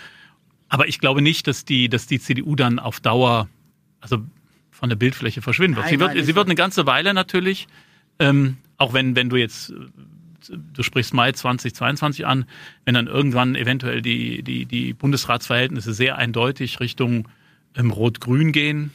Aber 0.69 0.89
ich 0.89 0.99
glaube 0.99 1.23
nicht, 1.23 1.47
dass 1.47 1.65
die, 1.65 1.89
dass 1.89 2.07
die 2.07 2.19
CDU 2.19 2.57
dann 2.57 2.79
auf 2.79 3.01
Dauer, 3.01 3.49
also 4.01 4.19
von 4.71 4.89
der 4.89 4.97
Bildfläche 4.97 5.43
verschwinden 5.43 5.77
wird. 5.77 5.87
Nein, 5.87 5.95
sie 5.95 6.01
wird, 6.01 6.15
nein, 6.15 6.25
sie 6.25 6.35
wird 6.35 6.47
eine 6.47 6.55
ganze 6.55 6.87
Weile 6.87 7.15
natürlich, 7.15 7.69
ähm, 8.19 8.59
auch 8.77 8.93
wenn, 8.93 9.17
wenn 9.17 9.31
du 9.31 9.37
jetzt 9.37 9.73
du 10.51 10.83
sprichst 10.83 11.15
Mai 11.15 11.33
2022 11.33 12.27
an, 12.27 12.47
wenn 12.85 12.95
dann 12.95 13.07
irgendwann 13.07 13.55
eventuell 13.55 14.03
die, 14.03 14.43
die, 14.43 14.67
die 14.67 14.95
Bundesratsverhältnisse 14.95 15.93
sehr 15.93 16.17
eindeutig 16.17 16.81
Richtung 16.81 17.29
ähm, 17.75 17.91
Rot-Grün 17.91 18.53
gehen, 18.53 18.93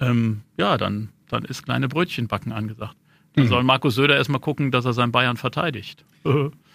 ähm, 0.00 0.42
ja, 0.56 0.76
dann, 0.76 1.10
dann 1.28 1.44
ist 1.44 1.64
kleine 1.64 1.88
Brötchenbacken 1.88 2.52
angesagt. 2.52 2.96
Dann 3.34 3.44
mhm. 3.44 3.48
soll 3.48 3.62
Markus 3.62 3.94
Söder 3.94 4.16
erstmal 4.16 4.40
gucken, 4.40 4.70
dass 4.70 4.84
er 4.84 4.92
sein 4.92 5.12
Bayern 5.12 5.36
verteidigt. 5.36 6.04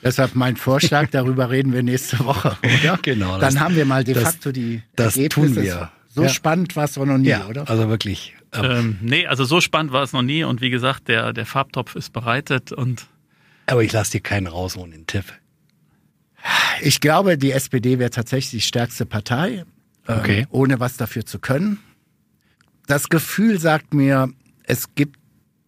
Deshalb 0.03 0.35
mein 0.35 0.55
Vorschlag, 0.57 1.09
darüber 1.11 1.49
reden 1.49 1.73
wir 1.73 1.83
nächste 1.83 2.19
Woche, 2.19 2.57
oder? 2.63 2.99
Genau. 3.01 3.31
Dann 3.31 3.53
das, 3.53 3.59
haben 3.59 3.75
wir 3.75 3.85
mal 3.85 4.03
de 4.03 4.15
facto 4.15 4.51
die 4.51 4.81
das 4.95 5.17
Ergebnisse. 5.17 5.53
Tun 5.53 5.63
wir. 5.63 5.91
So 6.07 6.23
ja. 6.23 6.29
spannend 6.29 6.75
war 6.75 6.85
es 6.85 6.97
noch 6.97 7.05
nie, 7.17 7.29
ja, 7.29 7.47
oder? 7.47 7.69
Also 7.69 7.87
wirklich. 7.87 8.35
Ähm, 8.53 8.97
nee, 9.01 9.25
also 9.27 9.45
so 9.45 9.61
spannend 9.61 9.93
war 9.93 10.03
es 10.03 10.11
noch 10.11 10.21
nie 10.21 10.43
und 10.43 10.59
wie 10.59 10.69
gesagt, 10.69 11.07
der, 11.07 11.31
der 11.31 11.45
Farbtopf 11.45 11.95
ist 11.95 12.11
bereitet 12.11 12.71
und. 12.71 13.07
Aber 13.67 13.83
ich 13.83 13.93
lasse 13.93 14.11
dir 14.11 14.21
keinen 14.21 14.47
raus 14.47 14.75
ohne 14.75 14.91
den 14.91 15.07
Tipp. 15.07 15.25
Ich 16.81 16.99
glaube, 16.99 17.37
die 17.37 17.51
SPD 17.51 17.99
wäre 17.99 18.09
tatsächlich 18.09 18.51
die 18.51 18.67
stärkste 18.67 19.05
Partei, 19.05 19.63
ähm, 20.07 20.19
okay. 20.19 20.47
ohne 20.49 20.79
was 20.79 20.97
dafür 20.97 21.25
zu 21.25 21.39
können. 21.39 21.79
Das 22.87 23.07
Gefühl 23.07 23.59
sagt 23.59 23.93
mir, 23.93 24.29
es 24.71 24.95
gibt 24.95 25.19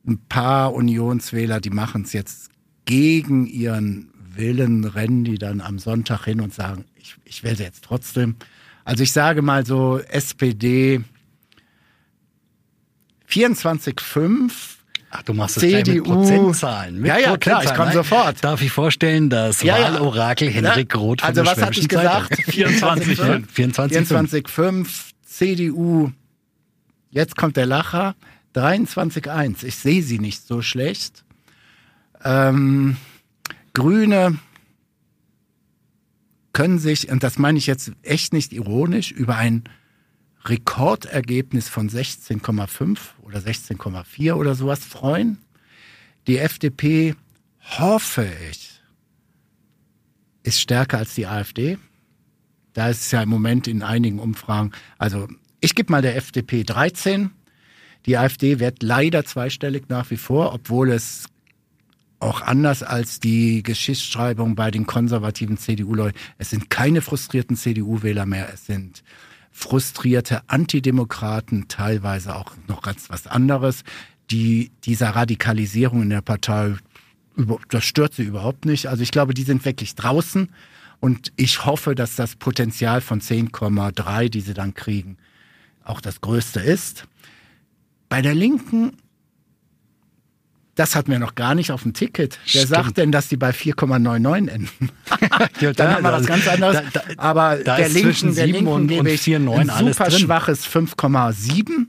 ein 0.08 0.18
paar 0.30 0.74
Unionswähler, 0.74 1.60
die 1.60 1.72
machen 1.72 2.04
es 2.04 2.14
jetzt 2.14 2.49
gegen 2.86 3.45
ihren 3.47 4.14
Willen, 4.34 4.86
rennen 4.86 5.26
die 5.26 5.38
dann 5.38 5.60
am 5.60 5.78
Sonntag 5.78 6.24
hin 6.24 6.39
und 6.39 6.54
sagen, 6.54 6.86
ich, 6.95 7.16
ich 7.26 7.41
sie 7.41 7.49
jetzt 7.64 7.84
trotzdem. 7.84 8.38
Also 8.86 9.04
ich 9.04 9.12
sage 9.12 9.41
mal 9.41 9.66
so 9.66 9.99
SPD 9.99 11.01
24,5. 13.30 14.51
Ach, 15.10 15.22
du 15.24 15.34
machst 15.34 15.60
CDU. 15.60 15.95
mit 15.95 16.04
Prozentzahlen. 16.06 17.01
Mit 17.01 17.10
ja, 17.10 17.18
ja, 17.18 17.38
klar, 17.38 17.64
ich 17.66 17.74
komme 17.74 17.91
sofort. 17.91 18.41
Darf 18.41 18.62
ich 18.62 18.72
vorstellen, 18.72 19.30
das 19.30 19.64
ja, 19.64 19.78
ja. 19.78 19.93
Wahlorakel 19.93 20.49
Henrik 20.49 20.95
Roth 20.95 21.20
von 21.20 21.28
Also 21.28 21.45
was 21.45 21.62
hatte 21.62 21.78
ich 21.78 21.89
gesagt? 21.89 22.39
24,5. 22.39 23.47
24,5. 23.54 24.47
24, 24.47 24.47
CDU. 25.26 26.12
Jetzt 27.10 27.36
kommt 27.36 27.58
der 27.58 27.66
Lacher. 27.66 28.16
23,1. 28.56 29.64
Ich 29.64 29.76
sehe 29.76 30.04
sie 30.04 30.20
nicht 30.20 30.45
so 30.45 30.62
schlecht. 30.62 31.24
Ähm, 32.24 32.97
Grüne 33.74 34.38
können 36.54 36.78
sich, 36.78 37.10
und 37.10 37.24
das 37.24 37.38
meine 37.38 37.58
ich 37.58 37.68
jetzt 37.68 37.91
echt 38.04 38.32
nicht 38.32 38.54
ironisch, 38.54 39.12
über 39.12 39.36
ein 39.38 39.64
Rekordergebnis 40.45 41.70
von 41.70 41.89
16,5 41.89 42.99
oder 43.24 43.39
16,4 43.39 44.34
oder 44.34 44.56
sowas 44.56 44.84
freuen. 44.84 45.38
Die 46.28 46.38
FDP, 46.38 47.16
hoffe 47.60 48.30
ich, 48.51 48.82
ist 50.43 50.60
stärker 50.60 50.99
als 50.99 51.16
die 51.16 51.28
AfD. 51.28 51.78
Da 52.74 52.89
ist 52.89 53.01
es 53.01 53.12
ja 53.12 53.22
im 53.22 53.30
Moment 53.30 53.68
in 53.68 53.82
einigen 53.82 54.20
Umfragen, 54.20 54.72
also 54.97 55.28
ich 55.62 55.76
gebe 55.76 55.91
mal 55.91 56.01
der 56.01 56.18
FDP 56.18 56.64
13. 56.64 57.32
Die 58.06 58.18
AfD 58.18 58.60
wird 58.60 58.84
leider 58.84 59.26
zweistellig 59.26 59.86
nach 59.89 60.10
wie 60.12 60.18
vor, 60.18 60.54
obwohl 60.54 60.91
es 60.91 61.26
auch 62.20 62.41
anders 62.41 62.84
als 62.84 63.20
die 63.20 63.64
Geschichtsschreibung 63.64 64.56
bei 64.56 64.72
den 64.72 64.86
konservativen 64.86 65.58
CDU-Leuten. 65.58 66.18
Es 66.38 66.49
sind 66.49 66.70
keine 66.70 67.01
frustrierten 67.01 67.58
CDU-Wähler 67.58 68.26
mehr, 68.26 68.49
es 68.54 68.66
sind 68.66 69.04
frustrierte 69.51 70.41
Antidemokraten, 70.47 71.68
teilweise 71.68 72.36
auch 72.36 72.54
noch 72.68 72.82
ganz 72.82 73.10
was 73.10 73.28
anderes, 73.28 73.84
die 74.32 74.72
dieser 74.86 75.10
Radikalisierung 75.10 76.01
in 76.01 76.10
der 76.10 76.22
Partei, 76.22 76.76
das 77.70 77.84
stört 77.84 78.14
sie 78.14 78.24
überhaupt 78.24 78.66
nicht. 78.66 78.88
Also 78.88 79.04
ich 79.04 79.12
glaube, 79.12 79.34
die 79.34 79.43
sind 79.43 79.64
wirklich 79.66 79.95
draußen 79.95 80.49
und 80.99 81.34
ich 81.36 81.66
hoffe, 81.66 81.93
dass 81.93 82.16
das 82.16 82.36
Potenzial 82.36 83.01
von 83.01 83.22
10,3, 83.22 84.30
die 84.30 84.41
sie 84.41 84.54
dann 84.54 84.74
kriegen, 84.74 85.18
auch 85.84 86.01
das 86.01 86.22
größte 86.22 86.62
ist. 86.62 87.06
Bei 88.14 88.22
der 88.22 88.36
Linken 88.36 88.91
das 90.76 90.95
hatten 90.95 91.11
wir 91.11 91.18
noch 91.18 91.34
gar 91.34 91.55
nicht 91.55 91.72
auf 91.72 91.82
dem 91.82 91.93
Ticket. 91.93 92.38
Wer 92.43 92.49
Stimmt. 92.49 92.68
sagt 92.68 92.97
denn, 92.97 93.11
dass 93.11 93.28
die 93.28 93.38
bei 93.38 93.49
4,99 93.49 94.49
enden? 94.49 94.70
ja, 95.59 95.74
Dann 95.74 95.95
haben 95.95 96.03
wir 96.03 96.11
was 96.11 96.28
ganz 96.28 96.47
anderes. 96.47 96.78
Da, 96.93 97.01
da, 97.01 97.14
Aber 97.18 97.57
da 97.57 97.78
der 97.78 97.89
Linken, 97.89 98.36
der 98.36 98.45
Linken 98.45 98.68
und, 98.68 98.88
gebe 98.88 99.09
ich 99.09 99.28
und 99.36 99.49
ein 99.49 99.93
super 99.93 100.09
drin. 100.09 100.20
schwaches 100.20 100.68
5,7. 100.68 101.88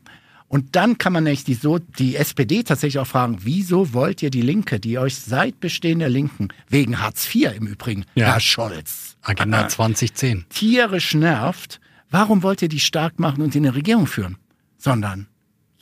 Und 0.48 0.76
dann 0.76 0.96
kann 0.96 1.12
man 1.12 1.24
nämlich 1.24 1.44
die, 1.44 1.52
so, 1.52 1.78
die 1.78 2.16
SPD 2.16 2.62
tatsächlich 2.62 3.00
auch 3.00 3.06
fragen, 3.06 3.40
wieso 3.42 3.92
wollt 3.92 4.22
ihr 4.22 4.30
die 4.30 4.42
Linke, 4.42 4.80
die 4.80 4.98
euch 4.98 5.16
seit 5.16 5.60
Bestehen 5.60 5.98
der 5.98 6.08
Linken, 6.08 6.48
wegen 6.70 7.02
Hartz 7.02 7.28
IV 7.34 7.52
im 7.54 7.66
Übrigen, 7.66 8.06
ja. 8.14 8.32
Herr 8.32 8.40
Scholz, 8.40 9.16
Agenda 9.20 9.68
2010, 9.68 10.46
tierisch 10.48 11.12
nervt, 11.12 11.80
warum 12.10 12.42
wollt 12.42 12.62
ihr 12.62 12.68
die 12.68 12.80
stark 12.80 13.18
machen 13.18 13.42
und 13.42 13.54
in 13.54 13.66
eine 13.66 13.74
Regierung 13.74 14.06
führen? 14.06 14.38
Sondern 14.78 15.26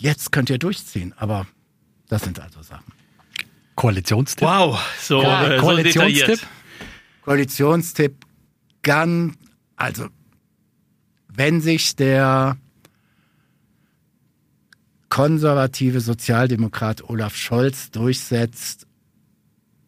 jetzt 0.02 0.32
könnt 0.32 0.50
ihr 0.50 0.58
durchziehen. 0.58 1.14
Aber 1.16 1.46
das 2.08 2.22
sind 2.22 2.40
also 2.40 2.62
Sachen. 2.62 2.92
Koalitionstipp? 3.74 4.46
Wow, 4.46 4.78
so, 5.00 5.22
ja, 5.22 5.54
äh, 5.54 5.58
Koalitionstipp? 5.58 6.38
So 6.38 6.46
Koalitionstipp, 7.22 8.26
ganz, 8.82 9.34
also 9.76 10.08
wenn 11.28 11.60
sich 11.60 11.96
der 11.96 12.58
konservative 15.08 16.00
Sozialdemokrat 16.00 17.08
Olaf 17.08 17.36
Scholz 17.36 17.90
durchsetzt 17.90 18.86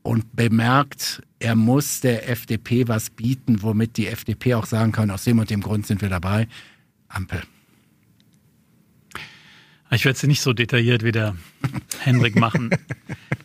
und 0.02 0.34
bemerkt, 0.36 1.22
er 1.38 1.56
muss 1.56 2.00
der 2.00 2.28
FDP 2.28 2.88
was 2.88 3.10
bieten, 3.10 3.62
womit 3.62 3.96
die 3.96 4.06
FDP 4.06 4.54
auch 4.54 4.66
sagen 4.66 4.92
kann, 4.92 5.10
aus 5.10 5.24
dem 5.24 5.38
und 5.38 5.50
dem 5.50 5.60
Grund 5.60 5.86
sind 5.86 6.02
wir 6.02 6.08
dabei, 6.08 6.48
Ampel. 7.08 7.42
Ich 9.90 10.04
werde 10.04 10.16
es 10.16 10.22
nicht 10.22 10.40
so 10.40 10.52
detailliert 10.52 11.04
wie 11.04 11.12
der 11.12 11.36
Henrik 12.00 12.36
machen. 12.36 12.70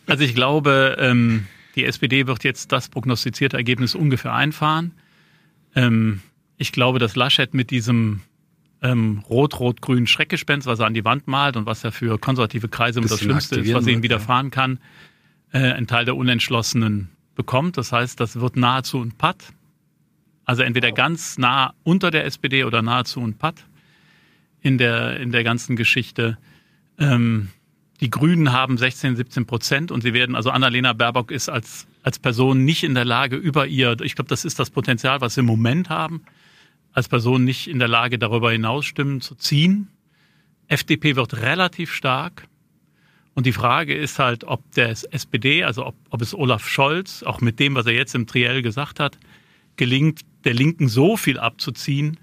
Also 0.06 0.24
ich 0.24 0.34
glaube, 0.34 0.96
ähm, 0.98 1.46
die 1.76 1.84
SPD 1.84 2.26
wird 2.26 2.42
jetzt 2.42 2.72
das 2.72 2.88
prognostizierte 2.88 3.56
Ergebnis 3.56 3.94
ungefähr 3.94 4.34
einfahren. 4.34 4.92
Ähm, 5.74 6.20
ich 6.56 6.72
glaube, 6.72 6.98
dass 6.98 7.14
Laschet 7.14 7.54
mit 7.54 7.70
diesem 7.70 8.20
ähm, 8.82 9.22
rot-rot-grünen 9.28 10.06
Schreckgespenst, 10.06 10.66
was 10.66 10.80
er 10.80 10.86
an 10.86 10.94
die 10.94 11.04
Wand 11.04 11.28
malt 11.28 11.56
und 11.56 11.66
was 11.66 11.82
ja 11.82 11.90
für 11.90 12.18
konservative 12.18 12.68
Kreise 12.68 12.98
immer 12.98 13.08
das 13.08 13.20
Schlimmste 13.20 13.60
ist, 13.60 13.72
was 13.72 13.86
ihm 13.86 14.02
widerfahren 14.02 14.50
kann, 14.50 14.78
äh, 15.52 15.58
einen 15.58 15.86
Teil 15.86 16.04
der 16.04 16.16
Unentschlossenen 16.16 17.10
bekommt. 17.34 17.76
Das 17.76 17.92
heißt, 17.92 18.18
das 18.18 18.40
wird 18.40 18.56
nahezu 18.56 19.00
ein 19.00 19.12
Patt. 19.12 19.52
Also 20.44 20.62
entweder 20.62 20.92
ganz 20.92 21.38
nah 21.38 21.74
unter 21.84 22.10
der 22.10 22.24
SPD 22.24 22.64
oder 22.64 22.82
nahezu 22.82 23.20
ein 23.20 23.34
Patt 23.34 23.66
in 24.62 24.78
der, 24.78 25.18
in 25.18 25.32
der 25.32 25.44
ganzen 25.44 25.76
Geschichte. 25.76 26.38
Ähm, 26.98 27.48
die 28.00 28.10
Grünen 28.10 28.52
haben 28.52 28.78
16, 28.78 29.16
17 29.16 29.46
Prozent 29.46 29.90
und 29.90 30.02
sie 30.02 30.14
werden, 30.14 30.34
also 30.34 30.50
Annalena 30.50 30.92
Baerbock 30.92 31.30
ist 31.30 31.48
als, 31.48 31.86
als 32.02 32.18
Person 32.18 32.64
nicht 32.64 32.82
in 32.82 32.94
der 32.94 33.04
Lage, 33.04 33.36
über 33.36 33.66
ihr, 33.66 33.96
ich 34.00 34.14
glaube, 34.14 34.28
das 34.28 34.44
ist 34.44 34.58
das 34.58 34.70
Potenzial, 34.70 35.20
was 35.20 35.34
sie 35.34 35.40
im 35.40 35.46
Moment 35.46 35.90
haben, 35.90 36.22
als 36.92 37.08
Person 37.08 37.44
nicht 37.44 37.68
in 37.68 37.78
der 37.78 37.88
Lage, 37.88 38.18
darüber 38.18 38.52
hinaus 38.52 38.86
Stimmen 38.86 39.20
zu 39.20 39.34
ziehen. 39.34 39.88
FDP 40.68 41.16
wird 41.16 41.42
relativ 41.42 41.92
stark. 41.92 42.46
Und 43.34 43.46
die 43.46 43.52
Frage 43.52 43.94
ist 43.94 44.18
halt, 44.18 44.44
ob 44.44 44.72
der 44.72 44.90
SPD, 44.90 45.62
also 45.62 45.86
ob, 45.86 45.94
ob 46.10 46.22
es 46.22 46.34
Olaf 46.34 46.66
Scholz, 46.66 47.22
auch 47.22 47.40
mit 47.40 47.60
dem, 47.60 47.74
was 47.74 47.86
er 47.86 47.94
jetzt 47.94 48.14
im 48.14 48.26
Triell 48.26 48.62
gesagt 48.62 48.98
hat, 48.98 49.18
gelingt, 49.76 50.22
der 50.44 50.54
Linken 50.54 50.88
so 50.88 51.16
viel 51.16 51.38
abzuziehen, 51.38 52.18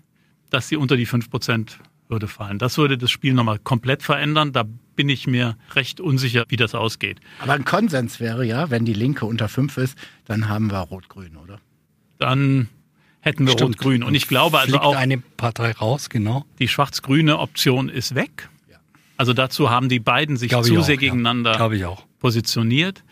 dass 0.49 0.69
sie 0.69 0.75
unter 0.75 0.97
die 0.97 1.05
5 1.05 1.29
Prozent 1.29 1.79
würde 2.09 2.27
fallen. 2.27 2.59
Das 2.59 2.77
würde 2.77 2.97
das 2.97 3.11
Spiel 3.11 3.33
nochmal 3.33 3.59
komplett 3.59 4.03
verändern. 4.03 4.53
Da 4.53 4.63
bin 4.95 5.09
ich 5.09 5.27
mir 5.27 5.57
recht 5.75 5.99
unsicher, 5.99 6.45
wie 6.47 6.55
das 6.55 6.75
ausgeht. 6.75 7.19
Aber 7.39 7.53
ein 7.53 7.65
Konsens 7.65 8.19
wäre 8.19 8.45
ja, 8.45 8.69
wenn 8.69 8.85
die 8.85 8.93
Linke 8.93 9.25
unter 9.25 9.49
fünf 9.49 9.77
ist, 9.77 9.97
dann 10.25 10.47
haben 10.49 10.71
wir 10.71 10.79
Rot-Grün, 10.79 11.37
oder? 11.37 11.59
Dann 12.17 12.69
hätten 13.21 13.45
wir 13.45 13.53
Rot-Grün. 13.53 14.03
Und 14.03 14.15
ich 14.15 14.27
glaube 14.27 14.59
also 14.59 14.79
auch. 14.79 14.95
eine 14.95 15.17
Partei 15.17 15.71
raus, 15.71 16.09
genau. 16.09 16.45
Die 16.59 16.67
schwarz-grüne 16.67 17.39
Option 17.39 17.89
ist 17.89 18.15
weg. 18.15 18.49
Also 19.17 19.33
dazu 19.33 19.71
haben 19.71 19.89
die 19.89 19.99
beiden 19.99 20.37
sich 20.37 20.51
zu 20.51 20.81
sehr 20.81 20.97
gegeneinander 20.97 21.73
ja. 21.73 21.97
positioniert. 22.19 23.03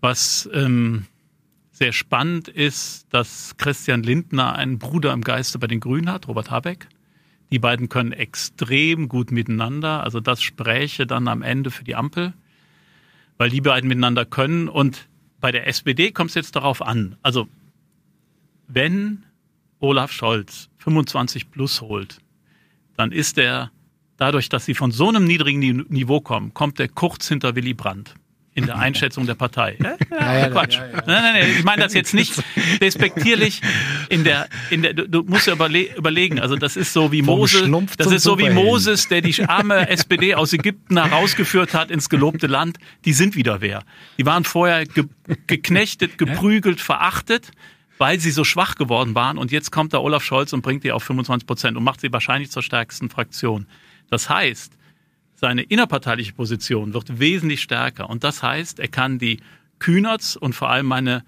Was 0.00 0.48
ähm, 0.54 1.04
sehr 1.70 1.92
spannend 1.92 2.48
ist, 2.48 3.06
dass 3.10 3.54
Christian 3.58 4.02
Lindner 4.02 4.54
einen 4.54 4.78
Bruder 4.78 5.12
im 5.12 5.20
Geiste 5.20 5.58
bei 5.58 5.66
den 5.66 5.80
Grünen 5.80 6.10
hat, 6.10 6.28
Robert 6.28 6.50
Habeck. 6.50 6.88
Die 7.52 7.58
beiden 7.58 7.88
können 7.88 8.12
extrem 8.12 9.08
gut 9.08 9.32
miteinander. 9.32 10.02
Also 10.02 10.20
das 10.20 10.42
spräche 10.42 11.06
dann 11.06 11.28
am 11.28 11.42
Ende 11.42 11.70
für 11.70 11.84
die 11.84 11.96
Ampel, 11.96 12.32
weil 13.38 13.50
die 13.50 13.60
beiden 13.60 13.88
miteinander 13.88 14.24
können. 14.24 14.68
Und 14.68 15.08
bei 15.40 15.50
der 15.50 15.66
SPD 15.66 16.12
kommt 16.12 16.30
es 16.30 16.34
jetzt 16.34 16.56
darauf 16.56 16.82
an. 16.82 17.16
Also 17.22 17.48
wenn 18.68 19.24
Olaf 19.80 20.12
Scholz 20.12 20.68
25 20.78 21.50
plus 21.50 21.80
holt, 21.80 22.20
dann 22.96 23.12
ist 23.12 23.38
er 23.38 23.72
dadurch, 24.16 24.48
dass 24.48 24.66
sie 24.66 24.74
von 24.74 24.92
so 24.92 25.08
einem 25.08 25.24
niedrigen 25.24 25.58
Niveau 25.88 26.20
kommen, 26.20 26.54
kommt 26.54 26.78
er 26.78 26.88
kurz 26.88 27.28
hinter 27.28 27.56
Willy 27.56 27.74
Brandt. 27.74 28.14
In 28.54 28.66
der 28.66 28.78
Einschätzung 28.78 29.26
der 29.26 29.36
Partei. 29.36 29.76
Ja, 29.80 29.96
ja, 30.10 30.38
ja, 30.38 30.48
Quatsch. 30.50 30.78
Nein, 30.78 31.02
nein, 31.06 31.22
nein, 31.34 31.54
ich 31.56 31.64
meine 31.64 31.82
das 31.82 31.94
jetzt 31.94 32.14
nicht 32.14 32.42
despektierlich 32.80 33.60
in 34.08 34.24
der, 34.24 34.48
in 34.70 34.82
der, 34.82 34.92
du 34.94 35.22
musst 35.22 35.46
ja 35.46 35.52
überle 35.52 35.94
überlegen, 35.96 36.40
also 36.40 36.56
das 36.56 36.76
ist 36.76 36.92
so 36.92 37.12
wie 37.12 37.22
Moses, 37.22 37.70
das 37.96 38.10
ist 38.10 38.24
so 38.24 38.38
wie 38.38 38.50
Moses, 38.50 39.08
der 39.08 39.20
die 39.20 39.44
arme 39.44 39.88
SPD 39.88 40.34
aus 40.34 40.52
Ägypten 40.52 41.00
herausgeführt 41.00 41.74
hat 41.74 41.90
ins 41.90 42.08
gelobte 42.08 42.48
Land, 42.48 42.78
die 43.04 43.12
sind 43.12 43.36
wieder 43.36 43.60
wer. 43.60 43.84
Die 44.18 44.26
waren 44.26 44.44
vorher 44.44 44.84
ge 44.84 45.04
geknechtet, 45.46 46.18
geprügelt, 46.18 46.80
verachtet 46.80 47.52
weil 47.98 48.18
sie 48.18 48.30
so 48.30 48.44
schwach 48.44 48.76
geworden 48.76 49.14
waren. 49.14 49.36
Und 49.36 49.52
jetzt 49.52 49.70
kommt 49.70 49.92
der 49.92 50.00
Olaf 50.00 50.24
Scholz 50.24 50.54
und 50.54 50.62
bringt 50.62 50.84
die 50.84 50.90
auf 50.90 51.04
25 51.04 51.46
Prozent 51.46 51.76
und 51.76 51.84
macht 51.84 52.00
sie 52.00 52.10
wahrscheinlich 52.10 52.50
zur 52.50 52.62
stärksten 52.62 53.10
Fraktion. 53.10 53.66
Das 54.08 54.30
heißt, 54.30 54.72
seine 55.40 55.62
innerparteiliche 55.62 56.34
Position 56.34 56.92
wird 56.92 57.18
wesentlich 57.18 57.62
stärker. 57.62 58.10
Und 58.10 58.24
das 58.24 58.42
heißt, 58.42 58.78
er 58.78 58.88
kann 58.88 59.18
die 59.18 59.40
Kühnerts 59.78 60.36
und 60.36 60.54
vor 60.54 60.68
allem 60.68 60.84
meine 60.86 61.24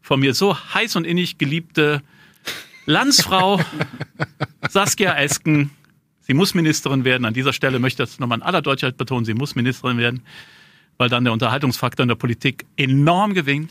von 0.00 0.18
mir 0.18 0.32
so 0.32 0.56
heiß 0.56 0.96
und 0.96 1.04
innig 1.04 1.36
geliebte 1.36 2.02
Landsfrau 2.86 3.60
Saskia 4.70 5.14
Esken, 5.14 5.70
sie 6.20 6.32
muss 6.32 6.54
Ministerin 6.54 7.04
werden. 7.04 7.26
An 7.26 7.34
dieser 7.34 7.52
Stelle 7.52 7.78
möchte 7.78 8.02
ich 8.02 8.08
das 8.08 8.18
nochmal 8.18 8.38
in 8.38 8.42
aller 8.42 8.62
Deutschheit 8.62 8.96
betonen, 8.96 9.26
sie 9.26 9.34
muss 9.34 9.54
Ministerin 9.54 9.98
werden, 9.98 10.22
weil 10.96 11.10
dann 11.10 11.24
der 11.24 11.34
Unterhaltungsfaktor 11.34 12.04
in 12.04 12.08
der 12.08 12.14
Politik 12.14 12.64
enorm 12.78 13.34
gewinnt. 13.34 13.70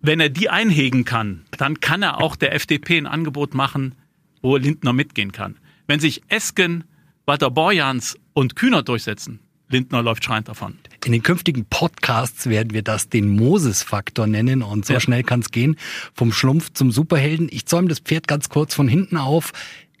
Wenn 0.00 0.20
er 0.20 0.28
die 0.28 0.48
einhegen 0.48 1.04
kann, 1.04 1.44
dann 1.58 1.80
kann 1.80 2.02
er 2.02 2.20
auch 2.20 2.36
der 2.36 2.54
FDP 2.54 2.98
ein 2.98 3.08
Angebot 3.08 3.52
machen, 3.52 3.96
wo 4.42 4.56
Lindner 4.56 4.92
mitgehen 4.92 5.32
kann. 5.32 5.56
Wenn 5.88 5.98
sich 5.98 6.22
Esken 6.28 6.84
Walter 7.26 7.50
Borjans 7.50 8.16
und 8.32 8.56
Kühner 8.56 8.82
durchsetzen, 8.82 9.40
Lindner 9.70 10.02
läuft 10.02 10.24
schreiend 10.24 10.48
davon. 10.48 10.78
In 11.04 11.12
den 11.12 11.22
künftigen 11.22 11.64
Podcasts 11.64 12.48
werden 12.48 12.72
wir 12.72 12.82
das 12.82 13.08
den 13.08 13.28
Moses-Faktor 13.28 14.26
nennen 14.26 14.62
und 14.62 14.84
so 14.84 14.94
ja. 14.94 15.00
schnell 15.00 15.22
kann 15.22 15.40
es 15.40 15.50
gehen. 15.50 15.76
Vom 16.12 16.32
Schlumpf 16.32 16.72
zum 16.72 16.90
Superhelden. 16.90 17.48
Ich 17.50 17.66
zäume 17.66 17.88
das 17.88 18.00
Pferd 18.00 18.26
ganz 18.26 18.48
kurz 18.48 18.74
von 18.74 18.88
hinten 18.88 19.16
auf. 19.16 19.52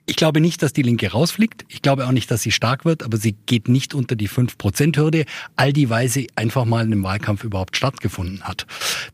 Ich 0.06 0.16
glaube 0.16 0.40
nicht, 0.40 0.60
dass 0.62 0.72
die 0.72 0.82
Linke 0.82 1.12
rausfliegt. 1.12 1.64
Ich 1.68 1.82
glaube 1.82 2.06
auch 2.06 2.12
nicht, 2.12 2.30
dass 2.32 2.42
sie 2.42 2.50
stark 2.50 2.84
wird, 2.84 3.04
aber 3.04 3.16
sie 3.16 3.32
geht 3.46 3.68
nicht 3.68 3.94
unter 3.94 4.16
die 4.16 4.28
5%-Hürde, 4.28 5.24
all 5.54 5.72
die, 5.72 5.88
weil 5.88 6.08
sie 6.08 6.28
einfach 6.34 6.64
mal 6.64 6.84
in 6.84 6.92
einem 6.92 7.04
Wahlkampf 7.04 7.44
überhaupt 7.44 7.76
stattgefunden 7.76 8.42
hat. 8.42 8.66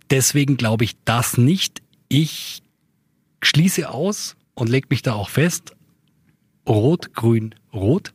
Deswegen 0.09 0.57
glaube 0.57 0.84
ich 0.84 0.96
das 1.04 1.36
nicht. 1.36 1.82
Ich 2.09 2.62
schließe 3.42 3.90
aus 3.90 4.36
und 4.54 4.70
lege 4.70 4.86
mich 4.88 5.02
da 5.02 5.12
auch 5.12 5.28
fest, 5.28 5.75
Rot, 6.68 7.14
Grün, 7.14 7.54
Rot? 7.72 8.12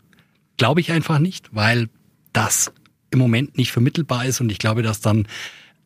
Glaube 0.58 0.82
ich 0.82 0.92
einfach 0.92 1.20
nicht, 1.20 1.50
weil 1.54 1.90
das 2.34 2.72
im 3.10 3.20
Moment 3.20 3.58
nicht 3.58 3.72
vermittelbar 3.72 4.26
ist 4.26 4.42
und 4.42 4.52
ich 4.52 4.60
glaube, 4.60 4.84
dass 4.84 5.02
dann 5.02 5.28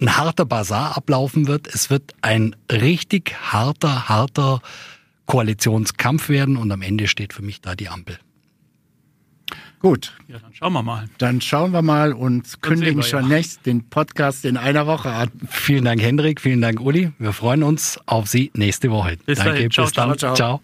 ein 0.01 0.17
harter 0.17 0.45
Bazar 0.45 0.97
ablaufen 0.97 1.47
wird. 1.47 1.67
Es 1.67 1.89
wird 1.89 2.13
ein 2.21 2.55
richtig 2.71 3.35
harter, 3.41 4.09
harter 4.09 4.61
Koalitionskampf 5.25 6.29
werden 6.29 6.57
und 6.57 6.71
am 6.71 6.81
Ende 6.81 7.07
steht 7.07 7.33
für 7.33 7.41
mich 7.41 7.61
da 7.61 7.75
die 7.75 7.89
Ampel. 7.89 8.19
Gut. 9.79 10.13
Ja, 10.27 10.39
dann 10.39 10.53
schauen 10.53 10.73
wir 10.73 10.81
mal. 10.81 11.09
Dann 11.19 11.41
schauen 11.41 11.71
wir 11.71 11.81
mal 11.81 12.11
und 12.11 12.53
dann 12.53 12.61
kündigen 12.61 12.97
wir, 12.97 13.03
schon 13.03 13.29
ja. 13.29 13.35
nächst 13.35 13.65
den 13.65 13.87
Podcast 13.87 14.43
in 14.43 14.57
einer 14.57 14.87
Woche 14.87 15.11
an. 15.11 15.29
Vielen 15.47 15.85
Dank, 15.85 16.01
Hendrik. 16.01 16.41
Vielen 16.41 16.61
Dank, 16.61 16.79
Uli. 16.79 17.11
Wir 17.19 17.33
freuen 17.33 17.61
uns 17.61 17.99
auf 18.07 18.27
Sie 18.27 18.51
nächste 18.55 18.89
Woche. 18.89 19.17
Bis 19.25 19.37
Danke. 19.37 19.53
Dahin. 19.53 19.71
Ciao, 19.71 19.85
bis 19.85 19.93
dann. 19.93 20.17
ciao. 20.17 20.33
ciao. 20.33 20.61